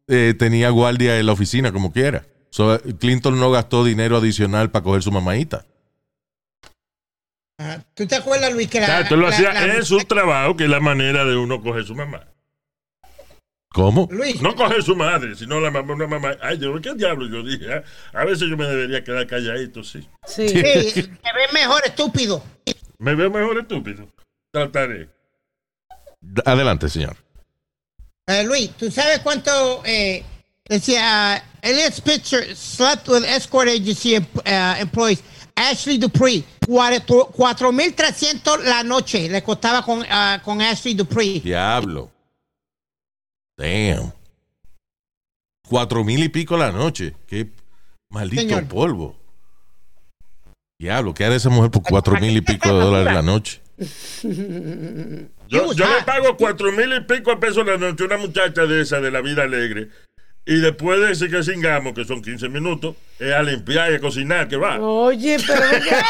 eh, 0.08 0.34
tenía 0.38 0.70
guardia 0.70 1.18
en 1.18 1.26
la 1.26 1.32
oficina, 1.32 1.72
como 1.72 1.92
quiera. 1.92 2.24
So, 2.50 2.80
Clinton 3.00 3.38
no 3.40 3.50
gastó 3.50 3.84
dinero 3.84 4.16
adicional 4.18 4.70
para 4.70 4.82
coger 4.84 5.02
su 5.02 5.10
mamadita. 5.12 5.66
Ajá. 7.58 7.84
¿Tú 7.94 8.06
te 8.06 8.16
acuerdas, 8.16 8.52
Luis, 8.52 8.68
que 8.68 8.80
la. 8.80 8.86
Exacto, 8.86 9.16
lo 9.16 9.28
la- 9.28 9.34
hacía 9.34 9.52
la- 9.52 9.74
en 9.76 9.84
su 9.84 9.98
trabajo, 9.98 10.56
que 10.56 10.64
es 10.64 10.70
la 10.70 10.80
manera 10.80 11.24
de 11.24 11.36
uno 11.36 11.62
coger 11.62 11.84
su 11.84 11.94
mamá. 11.94 12.26
¿Cómo? 13.74 14.06
Luis, 14.12 14.40
No 14.40 14.54
coger 14.54 14.84
su 14.84 14.94
madre, 14.94 15.34
sino 15.34 15.58
la 15.60 15.68
mamá, 15.68 15.94
una 15.94 16.06
mamá. 16.06 16.36
Ay, 16.40 16.58
yo, 16.58 16.80
¿qué 16.80 16.94
diablo? 16.94 17.26
Yo 17.26 17.42
dije, 17.42 17.74
ah, 17.74 17.82
a 18.12 18.24
veces 18.24 18.48
yo 18.48 18.56
me 18.56 18.66
debería 18.66 19.02
quedar 19.02 19.26
calladito, 19.26 19.82
sí. 19.82 20.08
Sí. 20.28 20.48
sí, 20.48 21.02
te 21.02 21.02
ves 21.02 21.52
mejor, 21.52 21.82
estúpido. 21.84 22.40
Me 22.98 23.16
veo 23.16 23.32
mejor 23.32 23.58
estúpido. 23.58 24.06
Trataré. 24.52 25.08
Adelante, 26.44 26.88
señor. 26.88 27.16
Eh, 28.28 28.44
Luis, 28.44 28.70
¿tú 28.78 28.92
sabes 28.92 29.18
cuánto 29.18 29.82
eh, 29.84 30.22
decía 30.68 31.42
Elliot 31.60 31.94
Spitzer 31.94 32.54
slept 32.54 33.08
with 33.08 33.24
escort 33.24 33.68
agency 33.68 34.14
em- 34.14 34.24
eh, 34.44 34.74
employees? 34.78 35.20
Ashley 35.56 35.98
Dupree, 35.98 36.44
4.300 36.60 38.62
la 38.62 38.84
noche 38.84 39.28
le 39.28 39.42
costaba 39.42 39.82
con, 39.84 40.04
ah, 40.08 40.40
con 40.44 40.62
Ashley 40.62 40.94
Dupree. 40.94 41.40
Diablo. 41.40 42.13
Damn. 43.56 44.12
Cuatro 45.68 46.04
mil 46.04 46.22
y 46.22 46.28
pico 46.28 46.56
la 46.56 46.72
noche. 46.72 47.14
Qué 47.26 47.50
maldito 48.10 48.42
Señor. 48.42 48.68
polvo. 48.68 49.16
Diablo, 50.78 51.14
¿qué 51.14 51.24
hará 51.24 51.36
esa 51.36 51.50
mujer 51.50 51.70
por 51.70 51.82
cuatro 51.82 52.20
mil 52.20 52.36
y 52.36 52.40
pico 52.40 52.68
de 52.68 52.74
dólares 52.80 53.14
la 53.14 53.22
noche? 53.22 53.60
Yo, 55.48 55.72
le 55.72 56.02
pago 56.04 56.36
cuatro 56.36 56.72
mil 56.72 56.92
y 56.92 57.00
pico 57.00 57.30
de 57.30 57.36
pesos 57.36 57.64
la 57.66 57.76
noche 57.76 58.02
a 58.04 58.06
una 58.06 58.16
muchacha 58.16 58.66
de 58.66 58.82
esa, 58.82 59.00
de 59.00 59.10
la 59.10 59.20
vida 59.20 59.44
alegre. 59.44 59.88
Y 60.46 60.56
después 60.56 61.00
de 61.00 61.12
ese 61.12 61.30
que 61.30 61.42
cingamos, 61.42 61.94
que 61.94 62.04
son 62.04 62.20
15 62.20 62.50
minutos, 62.50 62.96
es 63.18 63.32
a 63.32 63.42
limpiar 63.42 63.92
y 63.92 63.94
a 63.94 64.00
cocinar, 64.00 64.46
que 64.46 64.56
va. 64.56 64.78
Oye, 64.78 65.38
pero 65.46 65.60
ven 65.70 65.82
acá. 65.82 66.06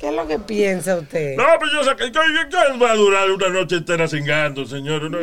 ¿Qué 0.00 0.05
es 0.05 0.05
lo 0.16 0.26
que 0.26 0.38
piensa 0.38 0.96
usted? 0.96 1.36
No, 1.36 1.44
pero 1.60 1.70
yo 1.72 1.84
sé 1.84 1.96
que 1.96 2.10
¿qué- 2.10 2.48
qué 2.50 2.78
va 2.82 2.92
a 2.92 2.96
durar 2.96 3.30
una 3.30 3.48
noche 3.50 3.76
entera 3.76 4.08
cingando, 4.08 4.64
señor. 4.66 5.04
Uno- 5.04 5.18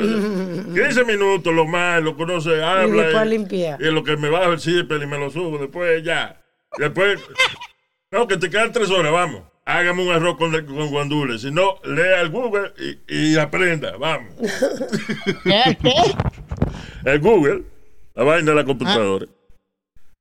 15 0.74 1.04
minutos, 1.06 1.54
lo 1.54 1.66
más, 1.66 2.02
lo 2.02 2.16
conoce, 2.16 2.64
habla. 2.64 3.04
después. 3.04 3.78
Y 3.80 3.88
en 3.88 3.96
lo 3.96 4.04
que 4.04 4.16
me 4.18 4.30
bajo 4.30 4.54
el 4.54 4.60
zipper 4.60 5.02
y 5.02 5.08
me 5.08 5.18
lo 5.18 5.30
subo, 5.30 5.58
después 5.58 6.04
ya. 6.04 6.40
Después, 6.78 7.20
no, 8.12 8.28
que 8.28 8.38
te 8.38 8.50
quedan 8.50 8.72
tres 8.72 8.90
horas, 8.90 9.12
vamos. 9.12 9.44
Hágame 9.66 10.04
un 10.04 10.12
arroz 10.12 10.38
con, 10.38 10.52
con 10.66 10.90
guandules. 10.90 11.42
Si 11.42 11.50
no, 11.52 11.76
lea 11.86 12.22
el 12.22 12.30
Google 12.30 12.74
y, 13.08 13.32
y 13.34 13.38
aprenda, 13.38 13.96
vamos. 13.98 14.34
¿Qué? 15.44 15.78
¿Qué? 15.82 15.94
El 17.06 17.20
Google, 17.20 17.64
la 18.16 18.24
vaina 18.24 18.52
de 18.52 18.56
la 18.56 18.66
computadora. 18.66 19.26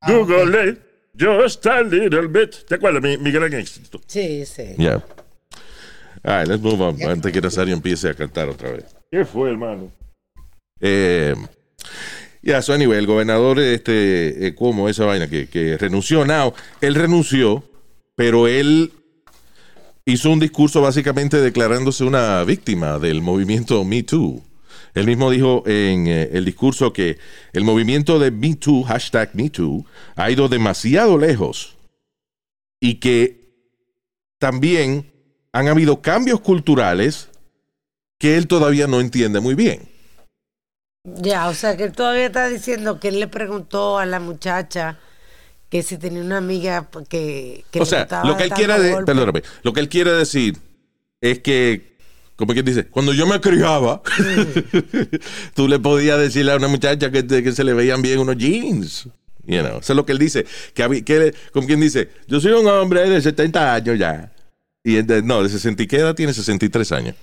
Ah, 0.00 0.12
Google 0.12 0.68
it 0.70 0.78
just 1.16 1.66
a 1.66 1.83
little 1.83 2.29
bit. 2.29 2.66
¿Te 2.66 2.77
acuerdas? 2.77 3.03
Mi, 3.03 3.16
mi 3.16 3.31
gran 3.31 3.53
éxito. 3.55 4.01
Sí, 4.07 4.44
sí. 4.46 4.75
Yeah. 4.77 5.03
All 6.25 6.38
right, 6.38 6.48
let's 6.48 6.62
move 6.62 6.81
on. 6.81 7.03
Antes 7.03 7.33
que 7.33 7.40
Nazario 7.40 7.75
empiece 7.75 8.09
a 8.09 8.14
cantar 8.14 8.48
otra 8.48 8.70
vez. 8.70 8.85
¿Qué 9.11 9.25
fue, 9.25 9.51
hermano? 9.51 9.90
Eh, 10.81 11.35
ya, 12.42 12.62
so 12.62 12.72
anyway, 12.72 12.98
el 12.98 13.07
gobernador, 13.07 13.59
este, 13.61 14.46
eh, 14.46 14.55
como 14.55 14.88
esa 14.88 15.05
vaina 15.05 15.29
que, 15.29 15.48
que 15.48 15.77
renunció, 15.79 16.25
now, 16.25 16.55
él 16.81 16.94
renunció, 16.94 17.64
pero 18.16 18.48
él 18.48 18.92
hizo 20.05 20.31
un 20.31 20.40
discurso 20.40 20.81
básicamente 20.81 21.40
declarándose 21.40 22.05
una 22.05 22.42
víctima 22.44 22.98
del 22.98 23.22
movimiento 23.22 23.85
Me 23.85 24.03
Too. 24.03 24.42
Él 24.94 25.07
mismo 25.07 25.31
dijo 25.31 25.62
en 25.66 26.07
eh, 26.07 26.31
el 26.33 26.44
discurso 26.44 26.92
que 26.92 27.18
el 27.52 27.64
movimiento 27.64 28.18
de 28.18 28.31
Me 28.31 28.55
Too, 28.55 28.83
hashtag 28.85 29.31
Me 29.35 29.48
Too, 29.50 29.85
ha 30.16 30.31
ido 30.31 30.48
demasiado 30.48 31.16
lejos 31.18 31.76
y 32.81 32.96
que 32.96 33.40
también 34.38 35.11
han 35.52 35.68
habido 35.68 36.02
cambios 36.02 36.40
culturales 36.40 37.28
que 38.18 38.37
él 38.37 38.46
todavía 38.46 38.87
no 38.87 39.00
entiende 39.00 39.40
muy 39.40 39.55
bien. 39.55 39.88
Ya, 41.05 41.48
o 41.48 41.55
sea 41.55 41.76
que 41.76 41.85
él 41.85 41.92
todavía 41.92 42.26
está 42.26 42.48
diciendo 42.48 43.00
que 43.00 43.09
él 43.09 43.18
le 43.18 43.26
preguntó 43.28 43.98
a 43.98 44.07
la 44.07 44.20
muchacha 44.20 44.98
que 45.68 45.83
si 45.83 45.96
tenía 45.98 46.22
una 46.22 46.37
amiga 46.38 46.88
que, 47.09 47.64
que 47.70 47.81
o 47.81 47.87
sea, 47.87 48.07
lo 48.24 48.37
que 48.37 48.44
él 48.44 48.50
quiere, 48.50 48.78
de- 48.78 49.05
perdóname, 49.05 49.42
lo 49.62 49.72
que 49.72 49.81
él 49.81 49.88
quiere 49.88 50.12
decir 50.12 50.59
es 51.20 51.38
que, 51.40 51.91
como 52.36 52.52
quien 52.52 52.64
dice, 52.64 52.86
cuando 52.86 53.12
yo 53.12 53.26
me 53.26 53.40
criaba, 53.40 54.02
tú 55.54 55.68
le 55.68 55.78
podías 55.78 56.18
decirle 56.18 56.52
a 56.52 56.56
una 56.56 56.68
muchacha 56.68 57.10
que, 57.10 57.52
se 57.52 57.64
le 57.64 57.74
veían 57.74 58.02
bien 58.02 58.18
unos 58.18 58.36
jeans. 58.36 59.08
You 59.44 59.60
know, 59.60 59.78
eso 59.80 59.92
es 59.92 59.96
lo 59.96 60.06
que 60.06 60.12
él 60.12 60.18
dice. 60.18 60.46
Que, 60.74 61.34
como 61.52 61.66
quien 61.66 61.80
dice, 61.80 62.08
yo 62.28 62.40
soy 62.40 62.52
un 62.52 62.66
hombre 62.66 63.08
de 63.08 63.20
70 63.20 63.74
años 63.74 63.98
ya. 63.98 64.32
Y 64.84 64.96
no, 65.24 65.42
de 65.42 65.48
60, 65.48 65.82
y 65.82 65.86
¿qué 65.86 65.96
edad 65.96 66.14
tiene? 66.14 66.33
63 66.33 66.92
años. 66.92 67.16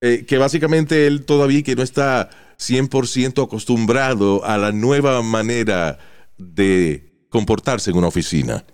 Eh, 0.00 0.24
que 0.26 0.38
básicamente 0.38 1.06
él 1.06 1.24
todavía 1.24 1.62
que 1.62 1.76
no 1.76 1.82
está 1.82 2.30
100% 2.58 3.44
acostumbrado 3.44 4.44
a 4.44 4.56
la 4.56 4.72
nueva 4.72 5.22
manera 5.22 5.98
de 6.38 7.26
comportarse 7.28 7.90
en 7.90 7.98
una 7.98 8.08
oficina. 8.08 8.64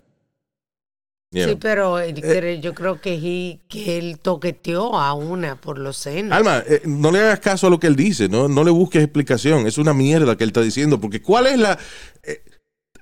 You 1.32 1.42
Sí, 1.44 1.56
pero 1.60 1.98
él 1.98 2.18
Eh. 2.18 2.22
cree- 2.22 2.60
yo 2.60 2.72
creo 2.72 3.00
que, 3.00 3.14
he- 3.14 3.60
que 3.68 3.98
él 3.98 4.18
toqueteó 4.20 4.98
a 4.98 5.12
una 5.14 5.60
por 5.60 5.78
los 5.78 5.96
senos. 5.96 6.32
Alma, 6.36 6.62
eh, 6.66 6.82
no 6.84 7.10
le 7.10 7.18
hagas 7.20 7.40
caso 7.40 7.66
a 7.66 7.70
lo 7.70 7.80
que 7.80 7.88
él 7.88 7.96
dice, 7.96 8.28
no, 8.28 8.46
no 8.48 8.62
le 8.64 8.70
busques 8.70 9.02
explicación. 9.02 9.66
Es 9.66 9.76
una 9.76 9.92
mierda 9.92 10.36
que 10.36 10.44
él 10.44 10.50
está 10.50 10.62
diciendo, 10.62 11.00
porque 11.00 11.20
¿cuál 11.20 11.48
es 11.48 11.58
la... 11.58 11.78
eh, 12.22 12.42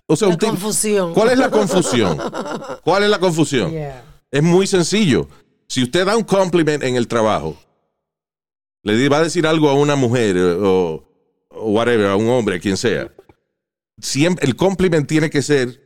o 0.07 0.17
sea, 0.17 0.29
La 0.29 0.37
confusión. 0.39 1.13
¿Cuál 1.15 1.31
es 1.31 1.39
la 1.39 1.51
confusión? 1.51 2.19
¿Cuál 2.85 3.03
es 3.05 3.11
la 3.11 3.19
confusión? 3.19 3.71
Yeah. 3.71 4.03
Es 4.31 4.43
muy 4.43 4.67
sencillo. 4.67 5.29
Si 5.69 5.83
usted 5.83 6.05
da 6.07 6.17
un 6.17 6.25
compliment 6.25 6.83
en 6.83 6.97
el 6.97 7.07
trabajo, 7.09 7.57
le 8.83 9.09
va 9.09 9.19
a 9.19 9.23
decir 9.23 9.47
algo 9.47 9.69
a 9.69 9.75
una 9.75 9.97
mujer 9.97 10.37
eh, 10.37 10.43
o, 10.61 11.09
o 11.51 11.71
whatever, 11.71 12.07
a 12.07 12.17
un 12.17 12.29
hombre, 12.29 12.57
a 12.57 12.59
quien 12.59 12.77
sea. 12.77 13.11
Siempre, 14.01 14.47
el 14.47 14.57
compliment 14.57 15.07
tiene 15.07 15.31
que 15.31 15.41
ser 15.43 15.84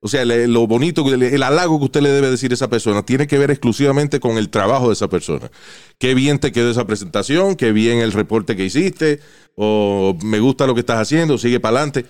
o 0.00 0.08
sea, 0.08 0.24
le- 0.24 0.46
lo 0.46 0.66
bonito, 0.66 1.02
el, 1.12 1.22
el 1.22 1.42
halago 1.42 1.78
que 1.78 1.86
usted 1.86 2.00
le 2.02 2.10
debe 2.10 2.30
decir 2.30 2.50
a 2.50 2.54
esa 2.54 2.68
persona 2.68 3.02
tiene 3.04 3.26
que 3.26 3.38
ver 3.38 3.50
exclusivamente 3.50 4.20
con 4.20 4.38
el 4.38 4.50
trabajo 4.50 4.88
de 4.88 4.92
esa 4.92 5.08
persona. 5.08 5.50
Qué 5.98 6.14
bien 6.14 6.38
te 6.38 6.52
quedó 6.52 6.70
esa 6.70 6.86
presentación, 6.86 7.56
qué 7.56 7.72
bien 7.72 7.98
el 7.98 8.12
reporte 8.12 8.54
que 8.56 8.64
hiciste, 8.66 9.20
o 9.56 10.16
me 10.22 10.38
gusta 10.40 10.66
lo 10.66 10.74
que 10.74 10.80
estás 10.80 11.00
haciendo, 11.00 11.38
sigue 11.38 11.58
para 11.60 11.78
adelante. 11.78 12.06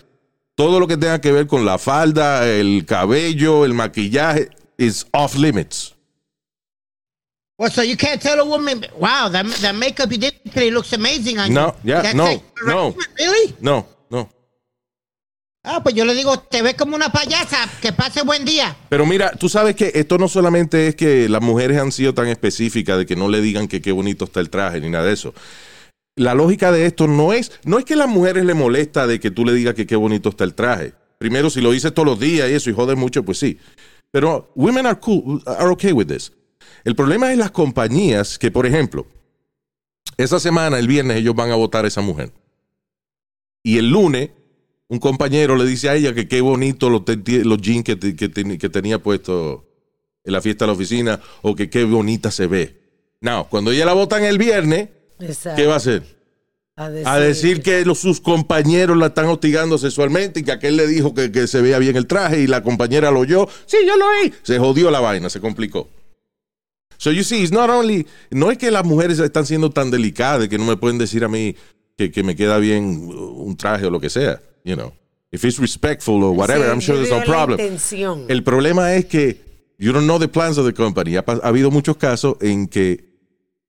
Todo 0.57 0.81
lo 0.81 0.87
que 0.89 0.97
tenga 0.97 1.21
que 1.21 1.33
ver 1.33 1.47
con 1.47 1.65
la 1.65 1.79
falda, 1.79 2.49
el 2.49 2.85
cabello, 2.87 3.65
el 3.65 3.75
maquillaje, 3.75 4.49
is 4.79 5.07
off 5.13 5.35
limits. 5.37 5.95
Well, 7.59 7.71
so 7.71 7.83
you 7.83 7.97
can't 7.97 8.21
tell 8.21 8.39
a 8.41 8.45
woman, 8.45 8.85
wow, 8.99 9.31
that, 9.31 9.47
that 9.63 9.75
makeup 9.75 10.11
you 10.13 10.19
did 10.19 10.35
today 10.45 10.71
looks 10.71 10.93
amazing 10.93 11.39
on 11.39 11.53
No, 11.55 11.75
you. 11.83 11.91
yeah, 11.93 12.03
That's 12.03 12.15
no, 12.15 12.25
like 12.25 12.43
no. 12.67 12.95
Really? 13.19 13.55
No. 13.61 13.87
Ah, 15.69 15.83
pues 15.83 15.97
yo 15.97 16.05
le 16.05 16.15
digo, 16.15 16.39
te 16.39 16.63
ves 16.63 16.75
como 16.75 16.95
una 16.95 17.11
payasa, 17.11 17.69
que 17.83 17.93
pase 17.93 18.23
buen 18.23 18.45
día. 18.45 18.77
Pero 18.89 19.05
mira, 19.05 19.33
tú 19.33 19.49
sabes 19.49 19.75
que 19.75 19.91
esto 19.97 20.17
no 20.17 20.29
solamente 20.29 20.87
es 20.87 20.95
que 20.95 21.29
las 21.29 21.43
mujeres 21.43 21.79
han 21.79 21.91
sido 21.91 22.15
tan 22.15 22.29
específicas 22.29 22.99
de 22.99 23.05
que 23.05 23.17
no 23.17 23.29
le 23.29 23.41
digan 23.41 23.67
que 23.67 23.83
qué 23.83 23.91
bonito 23.91 24.27
está 24.27 24.39
el 24.39 24.49
traje 24.49 24.81
ni 24.81 24.91
nada 24.91 25.07
de 25.07 25.13
eso. 25.13 25.35
La 26.15 26.35
lógica 26.35 26.71
de 26.71 26.87
esto 26.87 27.09
no 27.09 27.33
es, 27.33 27.51
no 27.65 27.81
es 27.81 27.85
que 27.85 27.95
a 27.95 27.97
las 27.97 28.09
mujeres 28.09 28.45
le 28.45 28.55
molesta 28.55 29.09
de 29.09 29.19
que 29.19 29.33
tú 29.33 29.45
le 29.45 29.55
digas 29.55 29.75
que 29.75 29.89
qué 29.89 29.97
bonito 29.97 30.29
está 30.29 30.45
el 30.45 30.55
traje. 30.55 30.93
Primero, 31.19 31.51
si 31.51 31.61
lo 31.61 31.73
dices 31.73 31.93
todos 31.93 32.07
los 32.07 32.21
días 32.21 32.49
y 32.49 32.55
eso 32.55 32.71
y 32.71 32.73
jodes 32.73 32.97
mucho, 32.97 33.25
pues 33.25 33.39
sí. 33.39 33.59
Pero 34.13 34.53
women 34.55 34.87
are 34.87 35.01
cool, 35.01 35.43
are 35.47 35.71
okay 35.71 35.91
with 35.91 36.07
this. 36.07 36.33
El 36.85 36.95
problema 36.95 37.33
es 37.33 37.39
las 37.39 37.51
compañías 37.51 38.39
que, 38.39 38.53
por 38.53 38.67
ejemplo, 38.67 39.05
esa 40.17 40.39
semana, 40.39 40.79
el 40.79 40.87
viernes, 40.87 41.17
ellos 41.17 41.35
van 41.35 41.51
a 41.51 41.57
votar 41.57 41.85
a 41.85 41.89
esa 41.89 42.03
mujer. 42.03 42.33
Y 43.65 43.79
el 43.79 43.91
lunes, 43.91 44.31
un 44.89 44.99
compañero 44.99 45.57
le 45.57 45.65
dice 45.65 45.89
a 45.89 45.95
ella 45.97 46.15
que 46.15 46.29
qué 46.29 46.41
bonito 46.41 46.89
los, 46.91 47.03
jeans 47.61 47.85
que, 47.85 47.97
te- 47.97 48.15
que 48.15 48.29
ten- 48.29 48.59
que 48.59 48.69
tenía 48.69 48.99
puesto 49.03 49.65
en 50.25 50.33
la 50.33 50.41
fiesta 50.41 50.65
de 50.65 50.69
la 50.69 50.73
oficina 50.75 51.21
o 51.43 51.55
que 51.55 51.69
qué 51.71 51.85
bonita 51.85 52.31
se 52.31 52.47
ve. 52.47 52.81
No, 53.21 53.49
cuando 53.49 53.73
ella 53.73 53.85
la 53.87 53.95
votan 53.95 54.25
el 54.25 54.39
viernes, 54.39 54.89
Exacto. 55.19 55.61
¿qué 55.61 55.67
va 55.67 55.75
a 55.75 55.79
hacer? 55.79 56.17
A 56.79 56.91
decir, 56.91 57.09
A 57.09 57.19
decir 57.19 57.63
que 57.63 57.85
los- 57.87 57.99
sus 57.99 58.21
compañeros 58.21 58.97
la 58.99 59.07
están 59.07 59.27
hostigando 59.27 59.79
sexualmente 59.79 60.41
y 60.41 60.43
que 60.43 60.53
aquel 60.53 60.77
le 60.77 60.87
dijo 60.87 61.15
que, 61.15 61.33
que 61.33 61.47
se 61.47 61.63
veía 61.63 61.79
bien 61.79 61.97
el 61.97 62.07
traje 62.07 62.41
y 62.41 62.47
la 62.47 62.63
compañera 62.63 63.11
lo 63.11 63.21
oyó. 63.21 63.49
Sí, 63.65 63.79
yo 63.87 63.97
lo 63.97 64.05
oí. 64.07 64.33
Se 64.43 64.59
jodió 64.59 64.91
la 64.91 65.01
vaina, 65.01 65.31
se 65.31 65.41
complicó. 65.41 65.89
So 66.99 67.13
you 67.13 67.25
see, 67.25 67.43
it's 67.43 67.53
not 67.53 67.69
only, 67.71 68.07
no 68.31 68.51
es 68.51 68.59
que 68.59 68.71
las 68.71 68.85
mujeres 68.85 69.19
están 69.19 69.47
siendo 69.47 69.71
tan 69.71 69.91
delicadas 69.91 70.41
de 70.41 70.49
que 70.49 70.59
no 70.59 70.65
me 70.65 70.77
pueden 70.77 70.97
decir 70.99 71.25
a 71.25 71.29
mí 71.29 71.55
que, 71.97 72.11
que 72.11 72.23
me 72.23 72.37
queda 72.37 72.59
bien 72.59 72.85
un 73.11 73.57
traje 73.57 73.87
o 73.87 73.91
lo 73.91 74.01
que 74.01 74.09
sea, 74.11 74.41
you 74.67 74.75
know. 74.77 74.93
If 75.33 75.45
it's 75.45 75.59
respectful 75.59 76.23
or 76.23 76.33
whatever, 76.35 76.65
Sí, 76.65 76.71
I'm 76.71 76.81
sure 76.81 76.97
there's 76.97 77.11
no 77.11 77.23
problem. 77.25 77.59
intención. 77.59 78.27
El 78.29 78.43
problema 78.43 78.95
es 78.95 79.07
que 79.07 79.41
you 79.79 79.93
don't 79.93 80.07
know 80.07 80.19
the 80.19 80.29
plans 80.29 80.59
of 80.59 80.67
the 80.67 80.73
company. 80.75 81.17
Ha, 81.17 81.25
ha 81.27 81.49
habido 81.49 81.71
muchos 81.71 81.97
casos 81.97 82.37
en 82.41 82.67
que 82.69 83.05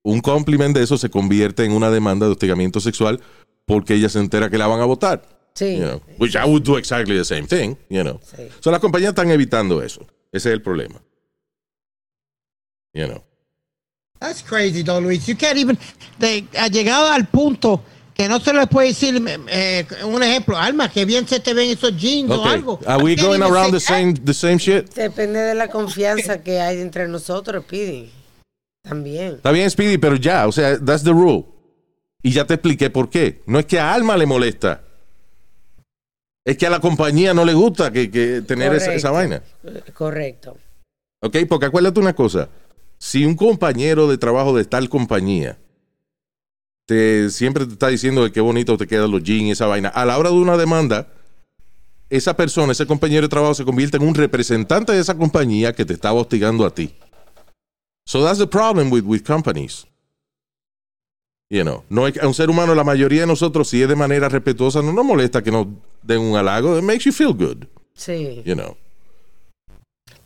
un 0.04 0.22
compliment 0.22 0.76
de 0.76 0.84
eso 0.84 0.98
se 0.98 1.10
convierte 1.10 1.64
en 1.66 1.72
una 1.72 1.90
demanda 1.92 2.26
de 2.26 2.32
hostigamiento 2.34 2.80
sexual 2.80 3.20
porque 3.66 3.96
ella 3.96 4.10
se 4.10 4.20
entera 4.20 4.50
que 4.50 4.58
la 4.58 4.68
van 4.68 4.82
a 4.82 4.86
votar. 4.86 5.22
Sí. 5.54 5.78
You 5.78 5.84
know, 5.86 6.02
which 6.20 6.36
I 6.36 6.46
would 6.46 6.64
do 6.64 6.78
exactly 6.78 7.18
the 7.18 7.26
same 7.26 7.48
thing, 7.48 7.76
you 7.90 8.04
know. 8.04 8.20
Sí. 8.24 8.48
So 8.60 8.72
las 8.72 8.80
compañías 8.80 9.10
están 9.10 9.30
evitando 9.32 9.82
eso. 9.82 10.02
Ese 10.32 10.50
es 10.50 10.54
el 10.54 10.62
problema. 10.62 11.02
You 12.94 13.08
know. 13.08 13.24
That's 14.20 14.42
crazy, 14.42 14.84
though, 14.84 15.00
Luis. 15.00 15.28
You 15.28 15.36
can't 15.36 15.58
even. 15.58 15.78
De, 16.20 16.46
ha 16.58 16.68
llegado 16.68 17.08
al 17.12 17.28
punto 17.28 17.84
que 18.18 18.28
no 18.28 18.40
se 18.40 18.52
le 18.52 18.66
puede 18.66 18.88
decir, 18.88 19.24
eh, 19.48 19.86
un 20.04 20.24
ejemplo, 20.24 20.58
Alma, 20.58 20.90
que 20.90 21.06
bien 21.06 21.28
se 21.28 21.40
te 21.40 21.54
ven 21.54 21.70
esos 21.70 21.96
jeans 21.96 22.32
o 22.32 22.44
algo. 22.44 22.80
Are 22.88 23.04
we 23.04 23.16
going 23.16 23.44
around 23.44 23.72
the 23.72 23.80
same 23.80 24.16
the 24.16 24.34
same 24.34 24.58
shit? 24.58 24.92
Depende 24.96 25.40
de 25.40 25.54
la 25.54 25.68
confianza 25.68 26.42
que 26.42 26.60
hay 26.60 26.82
entre 26.82 27.08
nosotros, 27.08 27.64
Pidi. 27.66 28.12
También. 28.82 29.36
Está 29.36 29.52
bien, 29.52 29.70
Speedy, 29.70 30.00
pero 30.00 30.16
ya, 30.16 30.48
o 30.48 30.52
sea, 30.52 30.84
that's 30.84 31.04
the 31.04 31.12
rule. 31.12 31.46
Y 32.24 32.32
ya 32.32 32.46
te 32.46 32.56
expliqué 32.56 32.90
por 32.90 33.12
qué. 33.12 33.44
No 33.46 33.60
es 33.60 33.68
que 33.68 33.80
a 33.80 33.94
Alma 33.94 34.18
le 34.18 34.26
molesta. 34.26 34.82
Es 36.44 36.58
que 36.58 36.66
a 36.66 36.72
la 36.72 36.80
compañía 36.80 37.36
no 37.36 37.46
le 37.46 37.54
gusta 37.54 37.92
que, 37.92 38.10
que 38.10 38.42
tener 38.42 38.74
esa, 38.74 38.96
esa 38.96 39.12
vaina. 39.12 39.44
Correcto. 39.94 40.58
¿Ok? 41.22 41.38
Porque 41.48 41.68
acuérdate 41.68 42.00
una 42.00 42.16
cosa. 42.16 42.50
Si 42.98 43.26
un 43.26 43.36
compañero 43.36 44.08
de 44.08 44.18
trabajo 44.18 44.58
de 44.58 44.66
tal 44.66 44.90
compañía 44.90 45.60
te, 46.88 47.30
siempre 47.30 47.66
te 47.68 47.74
está 47.74 47.90
diciendo 47.90 48.24
que 48.26 48.32
qué 48.32 48.42
bonito 48.42 48.78
te 48.78 48.88
quedan 48.88 49.12
los 49.12 49.22
jeans 49.22 49.44
y 49.44 49.52
esa 49.52 49.68
vaina, 49.68 49.90
a 49.90 50.06
la 50.06 50.18
hora 50.18 50.30
de 50.32 50.36
una 50.38 50.58
demanda, 50.58 51.08
esa 52.10 52.36
persona, 52.36 52.72
ese 52.72 52.88
compañero 52.88 53.24
de 53.24 53.30
trabajo 53.30 53.54
se 53.54 53.66
convierte 53.66 53.98
en 53.98 54.04
un 54.04 54.16
representante 54.16 54.94
de 54.94 55.00
esa 55.02 55.16
compañía 55.16 55.74
que 55.74 55.86
te 55.86 55.94
estaba 55.94 56.20
hostigando 56.20 56.66
a 56.66 56.74
ti. 56.74 56.96
So 58.06 58.24
that's 58.24 58.40
the 58.40 58.48
problem 58.48 58.90
with, 58.92 59.04
with 59.04 59.24
companies. 59.24 59.86
You 61.50 61.64
know, 61.64 61.84
no 61.90 62.08
es 62.08 62.18
a 62.22 62.28
un 62.28 62.34
ser 62.34 62.50
humano, 62.50 62.74
la 62.74 62.84
mayoría 62.84 63.22
de 63.22 63.28
nosotros, 63.28 63.70
si 63.70 63.82
es 63.82 63.88
de 63.90 63.96
manera 63.96 64.28
respetuosa, 64.30 64.82
no 64.82 64.92
nos 64.94 65.06
molesta 65.06 65.44
que 65.44 65.52
nos 65.52 65.68
den 66.04 66.20
un 66.20 66.36
halago. 66.38 66.78
It 66.78 66.84
makes 66.84 67.04
you 67.06 67.12
feel 67.12 67.34
good 67.34 67.66
Sí. 67.94 68.42
you 68.46 68.56
know. 68.56 68.78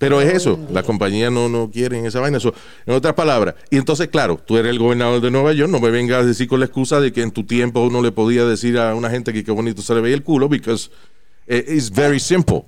Pero 0.01 0.19
es 0.19 0.33
eso, 0.33 0.59
la 0.71 0.81
compañía 0.81 1.29
no, 1.29 1.47
no 1.47 1.69
quieren 1.69 2.07
esa 2.07 2.19
vaina. 2.19 2.39
En 2.87 2.93
otras 2.95 3.13
palabras, 3.13 3.53
y 3.69 3.77
entonces, 3.77 4.07
claro, 4.07 4.37
tú 4.43 4.57
eres 4.57 4.71
el 4.71 4.79
gobernador 4.79 5.21
de 5.21 5.29
Nueva 5.29 5.53
York, 5.53 5.69
no 5.71 5.79
me 5.79 5.91
vengas 5.91 6.23
a 6.23 6.25
decir 6.25 6.47
con 6.47 6.59
la 6.59 6.65
excusa 6.65 6.99
de 6.99 7.11
que 7.13 7.21
en 7.21 7.29
tu 7.29 7.43
tiempo 7.45 7.81
uno 7.81 8.01
le 8.01 8.11
podía 8.11 8.43
decir 8.43 8.79
a 8.79 8.95
una 8.95 9.11
gente 9.11 9.31
que 9.31 9.43
qué 9.43 9.51
bonito 9.51 9.83
se 9.83 9.93
le 9.93 10.01
veía 10.01 10.15
el 10.15 10.23
culo, 10.23 10.49
because 10.49 10.89
it- 11.47 11.69
it's 11.69 11.91
very 11.91 12.19
simple. 12.19 12.65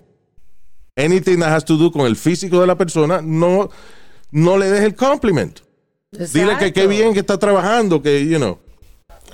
Anything 0.96 1.40
that 1.40 1.50
has 1.56 1.66
to 1.66 1.76
do 1.76 1.92
con 1.92 2.06
el 2.06 2.16
físico 2.16 2.62
de 2.62 2.68
la 2.68 2.78
persona, 2.78 3.20
no, 3.24 3.68
no 4.30 4.58
le 4.60 4.70
des 4.70 4.84
el 4.84 4.94
compliment. 4.96 5.60
Dile 6.12 6.56
que 6.60 6.72
qué 6.72 6.86
bien 6.86 7.14
que 7.16 7.22
está 7.22 7.40
trabajando, 7.40 8.00
que, 8.00 8.28
you 8.28 8.38
know. 8.38 8.60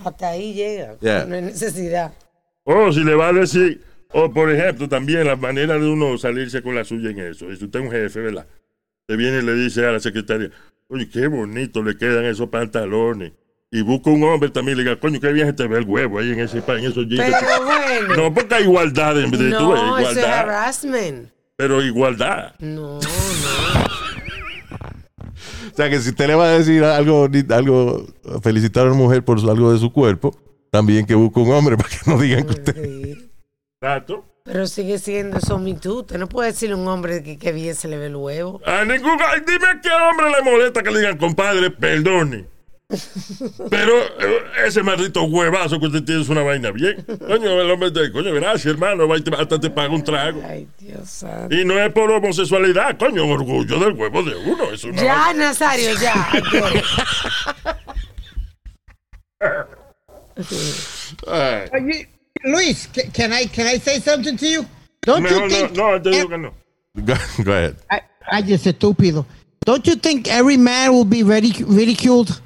Hasta 0.05 0.29
ahí 0.29 0.53
llega. 0.53 0.97
Yeah. 1.01 1.25
No 1.25 1.35
hay 1.35 1.41
necesidad. 1.41 2.13
O 2.63 2.93
si 2.93 3.03
le 3.03 3.13
va 3.15 3.27
a 3.27 3.33
decir, 3.33 3.83
o 4.11 4.31
por 4.31 4.51
ejemplo, 4.51 4.87
también 4.89 5.25
la 5.27 5.35
manera 5.35 5.77
de 5.77 5.87
uno 5.87 6.17
salirse 6.17 6.61
con 6.61 6.75
la 6.75 6.83
suya 6.83 7.11
en 7.11 7.19
eso. 7.19 7.45
Si 7.55 7.63
usted 7.65 7.79
es 7.79 7.85
un 7.85 7.91
jefe, 7.91 8.19
¿verdad? 8.21 8.47
Te 9.07 9.15
viene 9.15 9.39
y 9.39 9.41
le 9.41 9.53
dice 9.55 9.85
a 9.85 9.91
la 9.91 9.99
secretaria, 9.99 10.49
oye, 10.87 11.09
qué 11.09 11.27
bonito 11.27 11.81
le 11.83 11.97
quedan 11.97 12.25
esos 12.25 12.49
pantalones. 12.49 13.33
Y 13.71 13.81
busca 13.83 14.09
un 14.09 14.23
hombre 14.23 14.49
también 14.49 14.77
y 14.77 14.81
le 14.81 14.89
diga, 14.89 14.99
coño, 14.99 15.19
qué 15.19 15.31
bien 15.31 15.55
te 15.55 15.67
ve 15.67 15.77
el 15.77 15.85
huevo 15.85 16.17
ahí 16.17 16.31
en, 16.31 16.39
ese, 16.39 16.59
pa- 16.61 16.79
en 16.79 16.85
esos 16.85 17.07
jeans. 17.07 17.35
Pero 17.39 17.65
bueno. 17.65 18.15
No, 18.15 18.33
porque 18.33 18.55
hay 18.55 18.63
igualdad 18.63 19.19
en 19.21 19.29
vez 19.29 19.39
de 19.39 19.49
tú, 19.51 19.59
No, 19.59 19.75
eso 19.75 20.09
es 20.09 20.17
igualdad. 20.17 20.39
harassment. 20.39 21.29
Pero 21.55 21.83
igualdad. 21.83 22.55
No, 22.59 22.93
no. 22.93 22.99
O 25.71 25.75
sea, 25.75 25.89
que 25.89 25.99
si 25.99 26.09
usted 26.09 26.27
le 26.27 26.35
va 26.35 26.45
a 26.45 26.57
decir 26.57 26.83
algo, 26.83 27.19
bonito, 27.27 27.53
algo, 27.55 28.07
felicitar 28.41 28.85
a 28.87 28.89
una 28.89 28.97
mujer 28.97 29.23
por 29.23 29.37
algo 29.39 29.71
de 29.71 29.79
su 29.79 29.91
cuerpo, 29.93 30.35
también 30.71 31.05
que 31.05 31.15
busque 31.15 31.39
un 31.39 31.51
hombre 31.51 31.77
para 31.77 31.89
que 31.89 31.97
no 32.07 32.17
digan 32.19 32.43
que 32.45 32.51
usted 32.53 33.17
Pero 34.43 34.67
sigue 34.67 34.99
siendo 34.99 35.37
eso 35.37 35.57
mi 35.57 35.73
tú. 35.75 35.99
Usted 35.99 36.17
no 36.17 36.27
puede 36.27 36.51
decirle 36.51 36.75
a 36.75 36.77
un 36.77 36.87
hombre 36.87 37.23
que, 37.23 37.37
que 37.37 37.51
bien 37.53 37.75
se 37.75 37.87
le 37.87 37.97
ve 37.97 38.07
el 38.07 38.15
huevo. 38.15 38.61
A 38.65 38.83
ningún. 38.83 39.17
ay, 39.25 39.41
Dime 39.47 39.67
a 39.67 39.81
qué 39.81 39.89
hombre 39.89 40.29
le 40.29 40.41
molesta 40.43 40.83
que 40.83 40.91
le 40.91 40.99
digan, 40.99 41.17
compadre, 41.17 41.71
perdone. 41.71 42.45
Pero 43.69 43.93
eh, 44.19 44.41
ese 44.65 44.81
maldito 44.81 45.21
huevazo 45.23 45.79
que 45.79 45.85
usted 45.85 46.03
tiene 46.03 46.23
es 46.23 46.29
una 46.29 46.41
vaina 46.41 46.71
bien. 46.71 47.05
Coño, 47.05 47.61
el 47.61 47.69
hombre 47.71 47.91
te 47.91 48.11
coño, 48.11 48.33
gracias, 48.33 48.65
hermano. 48.65 49.07
Hasta 49.37 49.59
te 49.59 49.69
paga 49.69 49.93
un 49.93 50.03
trago. 50.03 50.41
Ay, 50.45 50.67
Dios 50.79 51.07
santo. 51.07 51.55
Y 51.55 51.63
no 51.63 51.79
es 51.79 51.93
por 51.93 52.11
homosexualidad, 52.11 52.97
coño, 52.97 53.27
orgullo 53.27 53.79
del 53.79 53.93
huevo 53.93 54.23
de 54.23 54.35
uno. 54.35 54.71
Es 54.71 54.83
una 54.83 55.01
Ya, 55.01 55.33
Nazario, 55.35 55.91
ya. 56.01 56.29
You- 61.79 62.18
Luis, 62.45 62.87
ca- 62.87 63.09
can 63.13 63.31
I 63.33 63.45
can 63.45 63.67
I 63.67 63.77
say 63.79 63.99
something 63.99 64.37
to 64.37 64.47
you? 64.47 64.65
Don't 65.01 65.23
Mejor 65.23 65.35
you 65.35 65.41
no, 65.41 65.49
think? 65.49 65.75
no, 65.77 65.99
te 65.99 66.09
digo 66.11 66.29
que 66.29 66.37
no. 66.37 66.53
Go, 67.05 67.15
go 67.43 67.51
ahead. 67.51 67.75
I, 67.89 68.01
I 68.31 68.41
just 68.41 68.65
estúpido. 68.65 69.25
Don't 69.65 69.85
you 69.85 69.95
think 69.95 70.27
every 70.27 70.57
man 70.57 70.91
will 70.93 71.05
be 71.05 71.23
ridic- 71.23 71.63
ridiculed 71.67 72.41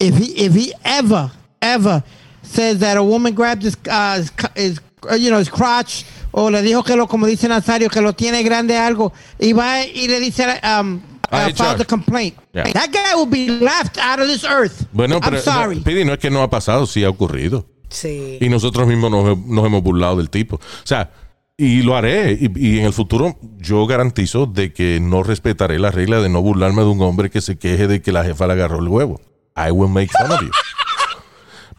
if 0.00 0.16
he 0.16 0.26
if 0.44 0.54
he 0.54 0.72
ever 0.84 1.30
ever 1.62 2.02
says 2.42 2.78
that 2.80 2.96
a 2.96 3.02
woman 3.02 3.34
grabbed 3.34 3.62
his 3.62 3.76
uh, 3.90 4.22
his, 4.54 4.80
uh, 5.10 5.14
you 5.14 5.30
know 5.30 5.38
his 5.38 5.48
crotch 5.48 6.04
o 6.32 6.46
le 6.48 6.62
dijo 6.62 6.84
que 6.84 6.94
lo 6.96 7.06
como 7.06 7.26
dice 7.26 7.48
Nazario 7.48 7.88
que 7.90 8.00
lo 8.00 8.12
tiene 8.12 8.42
grande 8.42 8.76
algo 8.76 9.12
y 9.40 9.52
va 9.52 9.84
y 9.84 10.06
le 10.08 10.20
dice 10.20 10.44
um 10.62 11.02
Ah, 11.30 11.46
uh, 11.46 11.52
file 11.52 11.72
HR. 11.74 11.78
the 11.78 11.84
complaint. 11.84 12.34
Yeah. 12.54 12.72
That 12.72 12.90
guy 12.90 13.14
will 13.14 13.26
be 13.26 13.50
laughed 13.60 13.98
out 13.98 14.18
of 14.18 14.28
this 14.28 14.44
earth. 14.44 14.86
Bueno, 14.94 15.16
I'm 15.16 15.30
pero 15.30 15.40
sorry. 15.42 15.76
no, 15.76 15.82
Pidi, 15.82 16.02
no 16.06 16.14
es 16.14 16.18
que 16.20 16.30
no 16.30 16.42
ha 16.42 16.48
pasado, 16.48 16.86
sí 16.86 17.04
ha 17.04 17.10
ocurrido. 17.10 17.66
Sí. 17.88 18.38
Y 18.40 18.48
nosotros 18.48 18.86
mismos 18.86 19.10
nos, 19.10 19.66
hemos 19.66 19.82
burlado 19.82 20.16
del 20.16 20.30
tipo. 20.30 20.56
O 20.56 20.60
sea, 20.84 21.10
y 21.56 21.82
lo 21.82 21.96
haré. 21.96 22.38
Y, 22.40 22.78
en 22.78 22.84
el 22.86 22.92
futuro 22.92 23.36
yo 23.58 23.86
garantizo 23.86 24.46
de 24.46 24.72
que 24.72 25.00
no 25.00 25.22
respetaré 25.22 25.78
la 25.78 25.90
regla 25.90 26.20
de 26.20 26.28
no 26.28 26.40
burlarme 26.42 26.82
de 26.82 26.88
un 26.88 27.02
hombre 27.02 27.30
que 27.30 27.40
se 27.40 27.58
queje 27.58 27.86
de 27.88 28.00
que 28.02 28.12
la 28.12 28.24
jefa 28.24 28.46
le 28.46 28.52
agarró 28.54 28.78
el 28.78 28.88
huevo. 28.88 29.20
I 29.56 29.70
will 29.70 29.90
make 29.90 30.10
fun 30.12 30.30
of 30.30 30.40
you. 30.42 30.50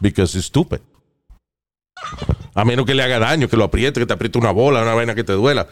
Because 0.00 0.36
it's 0.36 0.46
stupid. 0.46 0.80
A 2.54 2.64
menos 2.64 2.84
que 2.86 2.94
le 2.94 3.02
haga 3.02 3.18
daño, 3.18 3.48
que 3.48 3.56
lo 3.56 3.64
apriete, 3.64 4.00
que 4.00 4.06
te 4.06 4.12
apriete 4.12 4.38
una 4.38 4.50
bola, 4.50 4.82
una 4.82 4.94
vaina 4.94 5.14
que 5.14 5.24
te 5.24 5.32
duela. 5.32 5.66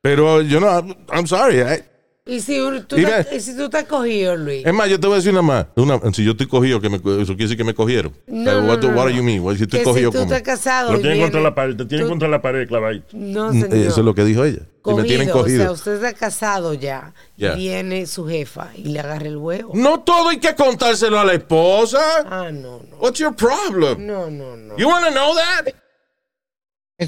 Pero 0.00 0.42
yo 0.42 0.60
no, 0.60 0.66
I'm- 0.68 0.96
I'm 1.12 1.26
sorry. 1.26 1.60
I- 1.60 1.82
¿Y 2.24 2.40
si, 2.40 2.56
tú 2.86 2.94
Dime. 2.94 3.24
te, 3.24 3.34
y 3.36 3.40
si 3.40 3.56
tú 3.56 3.68
te 3.68 3.78
has 3.78 3.84
cogido, 3.84 4.36
Luis? 4.36 4.64
es 4.64 4.72
más, 4.72 4.88
yo 4.88 5.00
te 5.00 5.08
voy 5.08 5.14
a 5.14 5.16
decir 5.16 5.32
una 5.32 5.42
más. 5.42 5.66
Una, 5.74 5.98
si 6.12 6.24
yo 6.24 6.30
estoy 6.32 6.46
cogido, 6.46 6.80
que 6.80 6.88
me, 6.88 6.96
eso 6.98 7.04
quiere 7.04 7.36
decir 7.36 7.56
que 7.56 7.64
me 7.64 7.74
cogieron. 7.74 8.16
No, 8.28 8.60
no, 8.60 8.68
what, 8.68 8.78
do- 8.78 8.92
no, 8.92 8.96
what 8.96 9.06
no. 9.06 9.10
do 9.10 9.16
you 9.16 9.24
mean? 9.24 9.42
What, 9.42 9.56
si 9.56 9.64
estoy 9.64 9.80
que 9.80 9.84
cogido 9.84 10.12
si 10.12 10.18
tú 10.18 10.22
como... 10.22 10.32
estás 10.32 10.42
casado 10.42 10.92
Lo 10.92 10.98
y 10.98 11.00
tienen 11.00 11.18
viene- 11.18 11.24
contra 11.32 11.40
la 11.40 11.52
pared, 11.56 11.74
te 11.76 11.84
tienen 11.86 12.06
tú- 12.06 12.10
contra 12.10 12.28
la 12.28 12.40
pared 12.40 12.68
clavadito. 12.68 13.06
No, 13.12 13.52
Mm, 13.52 13.60
señor. 13.62 13.74
Eso 13.76 14.00
es 14.00 14.06
lo 14.06 14.14
que 14.14 14.24
dijo 14.24 14.44
ella. 14.44 14.60
Si 14.84 14.94
me 14.94 15.02
tienen 15.02 15.30
O 15.30 15.32
sea, 15.32 15.42
cogido. 15.42 15.72
usted 15.72 15.94
está 15.94 16.12
casado 16.12 16.74
ya. 16.74 17.12
Ya. 17.36 17.54
Viene 17.56 18.06
su 18.06 18.24
jefa 18.28 18.68
y 18.76 18.84
le 18.90 19.00
agarra 19.00 19.26
el 19.26 19.36
huevo. 19.36 19.72
No 19.74 19.98
todo 20.00 20.28
hay 20.28 20.38
que 20.38 20.54
contárselo 20.54 21.18
a 21.18 21.24
la 21.24 21.34
esposa. 21.34 21.98
Ah, 22.24 22.50
no, 22.52 22.82
no. 22.88 22.96
What's 23.00 23.18
your 23.18 23.34
problem? 23.34 24.06
No, 24.06 24.30
no, 24.30 24.56
no. 24.56 24.76
You 24.76 24.86
want 24.88 25.04
to 25.06 25.10
know 25.10 25.34
that? 25.34 25.74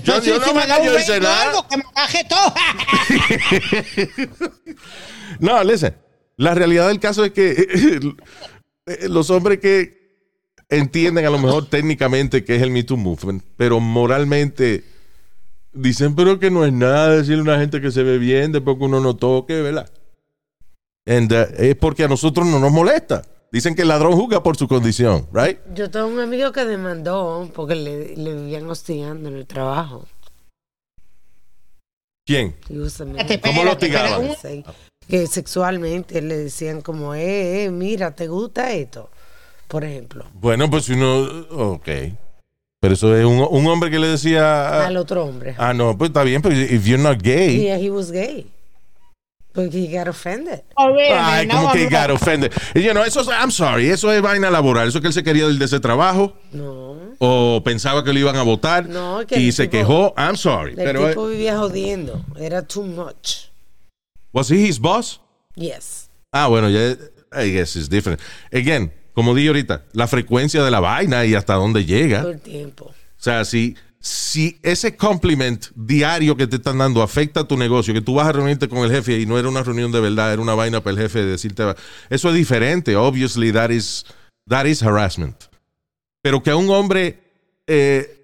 Yo- 0.03 0.23
yo 0.23 0.39
no 0.39 0.47
me 0.49 0.55
me 0.55 0.61
da 0.67 0.79
callo 0.79 0.93
un 0.95 1.01
y 1.01 1.03
sé 1.03 1.13
beso 1.13 1.15
o 1.15 1.21
nada. 1.21 1.43
algo, 1.51 1.69
que 1.69 1.77
me 1.77 1.85
baje 1.95 2.25
todo. 2.29 2.55
No, 5.41 5.63
listen. 5.65 5.95
La 6.37 6.55
realidad 6.55 6.89
del 6.89 7.01
caso 7.01 7.25
es 7.25 7.33
que 7.33 8.01
los 9.09 9.31
hombres 9.31 9.61
que 9.61 10.05
entienden 10.69 11.27
a 11.27 11.31
lo 11.31 11.39
mejor 11.39 11.69
técnicamente 11.69 12.45
que 12.45 12.57
es 12.57 12.63
el 12.63 12.71
Me 12.71 12.83
Too 12.83 12.97
Movement, 12.97 13.43
pero 13.57 13.81
moralmente 13.81 14.85
dicen, 15.73 16.15
pero 16.17 16.39
que 16.39 16.51
no 16.51 16.65
es 16.65 16.73
nada 16.73 17.11
decirle 17.17 17.41
a 17.41 17.43
una 17.43 17.59
gente 17.59 17.81
que 17.81 17.91
se 17.93 18.03
ve 18.03 18.19
bien 18.19 18.53
después 18.53 18.77
que 18.79 18.85
uno 18.85 19.01
no 19.01 19.17
toque, 19.17 19.61
¿verdad? 19.61 19.91
And, 21.07 21.33
uh, 21.33 21.47
es 21.59 21.77
porque 21.77 22.05
a 22.05 22.09
nosotros 22.09 22.47
no 22.47 22.59
nos 22.59 22.73
molesta. 22.73 23.23
Dicen 23.55 23.77
que 23.77 23.83
el 23.83 23.89
ladrón 23.89 24.15
juzga 24.15 24.43
por 24.43 24.57
su 24.57 24.67
condición, 24.67 25.29
right? 25.33 25.61
Yo 25.77 25.89
tengo 25.89 26.09
un 26.09 26.19
amigo 26.19 26.51
que 26.51 26.65
demandó 26.65 27.49
porque 27.55 27.77
le, 27.77 28.17
le 28.17 28.35
vivían 28.35 28.69
hostigando 28.69 29.29
en 29.29 29.37
el 29.37 29.47
trabajo. 29.47 30.09
¿Quién? 32.27 32.57
Justamente- 32.67 33.21
Espérate, 33.23 33.49
¿Cómo 33.49 33.63
lo 33.63 33.71
hostigaban? 33.71 34.35
Que 35.07 35.29
sexualmente 35.29 36.21
le 36.21 36.37
decían 36.37 36.81
como, 36.81 37.15
eh, 37.15 37.67
eh, 37.67 37.71
mira, 37.71 38.13
¿te 38.13 38.27
gusta 38.27 38.73
esto? 38.73 39.09
Por 39.69 39.85
ejemplo, 39.85 40.25
Bueno, 40.35 40.69
pues 40.69 40.87
si 40.87 40.95
uno, 40.95 41.21
ok. 41.75 41.89
Pero 42.81 42.95
eso 42.95 43.17
es 43.17 43.25
un, 43.25 43.47
un 43.49 43.67
hombre 43.69 43.89
que 43.89 44.01
le 44.01 44.09
decía... 44.09 44.85
al 44.85 44.97
otro 44.97 45.25
hombre. 45.27 45.55
Ah, 45.59 45.73
no, 45.73 45.97
pues 45.97 46.11
está 46.11 46.25
bien, 46.25 46.43
pero 46.43 46.57
if 46.57 46.85
you're 46.85 47.01
not 47.01 47.23
gay... 47.23 47.61
Yeah, 47.63 47.79
he 47.79 47.89
was 47.89 48.11
gay. 48.11 48.51
Porque 49.55 49.79
he 49.85 49.87
got 49.99 50.09
offended. 50.09 50.63
Ay, 50.77 51.47
no, 51.47 51.55
como 51.55 51.73
que 51.73 51.85
no. 51.89 51.91
got 51.91 52.11
offended. 52.11 52.53
Y, 52.75 52.81
you 52.83 52.91
know, 52.91 53.05
eso 53.05 53.21
es, 53.21 53.29
I'm 53.29 53.53
sorry, 53.53 53.89
eso 53.89 54.11
es 54.13 54.21
vaina 54.21 54.51
laboral. 54.51 54.89
Eso 54.89 54.99
es 54.99 55.03
que 55.03 55.07
él 55.09 55.15
se 55.15 55.23
quería 55.23 55.47
ir 55.49 55.57
de 55.59 55.65
ese 55.65 55.79
trabajo 55.79 56.37
No. 56.53 56.97
o 57.21 57.63
pensaba 57.65 58.03
que 58.03 58.13
lo 58.13 58.19
iban 58.19 58.35
a 58.35 58.43
votar 58.43 58.89
No, 58.89 59.25
que 59.27 59.39
y 59.39 59.53
se 59.53 59.69
tipo- 59.69 59.71
quejó. 59.71 60.15
I'm 60.19 60.37
sorry. 60.37 60.71
El 60.73 60.77
Pero, 60.77 61.09
tipo 61.09 61.29
eh, 61.29 61.33
vivía 61.33 61.57
jodiendo. 61.57 62.25
Era 62.37 62.63
too 62.63 62.83
much. 62.83 63.47
¿was 64.33 64.51
he 64.51 64.57
his 64.57 64.81
boss? 64.81 65.21
Yes. 65.55 66.11
Ah, 66.33 66.49
bueno, 66.49 66.69
ya, 66.69 66.97
I 67.41 67.53
guess 67.53 67.77
it's 67.77 67.89
different. 67.89 68.21
Again, 68.53 68.93
como 69.15 69.33
dije 69.37 69.47
ahorita, 69.49 69.85
la 69.93 70.09
frecuencia 70.09 70.65
de 70.65 70.71
la 70.73 70.81
vaina 70.81 71.25
y 71.25 71.37
hasta 71.37 71.55
dónde 71.55 71.85
llega. 71.85 72.23
Todo 72.23 72.33
el 72.33 72.41
tiempo. 72.41 72.87
O 72.87 73.23
sea, 73.25 73.45
si, 73.45 73.77
si 74.05 74.59
ese 74.63 74.99
compliment 74.99 75.65
diario 75.75 76.37
que 76.37 76.47
te 76.47 76.57
están 76.57 76.77
dando 76.77 77.01
afecta 77.01 77.41
a 77.41 77.49
tu 77.49 77.57
negocio, 77.57 77.95
que 77.95 78.03
tú 78.03 78.17
vas 78.17 78.27
a 78.27 78.33
reunirte 78.33 78.69
con 78.69 78.81
el 78.81 78.91
jefe 78.91 79.19
y 79.19 79.25
no 79.25 79.39
era 79.39 79.49
una 79.49 79.63
reunión 79.63 79.91
de 79.93 80.01
verdad, 80.01 80.31
era 80.31 80.43
una 80.43 80.55
vaina 80.55 80.83
para 80.83 80.95
el 80.95 81.01
jefe 81.01 81.21
de 81.21 81.31
decirte, 81.31 81.63
eso 82.11 82.29
es 82.29 82.35
diferente. 82.35 82.97
Obviously, 82.97 83.51
that 83.51 83.71
is, 83.71 84.05
that 84.47 84.67
is 84.67 84.83
harassment. 84.83 85.45
Pero 86.21 86.43
que 86.43 86.51
a 86.51 86.57
un 86.57 86.69
hombre, 86.69 87.19
eh, 87.67 88.23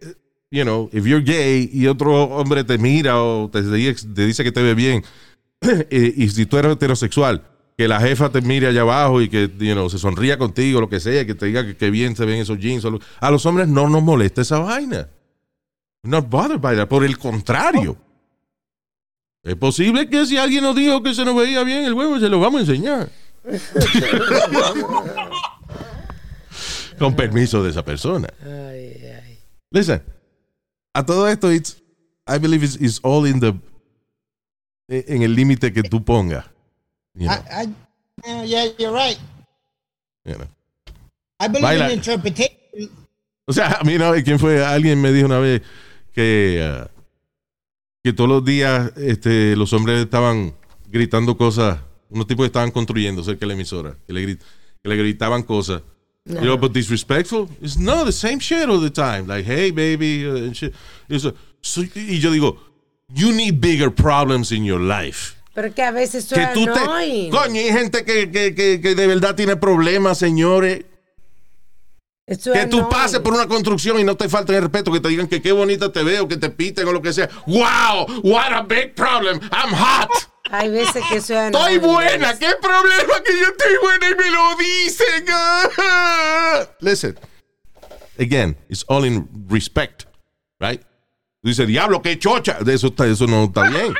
you 0.50 0.64
know, 0.64 0.90
if 0.92 1.06
you're 1.06 1.24
gay 1.24 1.70
y 1.72 1.86
otro 1.86 2.24
hombre 2.24 2.62
te 2.62 2.76
mira 2.76 3.22
o 3.22 3.48
te, 3.48 3.62
dice 3.62 4.44
que 4.44 4.52
te 4.52 4.62
ve 4.62 4.74
bien, 4.74 5.02
y, 5.90 6.24
y 6.24 6.28
si 6.28 6.44
tú 6.44 6.58
eres 6.58 6.72
heterosexual, 6.72 7.42
que 7.78 7.88
la 7.88 8.00
jefa 8.00 8.28
te 8.28 8.42
mire 8.42 8.66
allá 8.66 8.82
abajo 8.82 9.22
y 9.22 9.30
que 9.30 9.50
you 9.58 9.72
know, 9.72 9.88
se 9.88 9.98
sonría 9.98 10.36
contigo, 10.36 10.78
lo 10.78 10.90
que 10.90 11.00
sea, 11.00 11.24
que 11.24 11.34
te 11.34 11.46
diga 11.46 11.64
que, 11.64 11.74
que 11.74 11.90
bien 11.90 12.16
se 12.16 12.26
ven 12.26 12.42
esos 12.42 12.58
jeans. 12.58 12.84
A 13.18 13.30
los 13.30 13.46
hombres 13.46 13.66
no 13.66 13.88
nos 13.88 14.02
molesta 14.02 14.42
esa 14.42 14.58
vaina. 14.58 15.08
Not 16.02 16.30
bothered 16.30 16.60
by 16.60 16.76
that. 16.76 16.88
Por 16.88 17.04
el 17.04 17.18
contrario. 17.18 17.96
Es 19.42 19.56
posible 19.56 20.08
que 20.08 20.26
si 20.26 20.36
alguien 20.36 20.62
nos 20.62 20.76
dijo 20.76 21.02
que 21.02 21.14
se 21.14 21.24
nos 21.24 21.34
veía 21.34 21.64
bien 21.64 21.84
el 21.84 21.94
huevo, 21.94 22.20
se 22.20 22.28
lo 22.28 22.40
vamos 22.40 22.60
a 22.60 22.64
enseñar. 22.72 23.08
Con 26.98 27.16
permiso 27.16 27.62
de 27.62 27.70
esa 27.70 27.82
persona. 27.82 28.28
Ay, 28.42 29.02
ay. 29.02 29.38
Listen, 29.70 30.02
a 30.92 31.06
todo 31.06 31.26
esto, 31.28 31.50
it's, 31.50 31.82
I 32.26 32.38
believe 32.38 32.62
it's, 32.64 32.76
it's 32.76 33.00
all 33.02 33.26
in 33.26 33.40
the, 33.40 33.54
en 34.88 35.22
el 35.22 35.34
límite 35.34 35.72
que 35.72 35.82
tú 35.82 36.04
pongas. 36.04 36.44
You 37.14 37.28
know, 37.28 37.34
I, 37.34 37.62
I, 37.62 37.68
yeah, 38.26 38.44
yeah, 38.44 38.66
you're 38.78 38.92
right. 38.92 39.18
you 40.24 40.34
know. 40.34 40.46
I 41.38 41.48
believe 41.48 41.62
Baila. 41.62 41.86
in 41.86 41.98
interpretation. 41.98 42.90
O 43.46 43.52
sea, 43.52 43.78
a 43.80 43.84
mí 43.84 43.96
una 43.96 44.10
vez, 44.10 44.22
¿quién 44.22 44.38
fue? 44.38 44.62
Alguien 44.62 45.00
me 45.00 45.12
dijo 45.12 45.26
una 45.26 45.38
vez 45.38 45.62
que, 46.12 46.60
ah, 46.62 46.90
que 48.02 48.12
todos 48.12 48.28
los 48.30 48.44
días 48.44 48.92
este, 48.96 49.56
los 49.56 49.72
hombres 49.72 50.00
estaban 50.02 50.54
gritando 50.88 51.36
cosas, 51.36 51.78
unos 52.08 52.26
tipos 52.26 52.44
que 52.44 52.48
estaban 52.48 52.70
construyendo 52.70 53.22
cerca 53.22 53.40
de 53.40 53.46
la 53.48 53.54
emisora, 53.54 53.96
que 54.06 54.12
le, 54.12 54.22
grit- 54.26 54.40
que 54.82 54.88
le 54.88 54.96
gritaban 54.96 55.42
cosas. 55.42 55.82
You 56.26 56.36
know, 56.42 56.56
but 56.58 56.72
disrespectful? 56.72 57.48
It's 57.62 57.78
no, 57.78 58.04
the 58.04 58.12
same 58.12 58.38
shit 58.40 58.68
all 58.68 58.80
the 58.80 58.90
time. 58.90 59.26
Like, 59.26 59.44
hey, 59.44 59.70
baby, 59.70 60.26
uh, 60.26 60.36
and 60.36 60.54
shit. 60.54 60.74
Eso- 61.08 61.34
so- 61.60 61.82
y 61.94 62.18
yo 62.20 62.30
digo, 62.30 62.58
you 63.12 63.32
need 63.32 63.60
bigger 63.60 63.90
problems 63.90 64.52
in 64.52 64.64
your 64.64 64.80
life. 64.80 65.34
Pero 65.54 65.72
que 65.74 65.82
a 65.82 65.90
veces 65.90 66.26
Que 66.26 66.46
tú 66.54 66.64
te... 66.66 66.78
annoying. 66.78 67.30
Coño, 67.30 67.60
hay 67.60 67.72
gente 67.72 68.04
que, 68.04 68.30
que, 68.30 68.54
que, 68.54 68.80
que 68.80 68.94
de 68.94 69.06
verdad 69.06 69.34
tiene 69.34 69.56
problemas, 69.56 70.18
señores. 70.18 70.84
Que 72.30 72.66
tú 72.66 72.88
pases 72.88 73.18
por 73.20 73.34
una 73.34 73.48
construcción 73.48 73.98
y 73.98 74.04
no 74.04 74.16
te 74.16 74.28
falten 74.28 74.54
el 74.54 74.62
respeto, 74.62 74.92
que 74.92 75.00
te 75.00 75.08
digan 75.08 75.26
que 75.26 75.42
qué 75.42 75.50
bonita 75.50 75.90
te 75.92 76.04
veo, 76.04 76.28
que 76.28 76.36
te 76.36 76.48
piten 76.48 76.86
o 76.86 76.92
lo 76.92 77.02
que 77.02 77.12
sea. 77.12 77.28
¡Wow! 77.46 78.20
¡What 78.22 78.52
a 78.52 78.62
big 78.62 78.94
problem! 78.94 79.40
¡I'm 79.50 79.72
hot! 79.74 80.10
Hay 80.52 80.68
veces 80.70 81.02
que 81.08 81.16
eso 81.16 81.34
es 81.34 81.46
¡Estoy 81.54 81.78
buena! 81.78 82.38
¿Qué 82.38 82.50
problema 82.62 83.14
que 83.24 83.32
yo 83.32 83.46
estoy 83.48 83.76
buena 83.82 84.10
y 84.10 84.14
me 84.14 84.30
lo 84.30 84.56
dicen? 84.58 85.24
Listen. 86.80 87.18
Again, 88.18 88.56
it's 88.68 88.84
all 88.86 89.04
in 89.04 89.28
respect, 89.48 90.04
right? 90.60 90.80
Tú 91.42 91.48
dices, 91.48 91.66
diablo, 91.66 92.00
qué 92.02 92.18
chocha. 92.18 92.58
Eso, 92.66 92.88
está- 92.88 93.06
eso 93.06 93.26
no 93.26 93.44
está 93.44 93.68
bien. 93.70 93.94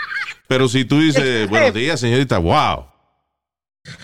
Pero 0.46 0.68
si 0.68 0.84
tú 0.84 1.00
dices, 1.00 1.48
buenos 1.50 1.72
días, 1.74 1.98
señorita, 1.98 2.38
wow. 2.38 2.86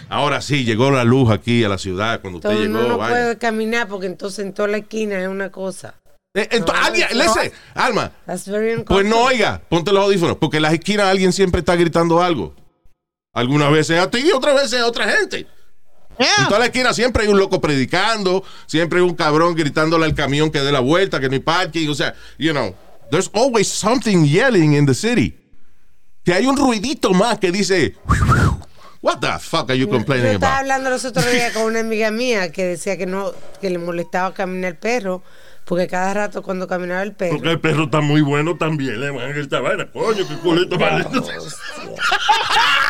Ahora 0.09 0.41
sí, 0.41 0.64
llegó 0.64 0.91
la 0.91 1.05
luz 1.05 1.31
aquí 1.31 1.62
a 1.64 1.68
la 1.68 1.79
ciudad 1.79 2.20
cuando 2.20 2.39
usted 2.39 2.51
Entonces 2.51 2.68
llegó. 2.72 2.81
uno 2.81 2.89
no 2.95 2.99
vaya. 2.99 3.12
puede 3.14 3.39
caminar 3.39 3.89
porque 3.89 4.07
entonces 4.07 4.45
en 4.45 4.53
toda 4.55 4.68
la 4.68 4.79
esquina 4.79 5.20
es 5.20 5.29
una 5.29 5.51
cosa. 5.51 5.95
Eh, 6.35 6.49
ento- 6.51 6.72
No, 6.72 6.81
alguien, 6.85 7.09
listen, 7.14 7.53
Alma, 7.74 8.12
That's 8.27 8.47
very 8.49 8.66
Pues 8.68 8.79
uncomfortable. 8.81 9.09
no 9.11 9.22
oiga, 9.24 9.62
ponte 9.68 9.93
los 9.93 10.05
audífonos, 10.05 10.37
porque 10.37 10.57
en 10.59 10.62
las 10.64 10.72
esquinas 10.74 11.07
alguien 11.07 11.33
siempre 11.33 11.61
está 11.61 11.77
gritando 11.77 12.22
algo. 12.22 12.55
Algunas 13.35 13.70
veces 13.70 13.99
a 13.99 14.11
ti 14.11 14.18
y 14.27 14.33
otras 14.33 14.55
veces 14.55 14.81
a 14.81 14.87
otra 14.87 15.09
gente. 15.11 15.47
En 16.18 16.27
Yeah. 16.27 16.47
toda 16.49 16.61
la 16.61 16.66
esquina 16.66 16.95
siempre 16.95 17.24
hay 17.24 17.29
un 17.29 17.39
loco 17.39 17.61
predicando, 17.61 18.43
siempre 18.66 18.99
hay 18.99 19.05
un 19.05 19.14
cabrón 19.14 19.55
gritándole 19.55 20.07
al 20.07 20.14
camión 20.14 20.51
que 20.51 20.61
dé 20.61 20.72
la 20.72 20.81
vuelta, 20.81 21.20
que 21.20 21.29
no 21.29 21.35
hay 21.35 21.41
parking. 21.41 21.89
O 21.91 21.95
sea, 21.95 22.14
you 22.39 22.53
know, 22.53 22.74
there's 23.11 23.31
always 23.35 23.68
something 23.68 24.24
yelling 24.24 24.72
in 24.74 24.87
the 24.87 24.95
city. 24.95 25.39
Que 26.24 26.33
hay 26.33 26.47
un 26.47 26.57
ruidito 26.57 27.12
más 27.12 27.39
que 27.39 27.53
dice, 27.53 27.95
What 29.03 29.19
the 29.21 29.39
fuck 29.39 29.71
are 29.71 29.79
you 29.79 29.87
Yo 29.87 29.93
complaining 29.93 30.33
estaba 30.33 30.55
about? 30.55 30.61
hablando 30.63 30.91
los 30.91 31.05
otros 31.05 31.31
días 31.31 31.53
con 31.53 31.63
una 31.65 31.81
amiga 31.81 32.11
mía 32.13 32.51
que 32.53 32.65
decía 32.65 32.97
que 32.97 33.07
no, 33.07 33.33
que 33.61 33.71
le 33.71 33.79
molestaba 33.79 34.33
caminar 34.35 34.73
el 34.73 34.77
perro, 34.79 35.23
porque 35.65 35.87
cada 35.89 36.15
rato 36.15 36.43
cuando 36.43 36.67
caminaba 36.69 37.03
el 37.03 37.13
perro, 37.13 37.37
Porque 37.37 37.51
el 37.51 37.61
perro 37.61 37.85
está 37.85 38.01
muy 38.01 38.21
bueno 38.23 38.57
también, 38.57 39.01
le 39.01 39.11
van 39.11 39.31
a 39.31 39.33
gritar 39.33 39.63
vaina. 39.63 39.87
Coño, 39.93 40.27
qué 40.27 40.35
culito 40.37 40.79
maldito. 40.79 41.29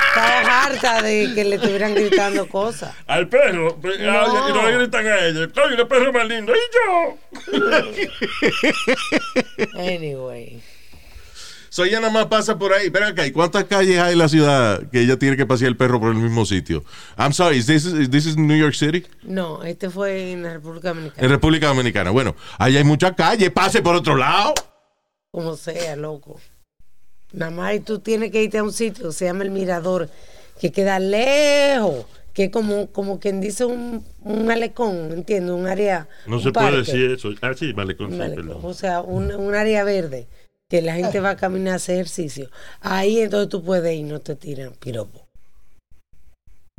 estaba 0.08 0.64
harta 0.64 1.02
de 1.02 1.32
que 1.34 1.44
le 1.44 1.56
estuvieran 1.56 1.94
gritando 1.94 2.46
cosas. 2.48 2.94
Al 3.06 3.28
perro, 3.28 3.76
pues, 3.80 3.98
No. 4.00 4.48
y 4.48 4.52
no 4.52 4.62
le 4.68 4.76
gritan 4.78 5.06
a 5.06 5.18
ella. 5.26 5.48
Coño, 5.54 5.74
el 5.80 5.88
perro 5.88 6.12
más 6.12 6.26
lindo. 6.28 6.52
Y 6.54 6.58
yo. 7.52 7.60
Anyway. 9.78 10.62
So 11.76 11.84
ella 11.84 12.00
nada 12.00 12.10
más 12.10 12.24
pasa 12.28 12.58
por 12.58 12.72
ahí. 12.72 12.88
Ven 12.88 13.02
acá, 13.02 13.26
¿y 13.26 13.32
cuántas 13.32 13.64
calles 13.64 13.98
hay 13.98 14.14
en 14.14 14.18
la 14.18 14.30
ciudad 14.30 14.88
que 14.90 15.02
ella 15.02 15.18
tiene 15.18 15.36
que 15.36 15.44
pasear 15.44 15.68
el 15.68 15.76
perro 15.76 16.00
por 16.00 16.10
el 16.10 16.16
mismo 16.16 16.46
sitio? 16.46 16.82
I'm 17.18 17.34
sorry, 17.34 17.58
is 17.58 17.66
this, 17.66 17.84
is 17.84 18.08
this 18.08 18.24
is 18.24 18.38
New 18.38 18.56
York 18.56 18.72
City? 18.72 19.04
No, 19.24 19.62
este 19.62 19.90
fue 19.90 20.32
en 20.32 20.42
la 20.42 20.54
República 20.54 20.88
En 20.88 20.94
Dominicana. 20.96 21.28
República 21.28 21.66
Dominicana. 21.66 22.10
Bueno, 22.12 22.34
ahí 22.56 22.78
hay 22.78 22.84
muchas 22.84 23.12
calles, 23.12 23.50
pase 23.50 23.82
por 23.82 23.94
otro 23.94 24.16
lado. 24.16 24.54
Como 25.30 25.54
sea, 25.54 25.96
loco. 25.96 26.40
Nada 27.34 27.50
más 27.50 27.74
y 27.74 27.80
tú 27.80 27.98
tienes 27.98 28.30
que 28.32 28.42
irte 28.44 28.56
a 28.56 28.62
un 28.62 28.72
sitio 28.72 29.08
que 29.08 29.12
se 29.12 29.26
llama 29.26 29.44
El 29.44 29.50
Mirador, 29.50 30.08
que 30.58 30.72
queda 30.72 30.98
lejos, 30.98 32.06
que 32.32 32.44
es 32.44 32.50
como, 32.50 32.86
como 32.86 33.20
quien 33.20 33.42
dice 33.42 33.66
un, 33.66 34.02
un 34.22 34.46
malecón, 34.46 35.12
¿entiendes? 35.12 35.54
Un 35.54 35.66
área. 35.66 36.08
No 36.26 36.36
un 36.36 36.42
se 36.42 36.52
puede 36.52 36.78
decir 36.78 37.10
eso. 37.10 37.28
Ah, 37.42 37.52
sí, 37.54 37.66
Un 37.66 37.68
sí, 37.68 37.74
malecón, 37.74 38.16
perdón. 38.16 38.60
O 38.62 38.72
sea, 38.72 39.02
un, 39.02 39.30
un 39.30 39.54
área 39.54 39.84
verde. 39.84 40.26
Que 40.68 40.82
la 40.82 40.94
gente 40.94 41.20
va 41.20 41.30
a 41.30 41.36
caminar 41.36 41.74
a 41.74 41.76
hacer 41.76 41.94
ejercicio. 41.96 42.50
Ahí 42.80 43.20
entonces 43.20 43.48
tú 43.48 43.62
puedes 43.64 43.92
ir 43.94 44.00
y 44.00 44.02
no 44.02 44.20
te 44.20 44.34
tiran 44.34 44.72
piropo. 44.72 45.26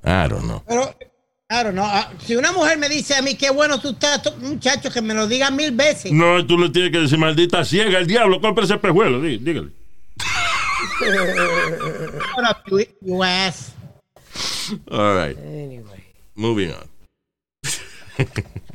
I 0.04 0.28
don't 0.30 0.44
know. 0.44 0.62
Pero, 0.68 0.94
claro, 1.48 1.72
no. 1.72 1.84
ah, 1.86 2.12
Si 2.24 2.36
una 2.36 2.52
mujer 2.52 2.78
me 2.78 2.90
dice 2.90 3.16
a 3.16 3.22
mí 3.22 3.36
qué 3.36 3.50
bueno 3.50 3.80
tú 3.80 3.90
estás, 3.92 4.22
tú- 4.22 4.34
muchacho, 4.40 4.92
que 4.92 5.02
me 5.02 5.14
lo 5.14 5.28
diga 5.28 5.50
mil 5.52 5.72
veces. 5.72 6.12
No, 6.12 6.46
tú 6.46 6.58
le 6.58 6.70
tienes 6.70 6.92
que 6.92 7.00
decir, 7.00 7.18
maldita 7.18 7.64
ciega, 7.66 7.98
el 8.00 8.08
diablo, 8.08 8.42
compra 8.42 8.66
ese 8.66 8.78
pejuelo, 8.78 9.22
dí- 9.22 9.40
dígale. 9.40 9.72
All 14.92 15.16
right. 15.16 15.38
Anyway. 15.38 16.04
Moving 16.36 16.72
on. 16.74 16.90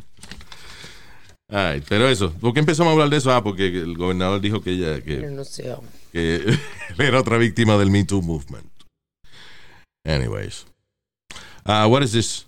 Right, 1.53 1.85
pero 1.87 2.09
eso. 2.09 2.33
¿Por 2.33 2.55
qué 2.55 2.61
empezamos 2.61 2.89
a 2.91 2.93
hablar 2.95 3.11
de 3.11 3.19
eso? 3.19 3.31
Ah, 3.31 3.45
porque 3.45 3.67
el 3.67 3.95
gobernador 3.95 4.41
dijo 4.41 4.63
que 4.63 4.71
ella 4.71 5.03
que, 5.03 5.17
Pero 5.17 5.31
no 5.33 5.45
sé. 5.45 5.77
que 6.11 6.37
él 6.47 6.59
era 6.99 7.21
otra 7.21 7.37
víctima 7.37 7.77
del 7.77 7.91
Me 7.91 8.05
Too 8.05 8.23
movement. 8.23 8.65
Anyways. 10.03 10.65
Ah, 11.63 11.87
what 11.87 12.01
is 12.01 12.13
this? 12.13 12.47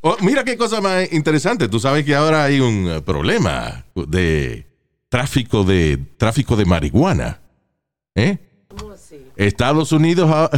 Oh, 0.00 0.16
mira 0.22 0.44
qué 0.44 0.56
cosa 0.56 0.80
más 0.80 1.12
interesante. 1.12 1.68
Tú 1.68 1.78
sabes 1.78 2.06
que 2.06 2.14
ahora 2.14 2.44
hay 2.44 2.58
un 2.60 2.88
eh, 2.88 3.02
problema 3.02 3.84
de 3.94 4.66
tráfico 5.10 5.62
de 5.62 5.98
tráfico 6.16 6.56
de 6.56 6.64
marihuana. 6.64 7.38
¿Eh? 8.14 8.38
¿Cómo 8.66 8.92
así? 8.92 9.26
Estados 9.36 9.92
Unidos 9.92 10.50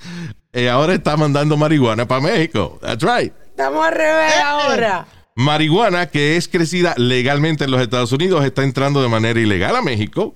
eh, 0.52 0.68
ahora 0.68 0.92
está 0.92 1.16
mandando 1.16 1.56
marihuana 1.56 2.06
para 2.06 2.20
México. 2.20 2.78
That's 2.82 3.02
right. 3.02 3.32
Estamos 3.46 3.86
al 3.86 3.94
revés 3.94 4.34
ahora. 4.44 5.06
Marihuana 5.34 6.06
que 6.06 6.36
es 6.36 6.48
crecida 6.48 6.94
legalmente 6.96 7.64
en 7.64 7.70
los 7.70 7.80
Estados 7.80 8.12
Unidos 8.12 8.44
está 8.44 8.62
entrando 8.62 9.02
de 9.02 9.08
manera 9.08 9.40
ilegal 9.40 9.76
a 9.76 9.82
México. 9.82 10.34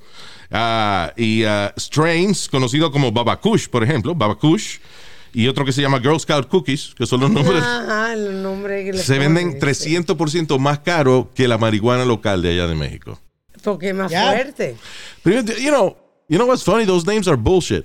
Ah, 0.51 1.13
y 1.17 1.45
ah, 1.45 1.75
strains 1.77 2.49
conocidos 2.49 2.91
como 2.91 3.13
Baba 3.13 3.41
Kush, 3.41 3.69
por 3.69 3.83
ejemplo, 3.83 4.15
Baba 4.15 4.37
Kush, 4.37 4.79
y 5.33 5.49
otro 5.49 5.65
que 5.65 5.73
se 5.73 5.83
llama 5.83 6.01
Girl 6.01 6.19
Scout 6.19 6.49
Cookies, 6.49 6.95
que 6.97 7.05
son 7.05 7.21
los 7.21 7.31
nombres, 7.31 7.63
Ajá, 7.63 8.15
el 8.15 8.43
nombre 8.43 8.85
que 8.85 8.95
se 8.95 9.19
venden 9.19 9.53
sí. 9.53 9.91
300% 9.97 10.59
más 10.59 10.79
caro 10.79 11.31
que 11.35 11.49
la 11.49 11.59
marihuana 11.59 12.05
local 12.05 12.43
de 12.43 12.51
allá 12.51 12.67
de 12.69 12.75
México. 12.75 13.19
Porque 13.63 13.89
es 13.89 13.95
más 13.95 14.13
fuerte. 14.13 14.77
Pero, 15.23 15.43
you 15.43 15.71
know, 15.71 15.97
you 16.29 16.39
know 16.39 16.47
what's 16.47 16.63
funny? 16.63 16.87
Those 16.87 17.05
names 17.05 17.27
are 17.27 17.37
bullshit. 17.37 17.85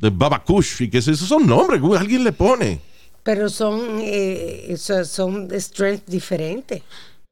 The 0.00 0.10
Baba 0.10 0.42
Kush, 0.42 0.82
y 0.82 0.88
que 0.88 0.98
esos 0.98 1.18
son 1.18 1.46
nombres 1.46 1.80
que 1.80 1.98
alguien 1.98 2.24
le 2.24 2.32
pone. 2.32 2.80
Pero 3.22 3.48
son, 3.48 3.98
eh, 4.00 4.74
so- 4.78 5.04
son 5.04 5.48
de 5.48 5.60
strength 5.60 6.06
diferentes. 6.06 6.82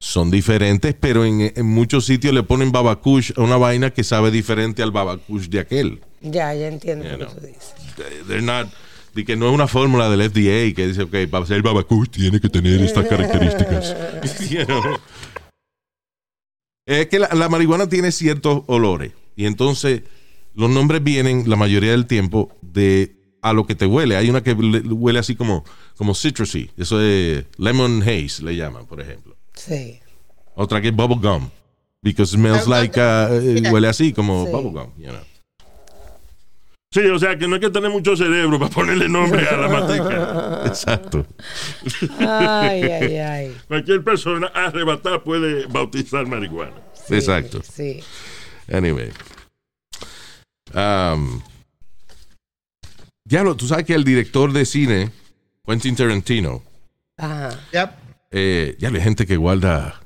son 0.03 0.31
diferentes, 0.31 0.95
pero 0.99 1.25
en, 1.25 1.53
en 1.55 1.67
muchos 1.67 2.07
sitios 2.07 2.33
le 2.33 2.43
ponen 2.43 2.73
babacush 2.73 3.33
a 3.37 3.43
una 3.43 3.57
vaina 3.59 3.91
que 3.91 4.03
sabe 4.05 4.31
diferente 4.31 4.83
al 4.83 4.93
babacush 4.93 5.49
de 5.49 5.61
aquel. 5.61 6.01
Ya, 6.23 6.55
ya 6.55 6.69
entiendo 6.69 7.05
lo 7.09 7.19
que 7.19 7.35
tú 7.35 7.41
dices. 7.47 7.75
They- 7.97 8.25
They're 8.27 8.41
not, 8.43 8.69
de 9.15 9.25
que 9.25 9.37
no 9.37 9.49
es 9.49 9.55
una 9.55 9.67
fórmula 9.69 10.09
del 10.09 10.23
FDA 10.31 10.75
que 10.75 10.87
dice, 10.89 11.03
ok, 11.03 11.29
para 11.31 11.45
ser 11.45 11.61
babacush 11.63 12.09
tiene 12.09 12.41
que 12.41 12.49
tener 12.49 12.81
estas 12.81 13.07
características. 13.09 13.97
You 14.51 14.65
know? 14.65 14.97
Es 16.87 17.07
que 17.09 17.19
la, 17.19 17.29
la 17.35 17.49
marihuana 17.49 17.89
tiene 17.89 18.11
ciertos 18.13 18.63
olores 18.67 19.13
y 19.37 19.47
entonces 19.47 20.03
los 20.55 20.71
nombres 20.71 21.03
vienen 21.05 21.49
la 21.49 21.57
mayoría 21.57 21.91
del 21.93 22.07
tiempo 22.07 22.57
de 22.63 23.17
a 23.43 23.53
lo 23.53 23.67
que 23.67 23.75
te 23.75 23.87
huele. 23.87 24.17
Hay 24.17 24.29
una 24.31 24.43
que 24.43 24.55
le- 24.55 24.81
huele 24.81 25.19
así 25.19 25.35
como, 25.37 25.65
como 25.97 26.15
citrusy, 26.15 26.71
eso 26.77 27.01
es 27.01 27.45
lemon 27.59 28.03
haze 28.03 28.43
le 28.43 28.57
llaman, 28.57 28.87
por 28.87 29.01
ejemplo. 29.01 29.37
Sí. 29.55 29.99
Otra 30.55 30.81
que 30.81 30.89
es 30.89 30.95
bubble 30.97 31.17
gum. 31.21 31.49
Because 32.03 32.33
it 32.35 32.39
smells 32.41 32.67
like, 32.67 32.99
uh, 32.99 33.29
eh, 33.33 33.63
huele 33.71 33.89
así 33.89 34.13
como 34.13 34.47
Sí. 34.47 34.53
bubble 34.53 34.71
gum, 34.71 34.91
you 34.97 35.11
know. 35.11 35.21
Sí, 36.93 37.01
o 37.07 37.19
sea 37.21 37.39
que 37.39 37.47
no 37.47 37.55
hay 37.55 37.61
que 37.61 37.71
tener 37.71 37.89
mucho 37.89 38.17
cerebro 38.17 38.59
para 38.59 38.71
ponerle 38.71 39.09
nombre 39.09 39.47
a 39.47 39.57
la 39.57 39.69
matica. 39.81 40.63
Exacto. 40.67 41.25
Ay, 42.19 42.83
ay, 42.83 43.17
ay. 43.19 43.57
Cualquier 43.69 44.03
persona 44.03 44.49
arrebatada 44.49 45.23
puede 45.23 45.67
bautizar 45.67 46.27
marihuana. 46.27 46.73
Sí, 47.07 47.15
Exacto. 47.15 47.61
Sí. 47.63 48.01
Anyway. 48.73 49.11
Um, 50.75 51.41
ya 53.31 53.43
lo, 53.45 53.57
tú 53.57 53.67
sabes 53.67 53.87
que 53.87 53.95
el 53.95 54.05
director 54.05 54.53
de 54.53 54.67
cine, 54.67 55.11
Quentin 55.65 55.97
Tarantino, 55.97 56.63
Ajá. 57.17 57.51
Yep. 57.73 57.91
eh, 58.33 58.77
ya 58.79 58.89
hay 58.89 59.01
gente 59.01 59.25
que 59.27 59.37
guarda, 59.37 60.03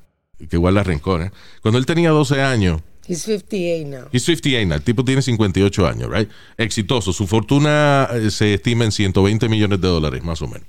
que 0.49 0.57
guarda 0.57 0.83
rencor. 0.85 1.22
¿eh? 1.22 1.31
Cuando 1.62 1.79
él 1.79 1.87
tenía 1.87 2.11
12 2.11 2.41
años, 2.43 2.81
He's 3.07 3.22
58 3.22 3.87
now. 3.87 4.09
He's 4.12 4.25
58 4.25 4.66
now. 4.66 4.77
El 4.77 4.83
tipo 4.83 5.05
tiene 5.05 5.20
58 5.20 5.87
años, 5.87 6.11
right? 6.11 6.31
Exitoso. 6.57 7.12
Su 7.12 7.27
fortuna 7.27 8.09
eh, 8.12 8.31
se 8.31 8.55
estima 8.55 8.85
en 8.85 8.93
120 8.93 9.49
millones 9.49 9.81
de 9.81 9.89
dólares, 9.89 10.25
más 10.25 10.41
o 10.41 10.47
menos. 10.47 10.66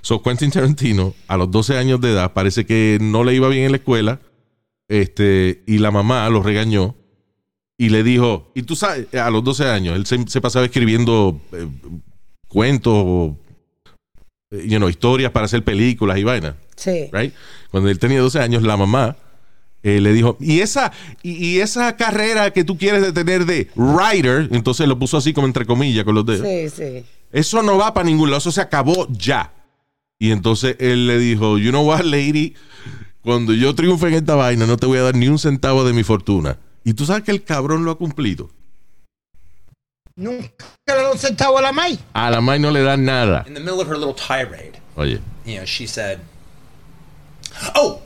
So, 0.00 0.22
Quentin 0.22 0.50
Tarantino, 0.50 1.14
a 1.28 1.36
los 1.36 1.50
12 1.52 1.78
años 1.78 2.00
de 2.00 2.10
edad, 2.10 2.32
parece 2.32 2.66
que 2.66 2.98
no 3.00 3.22
le 3.22 3.34
iba 3.34 3.48
bien 3.48 3.66
en 3.66 3.70
la 3.72 3.76
escuela. 3.76 4.20
Este, 4.88 5.62
y 5.66 5.78
la 5.78 5.92
mamá 5.92 6.28
lo 6.30 6.42
regañó 6.42 6.96
y 7.86 7.88
le 7.88 8.02
dijo, 8.02 8.50
y 8.54 8.62
tú 8.62 8.76
sabes, 8.76 9.12
a 9.14 9.30
los 9.30 9.42
12 9.42 9.64
años, 9.68 9.96
él 9.96 10.06
se, 10.06 10.26
se 10.28 10.40
pasaba 10.40 10.64
escribiendo 10.64 11.40
eh, 11.52 11.66
cuentos 12.48 12.92
o 12.96 13.36
eh, 14.50 14.64
you 14.66 14.76
know, 14.78 14.88
historias 14.88 15.32
para 15.32 15.46
hacer 15.46 15.64
películas 15.64 16.18
y 16.18 16.24
vainas 16.24 16.54
Sí. 16.76 17.08
right? 17.12 17.32
Cuando 17.70 17.88
él 17.90 17.98
tenía 17.98 18.20
12 18.20 18.38
años, 18.40 18.62
la 18.62 18.76
mamá 18.76 19.16
eh, 19.82 20.00
le 20.00 20.12
dijo, 20.12 20.36
y 20.40 20.60
esa, 20.60 20.92
y, 21.22 21.32
y 21.32 21.60
esa 21.60 21.96
carrera 21.96 22.52
que 22.52 22.62
tú 22.64 22.76
quieres 22.78 23.02
de 23.02 23.12
tener 23.12 23.46
de 23.46 23.68
writer, 23.74 24.48
entonces 24.52 24.86
lo 24.86 24.98
puso 24.98 25.16
así 25.16 25.32
como 25.32 25.46
entre 25.46 25.66
comillas 25.66 26.04
con 26.04 26.14
los 26.14 26.24
dedos, 26.24 26.46
Sí, 26.46 26.68
sí. 26.68 27.04
eso 27.32 27.62
no 27.62 27.76
va 27.78 27.92
para 27.94 28.06
ningún 28.06 28.30
lado, 28.30 28.38
eso 28.38 28.52
se 28.52 28.60
acabó 28.60 29.08
ya. 29.10 29.52
Y 30.20 30.30
entonces 30.30 30.76
él 30.78 31.08
le 31.08 31.18
dijo, 31.18 31.58
you 31.58 31.70
know 31.70 31.84
what, 31.84 32.02
lady, 32.04 32.54
cuando 33.22 33.52
yo 33.54 33.74
triunfe 33.74 34.06
en 34.06 34.14
esta 34.14 34.36
vaina, 34.36 34.66
no 34.66 34.76
te 34.76 34.86
voy 34.86 34.98
a 34.98 35.02
dar 35.02 35.16
ni 35.16 35.26
un 35.26 35.38
centavo 35.40 35.82
de 35.84 35.92
mi 35.92 36.04
fortuna. 36.04 36.58
Y 36.84 36.94
tú 36.94 37.04
sabes 37.06 37.22
que 37.24 37.30
el 37.30 37.44
cabrón 37.44 37.84
lo 37.84 37.92
ha 37.92 37.98
cumplido. 37.98 38.50
Nunca 40.16 40.50
le 40.86 40.94
da 40.94 41.10
un 41.10 41.18
centavo 41.18 41.58
a 41.58 41.62
la 41.62 41.72
May. 41.72 41.98
A 42.14 42.30
la 42.30 42.40
May 42.40 42.58
no 42.58 42.70
le 42.70 42.82
dan 42.82 43.04
nada. 43.04 43.44
in 43.46 43.54
the 43.54 43.60
middle 43.60 43.80
of 43.80 43.88
her 43.88 43.96
little 43.96 44.14
tirade, 44.14 44.78
Oye, 44.96 45.20
you 45.44 45.58
know, 45.58 45.64
she 45.64 45.86
said, 45.86 46.20
"Oh, 47.74 48.02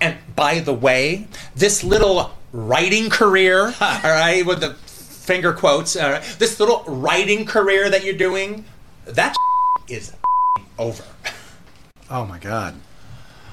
and 0.00 0.16
by 0.34 0.60
the 0.60 0.72
way, 0.72 1.26
this 1.54 1.84
little 1.84 2.30
writing 2.52 3.10
career, 3.10 3.66
all 3.80 4.00
right, 4.02 4.46
with 4.46 4.60
the 4.60 4.74
finger 4.74 5.52
quotes, 5.52 5.94
all 5.96 6.10
right, 6.10 6.22
this 6.38 6.58
little 6.58 6.82
writing 6.86 7.44
career 7.44 7.90
that 7.90 8.02
you're 8.04 8.14
doing, 8.16 8.64
that 9.04 9.34
is 9.88 10.12
over." 10.78 11.04
Oh 12.10 12.24
my 12.24 12.38
God. 12.38 12.74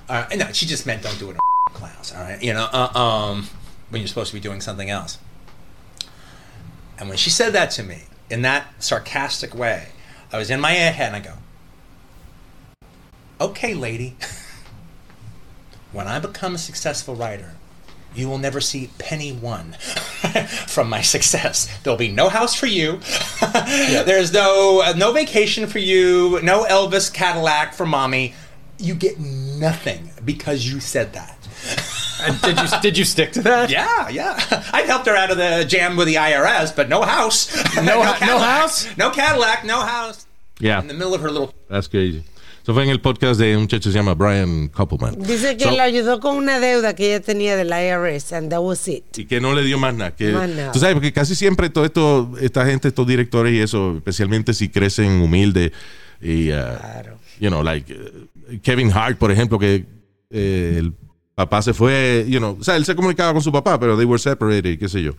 Uh, 0.07 0.25
no, 0.37 0.51
she 0.53 0.65
just 0.65 0.85
meant 0.85 1.01
don't 1.03 1.17
do 1.19 1.29
it 1.29 1.33
in 1.33 1.37
class, 1.73 2.13
all 2.15 2.21
right? 2.23 2.41
You 2.41 2.53
know, 2.53 2.67
uh, 2.71 2.97
um, 2.97 3.47
when 3.91 4.01
you're 4.01 4.07
supposed 4.07 4.29
to 4.29 4.35
be 4.35 4.39
doing 4.39 4.61
something 4.61 4.89
else. 4.89 5.19
And 6.97 7.09
when 7.09 7.17
she 7.17 7.29
said 7.29 7.53
that 7.53 7.71
to 7.71 7.83
me 7.83 8.03
in 8.29 8.41
that 8.41 8.67
sarcastic 8.81 9.53
way, 9.53 9.89
I 10.31 10.37
was 10.37 10.49
in 10.49 10.59
my 10.59 10.71
head 10.71 11.13
and 11.13 11.15
I 11.15 11.19
go, 11.19 11.33
okay, 13.39 13.73
lady, 13.73 14.15
when 15.91 16.07
I 16.07 16.19
become 16.19 16.55
a 16.55 16.57
successful 16.57 17.15
writer, 17.15 17.55
you 18.15 18.27
will 18.27 18.37
never 18.37 18.61
see 18.61 18.89
penny 18.97 19.31
one 19.31 19.73
from 20.67 20.89
my 20.89 21.01
success. 21.01 21.67
There'll 21.83 21.97
be 21.97 22.11
no 22.11 22.29
house 22.29 22.55
for 22.55 22.65
you. 22.65 22.99
There's 23.53 24.33
no 24.33 24.81
uh, 24.85 24.93
no 24.97 25.13
vacation 25.13 25.67
for 25.67 25.79
you. 25.79 26.39
No 26.43 26.65
Elvis 26.65 27.13
Cadillac 27.13 27.73
for 27.73 27.85
mommy. 27.85 28.33
You 28.77 28.95
get 28.95 29.19
nothing 29.19 30.11
because 30.25 30.67
you 30.67 30.79
said 30.79 31.13
that. 31.13 31.40
And 32.23 32.41
did 32.41 32.57
you 32.59 32.67
did 32.81 32.97
you 32.97 33.05
stick 33.05 33.31
to 33.33 33.41
that? 33.43 33.69
Yeah, 33.69 34.09
yeah. 34.09 34.37
I 34.73 34.81
helped 34.83 35.07
her 35.07 35.15
out 35.15 35.31
of 35.31 35.37
the 35.37 35.65
jam 35.65 35.95
with 35.97 36.07
the 36.07 36.15
IRS, 36.15 36.75
but 36.75 36.87
no 36.89 37.01
house. 37.01 37.49
No 37.75 38.03
no 38.03 38.13
Cadillac. 38.13 38.41
house? 38.61 38.87
No 38.97 39.09
Cadillac. 39.11 39.63
No 39.65 39.79
house. 39.81 40.25
yeah, 40.59 40.79
In 40.81 40.87
the 40.87 40.93
middle 40.93 41.13
of 41.15 41.21
her 41.21 41.31
little 41.31 41.53
that's 41.69 41.87
crazy. 41.87 42.23
Eso 42.63 42.75
fue 42.75 42.83
en 42.83 42.89
el 42.91 42.99
podcast 43.01 43.39
de 43.39 43.55
un 43.55 43.63
muchacho 43.63 43.89
que 43.89 43.91
se 43.91 43.97
llama 43.97 44.13
Brian 44.13 44.67
Koppelman. 44.67 45.15
Dice 45.17 45.57
que 45.57 45.63
So- 45.63 45.71
le 45.71 45.81
ayudó 45.81 46.19
con 46.19 46.35
una 46.37 46.59
deuda 46.59 46.93
que 46.93 47.07
ella 47.07 47.19
tenía 47.19 47.55
del 47.57 47.69
IRS, 47.71 48.33
and 48.33 48.51
that 48.51 48.59
was 48.61 48.87
it. 48.87 49.03
y 49.17 49.25
que 49.25 49.41
no 49.41 49.55
le 49.55 49.63
dio 49.63 49.79
más 49.79 49.95
nada. 49.95 50.11
Que, 50.15 50.31
Más 50.31 50.47
nada. 50.47 50.71
Tú 50.71 50.77
sabes, 50.77 50.93
porque 50.93 51.11
casi 51.11 51.33
siempre 51.33 51.71
todo 51.71 51.85
esto, 51.85 52.31
esta 52.39 52.63
gente, 52.67 52.89
estos 52.89 53.07
directores 53.07 53.51
y 53.53 53.61
eso, 53.61 53.95
especialmente 53.97 54.53
si 54.53 54.69
crecen 54.69 55.21
humildes 55.21 55.71
y, 56.21 56.51
uh, 56.51 56.77
Claro. 56.79 57.17
you 57.39 57.49
know, 57.49 57.63
like 57.63 57.91
uh, 57.91 58.59
Kevin 58.61 58.91
Hart, 58.91 59.17
por 59.17 59.31
ejemplo, 59.31 59.57
que 59.57 59.87
eh, 60.29 60.75
el 60.77 60.93
papá 61.41 61.61
se 61.61 61.73
fue, 61.73 62.25
you 62.27 62.39
know, 62.39 62.57
o 62.59 62.63
sea, 62.63 62.75
él 62.75 62.85
se 62.85 62.95
comunicaba 62.95 63.33
con 63.33 63.41
su 63.41 63.51
papá, 63.51 63.79
pero 63.79 63.95
they 63.97 64.05
were 64.05 64.19
separated, 64.19 64.77
qué 64.79 64.87
sé 64.87 65.01
yo. 65.01 65.13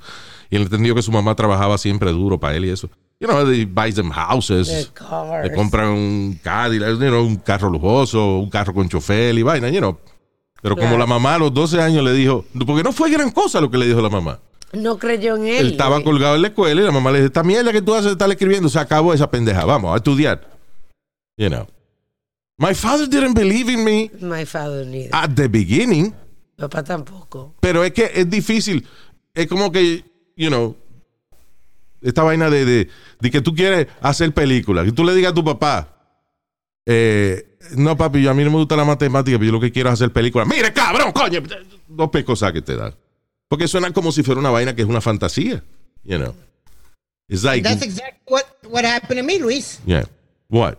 Y 0.51 0.57
él 0.57 0.63
entendió 0.63 0.95
que 0.95 1.03
su 1.03 1.11
mamá 1.13 1.35
trabajaba 1.35 1.79
siempre 1.79 2.11
duro 2.13 2.39
para 2.39 2.57
él 2.57 2.65
y 2.65 2.71
eso. 2.71 2.89
You 3.21 3.29
know, 3.29 3.45
they 3.45 3.65
buys 3.65 3.95
them 3.95 4.11
houses. 4.11 4.91
Le 5.43 5.53
compran 5.55 5.89
un 5.89 6.39
Cadillac, 6.43 6.91
you 6.93 7.09
know, 7.09 7.25
un 7.25 7.37
carro 7.37 7.71
lujoso, 7.71 8.39
un 8.39 8.51
carro 8.51 8.73
con 8.75 8.89
chofer 8.89 9.35
y 9.37 9.43
vaina, 9.43 9.69
you 9.69 9.79
know. 9.79 9.99
Pero 10.61 10.77
como 10.77 10.89
Claro. 10.91 10.99
la 10.99 11.07
mamá 11.07 11.35
a 11.35 11.39
los 11.39 11.53
12 11.53 11.81
años 11.81 12.05
le 12.05 12.13
dijo, 12.13 12.45
porque 12.67 12.83
no 12.83 12.93
fue 12.93 13.11
gran 13.11 13.31
cosa 13.31 13.61
lo 13.61 13.71
que 13.71 13.79
le 13.79 13.87
dijo 13.87 14.01
la 14.01 14.11
mamá. 14.11 14.39
No 14.73 14.97
creyó 14.99 15.37
en 15.37 15.47
él. 15.47 15.57
Él 15.67 15.73
estaba 15.73 16.03
colgado 16.03 16.37
en 16.37 16.43
la 16.43 16.49
escuela 16.49 16.81
y 16.81 16.85
la 16.85 16.93
mamá 16.93 17.11
le 17.11 17.19
dice, 17.19 17.27
esta 17.27 17.43
mierda 17.43 17.73
que 17.73 17.83
tú 17.83 17.95
haces 17.95 18.13
estar 18.13 18.31
escribiendo, 18.31 18.69
se 18.69 18.79
acabó 18.79 19.13
esa 19.13 19.31
pendeja, 19.31 19.65
vamos 19.65 19.93
a 19.93 19.97
estudiar. 19.97 20.41
You 21.37 21.49
know. 21.49 21.67
My 22.63 22.75
father 22.75 23.09
didn't 23.09 23.35
believe 23.35 23.69
in 23.69 23.83
me 23.83 24.09
My 24.21 24.45
father 24.45 24.87
neither. 24.87 25.11
at 25.13 25.35
the 25.35 25.49
beginning, 25.49 26.15
Papá 26.57 26.85
tampoco. 26.85 27.55
pero 27.61 27.83
es 27.83 27.93
que 27.93 28.11
es 28.15 28.31
difícil. 28.31 28.87
Es 29.35 29.49
como 29.49 29.73
que, 29.73 30.05
you 30.37 30.49
know, 30.49 30.77
esta 32.03 32.23
vaina 32.23 32.49
de, 32.51 32.65
de, 32.65 32.89
de 33.21 33.31
que 33.31 33.41
tú 33.41 33.53
quieres 33.55 33.89
hacer 34.01 34.33
películas, 34.33 34.85
que 34.85 34.93
tú 34.93 35.03
le 35.05 35.13
digas 35.15 35.33
a 35.33 35.35
tu 35.35 35.43
papá, 35.45 35.89
eh, 36.87 37.57
no 37.77 37.97
papi, 37.97 38.23
yo 38.23 38.31
a 38.31 38.35
mí 38.35 38.45
no 38.45 38.51
me 38.51 38.57
gusta 38.59 38.77
la 38.77 38.85
matemática, 38.85 39.39
pero 39.39 39.47
yo 39.47 39.53
lo 39.53 39.61
que 39.61 39.73
quiero 39.73 39.89
es 39.89 39.95
hacer 39.95 40.13
películas. 40.13 40.47
Mire, 40.47 40.73
cabrón, 40.73 41.11
coño, 41.13 41.41
dos 41.89 42.11
pescosas 42.11 42.53
que 42.53 42.63
te 42.63 42.77
dan. 42.77 42.95
Porque 43.49 43.67
suena 43.69 43.91
como 43.93 44.13
si 44.13 44.23
fuera 44.23 44.41
una 44.41 44.51
vaina 44.51 44.75
que 44.77 44.83
es 44.83 44.89
una 44.89 45.01
fantasía, 45.01 45.63
you 46.05 46.17
know. 46.19 46.35
It's 47.29 47.43
like, 47.45 47.63
That's 47.63 47.83
exactly 47.83 48.21
what, 48.29 48.45
what 48.69 48.85
happened 48.85 49.19
to 49.21 49.25
me, 49.27 49.39
Luis. 49.39 49.81
yeah, 49.87 50.05
what? 50.49 50.77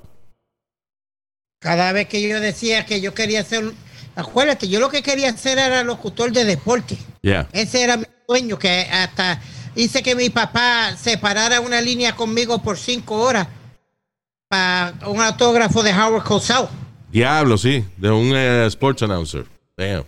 Cada 1.63 1.93
vez 1.93 2.09
que 2.09 2.21
yo 2.21 2.41
decía 2.41 2.85
que 2.85 2.99
yo 2.99 3.13
quería 3.13 3.41
ser, 3.45 3.71
acuérdate, 4.17 4.67
yo 4.67 4.81
lo 4.81 4.89
que 4.89 5.01
quería 5.01 5.29
hacer 5.29 5.57
era 5.57 5.81
locutor 5.81 6.33
de 6.33 6.43
deporte. 6.43 6.97
Yeah. 7.21 7.47
Ese 7.53 7.81
era 7.81 7.95
mi 7.95 8.05
sueño, 8.27 8.59
que 8.59 8.81
hasta 8.91 9.39
hice 9.73 10.03
que 10.03 10.13
mi 10.13 10.29
papá 10.29 10.97
se 10.97 11.17
parara 11.17 11.61
una 11.61 11.79
línea 11.79 12.17
conmigo 12.17 12.61
por 12.61 12.77
cinco 12.77 13.15
horas 13.15 13.47
para 14.49 14.93
un 15.07 15.21
autógrafo 15.21 15.81
de 15.83 15.93
Howard 15.93 16.25
Cosell. 16.25 16.67
Diablo, 17.09 17.57
sí, 17.57 17.85
de 17.95 18.11
un 18.11 18.33
eh, 18.35 18.65
sports 18.67 19.03
announcer. 19.03 19.45
Damn. 19.77 20.03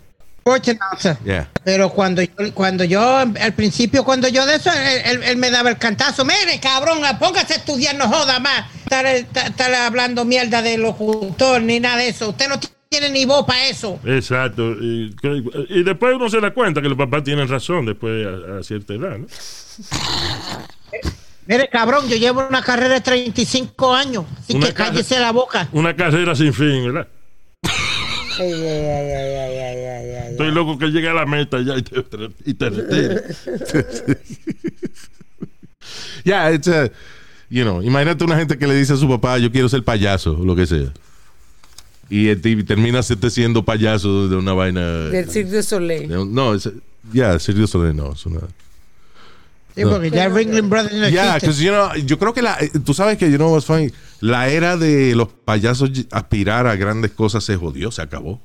Sports 0.47 0.69
announcer. 0.69 1.17
Yeah. 1.25 1.49
Pero 1.63 1.89
cuando 1.89 2.21
yo, 2.21 2.29
cuando 2.53 2.83
yo, 2.83 3.01
al 3.17 3.53
principio, 3.55 4.03
cuando 4.03 4.27
yo 4.27 4.45
de 4.45 4.57
eso, 4.57 4.69
él, 4.71 5.01
él- 5.03 5.23
él 5.23 5.37
me 5.37 5.49
daba 5.49 5.71
el 5.71 5.79
cantazo. 5.79 6.23
Mire, 6.23 6.59
cabrón, 6.61 6.99
póngase 7.19 7.53
a 7.53 7.57
estudiar, 7.57 7.95
no 7.95 8.07
joda 8.07 8.39
más. 8.39 8.65
Estar, 8.83 9.07
estar- 9.07 9.73
hablando 9.73 10.23
mierda 10.23 10.61
de 10.61 10.77
locutor 10.77 11.63
ni 11.63 11.79
nada 11.79 11.97
de 11.97 12.09
eso. 12.09 12.29
Usted 12.29 12.47
no 12.47 12.59
tiene 12.89 13.09
ni 13.09 13.25
voz 13.25 13.43
para 13.47 13.65
eso. 13.65 13.99
Exacto. 14.05 14.73
Y, 14.79 15.15
y 15.69 15.81
después 15.83 16.13
uno 16.15 16.29
se 16.29 16.39
da 16.39 16.51
cuenta 16.53 16.79
que 16.79 16.89
los 16.89 16.97
papás 16.99 17.23
tienen 17.23 17.47
razón 17.47 17.87
después 17.87 18.27
a, 18.27 18.59
a 18.59 18.63
cierta 18.63 18.93
edad, 18.93 19.17
¿no? 19.17 19.25
Mire, 21.47 21.69
cabrón, 21.69 22.07
yo 22.07 22.17
llevo 22.17 22.45
una 22.47 22.61
carrera 22.61 22.93
de 22.93 23.01
35 23.01 23.95
años. 23.95 24.25
Así 24.43 24.55
Una 24.55 24.67
que 24.67 24.73
cállese 24.75 25.19
la 25.19 25.31
boca. 25.31 25.67
Una 25.71 25.95
carrera 25.95 26.35
sin 26.35 26.53
fin, 26.53 26.85
¿verdad? 26.93 27.07
Ay, 28.37 28.51
ay, 28.51 28.61
ay, 28.61 29.11
ay, 29.11 29.57
ay. 29.59 29.74
Estoy 30.35 30.51
loco 30.51 30.77
que 30.77 30.87
llegue 30.87 31.07
a 31.07 31.13
la 31.13 31.25
meta 31.25 31.61
ya 31.61 31.77
y 31.77 31.81
te, 31.81 32.03
y 32.45 32.53
te 32.53 32.69
retire. 32.69 33.23
Yeah, 36.23 36.51
it's 36.51 36.67
a, 36.67 36.89
you 37.49 37.63
know, 37.63 37.81
imagínate 37.81 38.23
una 38.23 38.35
gente 38.35 38.57
que 38.57 38.65
le 38.65 38.73
dice 38.73 38.93
a 38.93 38.97
su 38.97 39.07
papá, 39.07 39.37
yo 39.37 39.51
quiero 39.51 39.69
ser 39.69 39.83
payaso, 39.83 40.37
o 40.37 40.43
lo 40.43 40.55
que 40.55 40.65
sea. 40.65 40.91
Y, 42.09 42.27
el 42.27 42.41
tipo 42.41 42.65
termina 42.65 43.01
siendo 43.03 43.63
payaso 43.63 44.27
de 44.27 44.35
una 44.35 44.53
vaina. 44.53 44.81
Del 45.09 45.29
Cirque 45.29 45.51
du 45.51 45.63
Soleil. 45.63 46.07
de 46.07 46.25
no, 46.25 46.55
ya, 47.13 47.39
Cirque 47.39 47.61
du 47.61 47.67
Soleil, 47.67 47.95
no, 47.95 48.13
es 48.13 48.25
una. 48.25 48.41
Sí, 49.75 49.83
porque 49.83 50.09
ya 50.09 50.29
Ringling 50.29 50.69
Brothers 50.69 50.95
no 50.95 51.09
Yeah, 51.09 51.37
you 51.37 51.69
know, 51.69 51.93
yo 51.95 52.17
creo 52.17 52.33
que 52.33 52.41
la, 52.41 52.57
eh, 52.61 52.71
tú 52.83 52.93
sabes 52.93 53.17
que, 53.17 53.29
you 53.29 53.37
know 53.37 53.51
what's 53.51 53.65
funny, 53.65 53.91
la 54.21 54.49
era 54.49 54.77
de 54.77 55.13
los 55.15 55.27
payasos 55.27 55.89
y- 55.93 56.07
aspirar 56.11 56.65
a 56.65 56.75
grandes 56.75 57.11
cosas 57.11 57.43
se 57.43 57.57
jodió, 57.57 57.91
se 57.91 58.01
acabó. 58.01 58.41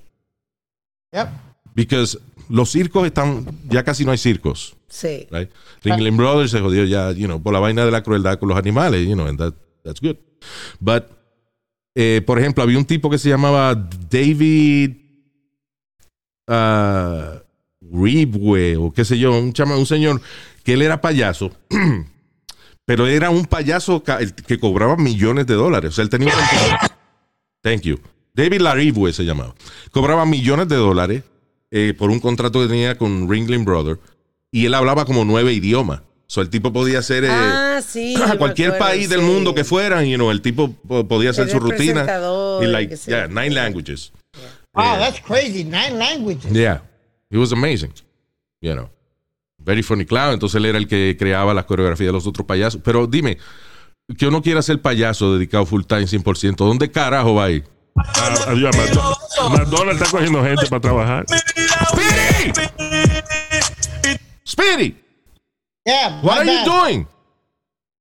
Yep. 1.12 1.50
Because 1.75 2.18
los 2.49 2.71
circos 2.71 3.07
están, 3.07 3.47
ya 3.68 3.85
casi 3.85 4.05
no 4.05 4.12
hay 4.12 4.18
circos. 4.18 4.77
Sí. 4.89 5.27
right? 5.31 5.51
Ringling 5.85 6.16
Brothers 6.16 6.51
se 6.51 6.61
jodió 6.61 6.85
ya, 6.85 7.12
you 7.12 7.27
know, 7.27 7.41
por 7.41 7.53
la 7.53 7.61
vaina 7.61 7.85
de 7.85 7.91
la 7.91 8.03
crueldad 8.03 8.39
con 8.39 8.49
los 8.49 8.59
animales, 8.59 9.07
you 9.07 9.14
know, 9.14 9.27
and 9.27 9.39
that, 9.39 9.55
that's 9.85 10.01
good. 10.01 10.16
But, 10.81 11.05
eh, 11.95 12.23
por 12.27 12.39
ejemplo, 12.39 12.62
había 12.62 12.77
un 12.79 12.85
tipo 12.85 13.09
que 13.09 13.18
se 13.18 13.29
llamaba 13.29 13.75
David 13.75 14.97
uh, 16.49 17.39
Ribwe, 17.81 18.77
o 18.77 18.93
qué 18.93 19.05
sé 19.05 19.18
yo, 19.18 19.33
un, 19.39 19.53
chama, 19.53 19.77
un 19.77 19.87
señor 19.87 20.21
que 20.64 20.75
él 20.75 20.83
era 20.83 21.01
payaso, 21.01 21.53
pero 22.85 23.07
era 23.07 23.31
un 23.31 23.47
payaso 23.47 24.03
que 24.03 24.59
cobraba 24.59 24.97
millones 24.97 25.47
de 25.47 25.55
dólares. 25.55 25.91
O 25.91 25.93
sea, 25.93 26.03
él 26.03 26.11
tenía 26.11 26.33
Thank 27.62 27.83
you. 27.83 28.01
David 28.35 28.61
Laribwe 28.61 29.12
se 29.12 29.25
llamaba. 29.25 29.55
Cobraba 29.93 30.25
millones 30.25 30.68
de 30.68 30.77
dólares 30.77 31.23
eh, 31.71 31.95
por 31.97 32.11
un 32.11 32.21
contrato 32.21 32.61
que 32.61 32.66
tenía 32.68 32.97
con 32.97 33.29
Ringling 33.31 33.64
Brothers 33.64 34.01
y 34.51 34.66
él 34.66 34.75
hablaba 34.75 35.05
como 35.05 35.25
nueve 35.25 35.53
idiomas. 35.53 36.01
O 36.01 36.33
sea, 36.33 36.43
el 36.45 36.51
tipo 36.51 36.73
podía 36.73 37.03
ser 37.03 37.25
eh, 37.25 37.29
Ah, 37.31 37.81
sí. 37.87 38.14
a 38.23 38.37
cualquier 38.39 38.73
acuerdo, 38.73 38.87
país 38.87 39.09
del 39.09 39.23
mundo 39.23 39.55
que 39.55 39.64
fueran, 39.64 40.05
you 40.07 40.16
know, 40.16 40.31
el 40.31 40.41
tipo 40.43 40.73
po- 40.73 41.07
podía 41.07 41.31
hacer 41.31 41.49
Era 41.49 41.53
su 41.53 41.61
rutina. 41.61 42.07
Y 42.62 42.66
like, 42.66 42.97
yeah, 43.07 43.27
nine 43.27 43.51
languages. 43.51 44.12
Wow, 44.73 44.99
that's 44.99 45.21
crazy. 45.21 45.64
Nine 45.64 45.99
languages. 45.99 46.53
Yeah. 46.53 46.83
It 47.31 47.39
was 47.39 47.53
amazing. 47.53 47.93
You 48.61 48.75
know. 48.75 48.91
Very 49.59 49.83
funny 49.83 50.05
clown. 50.05 50.33
Entonces 50.35 50.57
él 50.57 50.66
era 50.66 50.79
el 50.79 50.87
que 50.87 51.16
creaba 51.18 51.53
las 51.53 51.64
coreografías 51.64 52.09
de 52.09 52.12
los 52.12 52.27
otros 52.27 52.47
payasos. 52.47 52.81
Pero 52.85 53.07
dime, 53.09 53.37
que 54.16 54.27
uno 54.29 54.41
quiera 54.43 54.62
ser 54.62 54.81
payaso 54.81 55.35
dedicado 55.35 55.66
full 55.66 55.83
time 55.83 56.03
100%, 56.05 56.55
¿dónde 56.57 56.91
carajo 56.91 57.35
va 57.35 57.45
a 57.47 57.51
ir? 57.51 57.64
Ah, 57.97 58.35
adiós, 58.49 58.75
McDonald's. 58.77 59.18
McDonald's 59.51 60.01
está 60.03 60.11
cogiendo 60.16 60.43
gente 60.45 60.66
para 60.68 60.81
trabajar. 60.81 61.27
Speedy, 64.45 64.97
Yeah, 65.86 66.20
what 66.22 66.38
are 66.38 66.45
you 66.45 66.59
bad. 66.59 66.64
doing? 66.66 67.07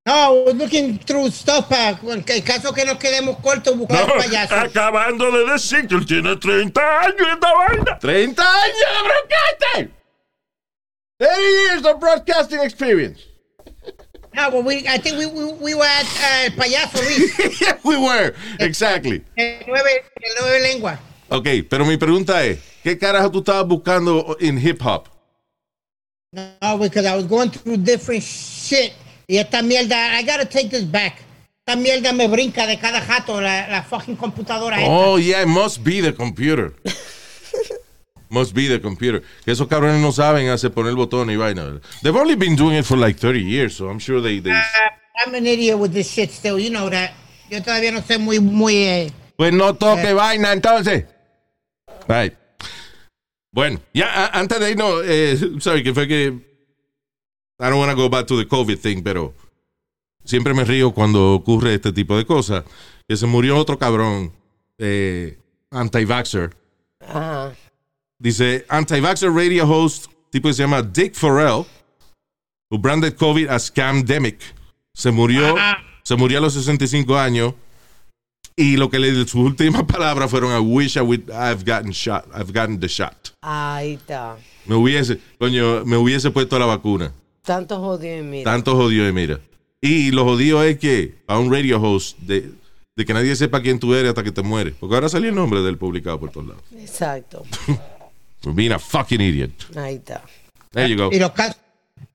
No, 0.06 0.44
we're 0.46 0.54
looking 0.54 0.98
through 1.00 1.30
stuff 1.32 1.70
para 1.70 2.00
en 2.04 2.24
caso 2.42 2.74
que 2.74 2.84
nos 2.86 2.98
quedemos 2.98 3.38
cortos 3.42 3.78
buscar 3.78 4.08
No, 4.08 4.16
payasos. 4.16 4.58
acabando 4.58 5.32
de 5.32 5.52
decir 5.52 5.88
que 5.88 5.96
él 5.96 6.06
tiene 6.06 6.36
30 6.36 6.82
años 7.02 7.28
esta 7.34 7.54
vaina. 7.54 8.00
30 8.00 8.42
años 8.44 8.76
de 8.78 9.04
broadcasting. 9.04 9.94
30 11.20 11.42
years 11.42 11.86
of 11.86 12.00
broadcasting 12.00 12.60
experience. 12.62 13.22
No, 14.34 14.50
well, 14.50 14.64
we, 14.64 14.88
I 14.88 14.98
think 14.98 15.18
we, 15.18 15.26
we, 15.28 15.54
we 15.54 15.74
were 15.76 15.86
at 15.86 16.06
uh, 16.06 16.50
payaso 16.56 16.98
Luis. 17.02 17.62
yeah, 17.62 17.78
we 17.84 17.98
were. 17.98 18.34
Exactly. 18.60 19.24
El 19.38 19.64
nueve, 19.68 19.90
el 20.22 20.32
nueve 20.42 20.60
lengua. 20.62 21.00
Ok, 21.30 21.48
pero 21.70 21.86
mi 21.86 21.98
pregunta 21.98 22.44
es, 22.46 22.60
¿qué 22.90 22.98
carajo 22.98 23.30
tú 23.32 23.40
estabas 23.40 23.68
buscando 23.68 24.36
en 24.40 24.58
hip 24.58 24.82
hop? 24.82 25.08
No, 26.32 26.78
because 26.78 27.06
I 27.06 27.16
was 27.16 27.26
going 27.26 27.50
through 27.52 27.78
different 27.78 28.24
shit. 28.24 28.94
Y 29.28 29.38
esta 29.38 29.62
mierda, 29.62 30.18
I 30.18 30.24
gotta 30.24 30.46
take 30.46 30.70
this 30.70 30.84
back. 30.84 31.22
Esta 31.66 31.80
mierda 31.80 32.14
me 32.14 32.28
brinca 32.28 32.66
de 32.66 32.78
cada 32.80 33.00
jato 33.02 33.40
la, 33.42 33.68
la 33.68 33.84
fucking 33.84 34.16
computadora. 34.16 34.78
esta. 34.78 34.90
Oh, 34.90 35.18
yeah, 35.18 35.42
it 35.44 35.48
must 35.48 35.84
be 35.84 36.02
the 36.02 36.14
computer. 36.14 36.74
must 38.30 38.54
be 38.54 38.68
the 38.68 38.80
computer. 38.80 39.22
Que 39.46 39.54
esos 39.54 39.68
cabrones 39.68 40.02
no 40.02 40.12
saben 40.12 40.50
hacer 40.50 40.72
poner 40.72 40.90
el 40.92 40.96
botón 40.96 41.30
y 41.30 41.36
vaina. 41.36 41.80
They've 42.02 42.16
only 42.16 42.36
been 42.36 42.56
doing 42.56 42.76
it 42.78 42.86
for 42.86 42.98
like 42.98 43.20
30 43.20 43.42
years, 43.44 43.76
so 43.76 43.88
I'm 43.90 44.00
sure 44.00 44.20
they... 44.22 44.40
they... 44.40 44.52
Uh, 44.52 44.62
I'm 45.26 45.36
an 45.36 45.46
idiot 45.46 45.78
with 45.78 45.94
this 45.94 46.10
shit 46.10 46.32
still, 46.32 46.58
you 46.60 46.70
know 46.70 46.90
that. 46.90 47.12
Yo 47.50 47.60
todavía 47.62 47.92
no 47.92 48.02
sé 48.02 48.20
muy, 48.20 48.40
muy... 48.40 48.76
eh, 48.76 49.12
Pues 49.36 49.54
no 49.54 49.74
toque 49.76 50.14
vaina 50.14 50.52
entonces. 50.54 51.06
Right. 52.08 52.36
Bueno, 53.52 53.80
ya 53.94 54.28
antes 54.28 54.60
de 54.60 54.72
irnos, 54.72 55.02
eh, 55.06 55.38
sorry, 55.60 55.84
que 55.84 55.94
fue 55.94 56.08
que 56.08 56.28
I 57.60 57.66
don't 57.70 57.80
want 57.80 57.92
to 57.92 57.98
go 57.98 58.10
back 58.10 58.26
to 58.28 58.38
the 58.38 58.48
COVID 58.48 58.78
thing, 58.78 59.02
pero 59.04 59.34
siempre 60.24 60.54
me 60.54 60.64
río 60.64 60.92
cuando 60.92 61.34
ocurre 61.34 61.74
este 61.76 61.92
tipo 61.92 62.16
de 62.16 62.26
cosas. 62.26 62.64
Que 63.08 63.18
se 63.18 63.26
murió 63.26 63.58
otro 63.58 63.78
cabrón, 63.78 64.32
eh, 64.78 65.38
anti-vaxxer. 65.72 66.56
Ajá. 67.02 67.54
Dice, 68.20 68.66
anti-vaxxer 68.70 69.32
radio 69.32 69.68
host, 69.68 70.08
tipo 70.30 70.48
que 70.48 70.54
se 70.54 70.64
llama 70.64 70.82
Dick 70.84 71.16
Farrell, 71.16 71.66
who 72.70 72.78
branded 72.78 73.16
COVID 73.16 73.50
as 73.50 73.66
scamdemic. 73.66 74.40
Se 74.94 75.12
murió, 75.12 75.56
se 76.04 76.16
murió 76.16 76.38
a 76.38 76.42
los 76.42 76.54
65 76.54 77.18
años. 77.18 77.54
Y 78.62 78.76
lo 78.76 78.90
que 78.90 79.00
le 79.00 79.14
sus 79.14 79.36
últimas 79.36 79.84
palabras 79.88 80.30
fueron, 80.30 80.52
I 80.52 80.60
wish 80.60 80.98
I 80.98 81.02
would 81.02 81.32
have 81.32 81.64
gotten 81.64 81.92
shot, 81.92 82.26
I've 82.36 82.52
gotten 82.52 82.78
the 82.80 82.88
shot. 82.90 83.30
Ahí 83.42 83.94
está. 83.94 84.36
Me 84.66 84.76
hubiese, 84.76 85.18
coño, 85.38 85.86
me 85.86 85.96
hubiese 85.96 86.30
puesto 86.30 86.60
la 86.60 86.66
vacuna. 86.66 87.14
Tanto 87.42 87.80
jodido 87.80 88.18
y 88.18 88.22
mira. 88.24 88.52
Tanto 88.52 88.76
jodido 88.76 89.08
y 89.08 89.14
mira. 89.14 89.40
Y 89.80 90.12
lo 90.12 90.26
jodido 90.26 90.62
es 90.64 90.78
que 90.78 91.16
a 91.26 91.40
un 91.40 91.50
radio 91.54 91.82
host 91.82 92.18
de, 92.20 92.52
de 92.98 93.06
que 93.06 93.14
nadie 93.14 93.34
sepa 93.38 93.62
quién 93.62 93.80
tú 93.80 93.94
eres 93.96 94.10
hasta 94.10 94.24
que 94.24 94.32
te 94.34 94.42
mueres. 94.42 94.74
Porque 94.78 94.94
ahora 94.96 95.08
salió 95.08 95.30
el 95.30 95.36
nombre 95.36 95.62
del 95.62 95.78
publicado 95.78 96.20
por 96.20 96.30
todos 96.32 96.48
lados. 96.50 96.64
Exacto. 96.78 97.46
For 98.42 98.54
being 98.54 98.72
a 98.74 98.80
fucking 98.80 99.22
idiot. 99.22 99.52
Ahí 99.78 99.96
está. 99.96 100.22
There 100.72 100.90
you 100.90 100.98
go. 100.98 101.10
Y 101.14 101.18
los 101.18 101.32
casos, 101.32 101.56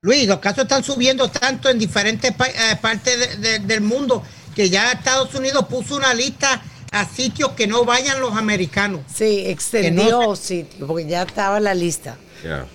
Luis, 0.01 0.27
los 0.27 0.37
casos 0.37 0.65
están 0.65 0.83
subiendo 0.83 1.27
tanto 1.27 1.69
en 1.69 1.79
diferentes 1.79 2.31
pa- 2.33 2.47
eh, 2.47 2.77
partes 2.79 3.41
de- 3.41 3.49
de- 3.49 3.59
del 3.65 3.81
mundo 3.81 4.21
que 4.55 4.69
ya 4.69 4.91
Estados 4.93 5.33
Unidos 5.35 5.65
puso 5.69 5.95
una 5.97 6.13
lista 6.13 6.61
a 6.91 7.05
sitios 7.05 7.51
que 7.51 7.67
no 7.67 7.83
vayan 7.85 8.19
los 8.21 8.35
americanos. 8.37 9.01
Sí, 9.13 9.43
extendió 9.47 10.21
no 10.21 10.35
sitio, 10.35 10.87
porque 10.87 11.05
ya 11.07 11.23
estaba 11.23 11.59
la 11.59 11.73
lista. 11.73 12.17
Yeah. 12.41 12.65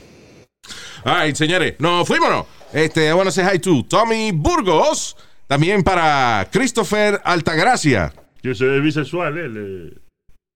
All 1.05 1.24
right, 1.26 1.35
señores, 1.35 1.74
nos 1.78 2.07
fuimos. 2.07 2.47
Este, 2.72 3.09
I 3.09 3.12
want 3.14 3.26
to 3.26 3.33
say 3.33 3.45
hi 3.45 3.59
to 3.61 3.83
Tommy 3.89 4.31
Burgos. 4.33 5.16
También 5.47 5.83
para 5.83 6.49
Christopher 6.53 7.20
Altagracia. 7.24 8.12
Que 8.43 8.55
se 8.55 8.64
ve 8.64 8.81
bisexual, 8.81 9.37
él. 9.39 9.55
eh. 9.57 9.99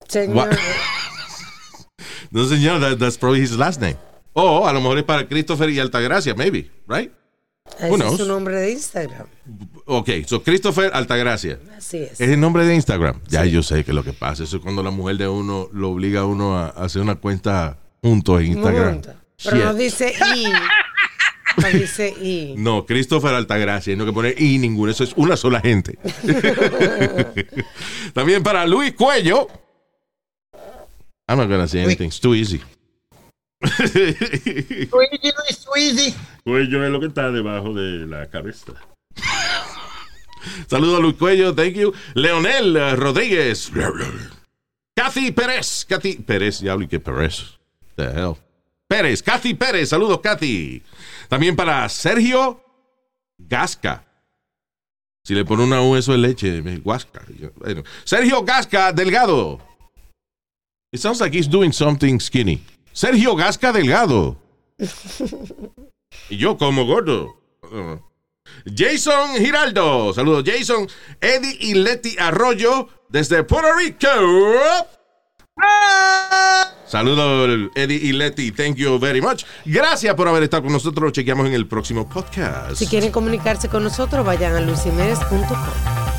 Señor? 0.09 0.51
No, 2.31 2.45
señor, 2.49 2.81
that- 2.81 2.99
that's 2.99 3.16
probably 3.16 3.41
his 3.41 3.57
last 3.57 3.81
name. 3.81 3.97
O 4.33 4.66
a 4.66 4.72
lo 4.72 4.81
mejor 4.81 4.99
es 4.99 5.05
para 5.05 5.27
Christopher 5.29 5.70
y 5.70 5.79
Altagracia, 5.79 6.35
maybe, 6.35 6.68
right? 6.89 7.12
ese 7.79 7.89
Who 7.89 7.97
es 8.03 8.16
su 8.16 8.27
nombre 8.27 8.57
de 8.57 8.72
Instagram. 8.72 9.27
Ok, 9.86 10.11
so 10.26 10.42
Christopher 10.42 10.90
Altagracia. 10.95 11.59
Así 11.76 11.99
es. 11.99 12.20
Es 12.20 12.30
el 12.30 12.40
nombre 12.40 12.64
de 12.64 12.74
Instagram. 12.74 13.20
Ya 13.28 13.45
yo 13.45 13.62
sé 13.62 13.84
que 13.84 13.92
lo 13.92 14.03
que 14.03 14.12
pasa. 14.12 14.45
Eso 14.45 14.57
es 14.57 14.62
cuando 14.62 14.82
la 14.82 14.90
mujer 14.90 15.18
de 15.18 15.28
uno 15.28 15.68
lo 15.72 15.90
obliga 15.90 16.20
a 16.20 16.24
uno 16.24 16.57
a 16.57 16.68
hacer 16.68 17.03
una 17.03 17.16
cuenta 17.16 17.78
juntos 18.03 18.40
en 18.40 18.47
Instagram. 18.53 19.03
Pero 19.42 19.57
no 19.57 19.74
dice 19.74 20.14
I. 20.34 20.47
No 21.57 21.68
dice 21.68 22.09
I. 22.20 22.55
No, 22.57 22.84
Christopher 22.84 23.32
Altagracia. 23.32 23.95
No 23.95 24.05
que 24.05 24.12
poner 24.12 24.40
y 24.40 24.59
ninguno. 24.59 24.90
Eso 24.90 25.05
es 25.05 25.12
una 25.14 25.36
sola 25.36 25.61
gente. 25.61 25.97
También 28.12 28.42
para 28.42 28.66
Luis 28.66 28.92
Cuello. 28.95 29.47
I'm 31.28 31.38
not 31.38 31.49
gonna 31.49 31.68
say 31.68 31.84
anything. 31.84 32.09
It's 32.09 32.20
too 32.20 32.34
easy. 32.34 32.61
Cuello 36.45 36.84
es 36.84 36.90
lo 36.90 37.01
que 37.01 37.07
está 37.07 37.30
debajo 37.30 37.72
de 37.72 38.07
la 38.07 38.28
cabeza. 38.28 38.72
Saludos 40.66 40.99
a 40.99 41.03
Luis 41.03 41.14
Cuello, 41.16 41.55
thank 41.55 41.74
you. 41.74 41.92
Leonel 42.14 42.97
Rodríguez. 42.97 43.70
Kathy 44.97 45.32
Pérez. 45.32 45.84
Kathy 45.88 46.14
Pérez, 46.16 46.61
ya 46.61 46.72
hablé 46.72 46.88
que 46.88 47.01
Pérez. 47.01 47.59
The 47.97 48.05
hell. 48.05 48.34
Pérez, 48.88 49.22
Kathy 49.22 49.55
Pérez. 49.55 49.88
Saludos, 49.88 50.20
Kathy. 50.20 50.82
También 51.28 51.57
para 51.57 51.88
Sergio 51.88 52.61
Gasca. 53.38 54.05
Si 55.24 55.34
le 55.34 55.45
pone 55.45 55.64
una 55.64 55.80
U, 55.82 55.97
eso 55.97 56.12
es 56.12 56.20
leche. 56.20 56.61
me- 56.62 56.80
Gasca. 56.84 57.22
Bueno. 57.57 57.82
Sergio 58.05 58.42
Gasca 58.45 58.92
Delgado. 58.92 59.59
It 60.92 61.01
sounds 61.01 61.20
like 61.20 61.36
he's 61.36 61.49
doing 61.49 61.72
something 61.72 62.20
skinny. 62.20 62.62
Sergio 62.92 63.34
Gasca 63.34 63.72
Delgado. 63.72 64.36
y 66.30 66.36
yo 66.36 66.57
como 66.57 66.84
gordo. 66.84 67.36
Uh. 67.62 67.99
Jason 68.75 69.37
Giraldo. 69.37 70.13
Saludos, 70.13 70.45
Jason. 70.47 70.89
Eddie 71.21 71.57
y 71.61 71.75
Leti 71.75 72.17
Arroyo 72.19 72.89
desde 73.09 73.45
Puerto 73.45 73.73
Rico. 73.75 74.09
Saludos, 76.87 77.71
Eddie 77.75 77.97
y 77.97 78.13
Leti. 78.13 78.53
Thank 78.53 78.77
you 78.77 78.99
very 78.99 79.21
much. 79.21 79.45
Gracias 79.65 80.15
por 80.15 80.29
haber 80.29 80.43
estado 80.45 80.65
con 80.65 80.73
nosotros. 80.73 81.13
Chequeamos 81.13 81.47
en 81.47 81.55
el 81.55 81.67
próximo 81.67 82.09
podcast. 82.09 82.75
Si 82.77 82.87
quieren 82.87 83.11
comunicarse 83.11 83.69
con 83.69 83.83
nosotros, 83.85 84.25
vayan 84.25 84.55
a 84.55 84.61
luisiménez.com. 84.61 86.14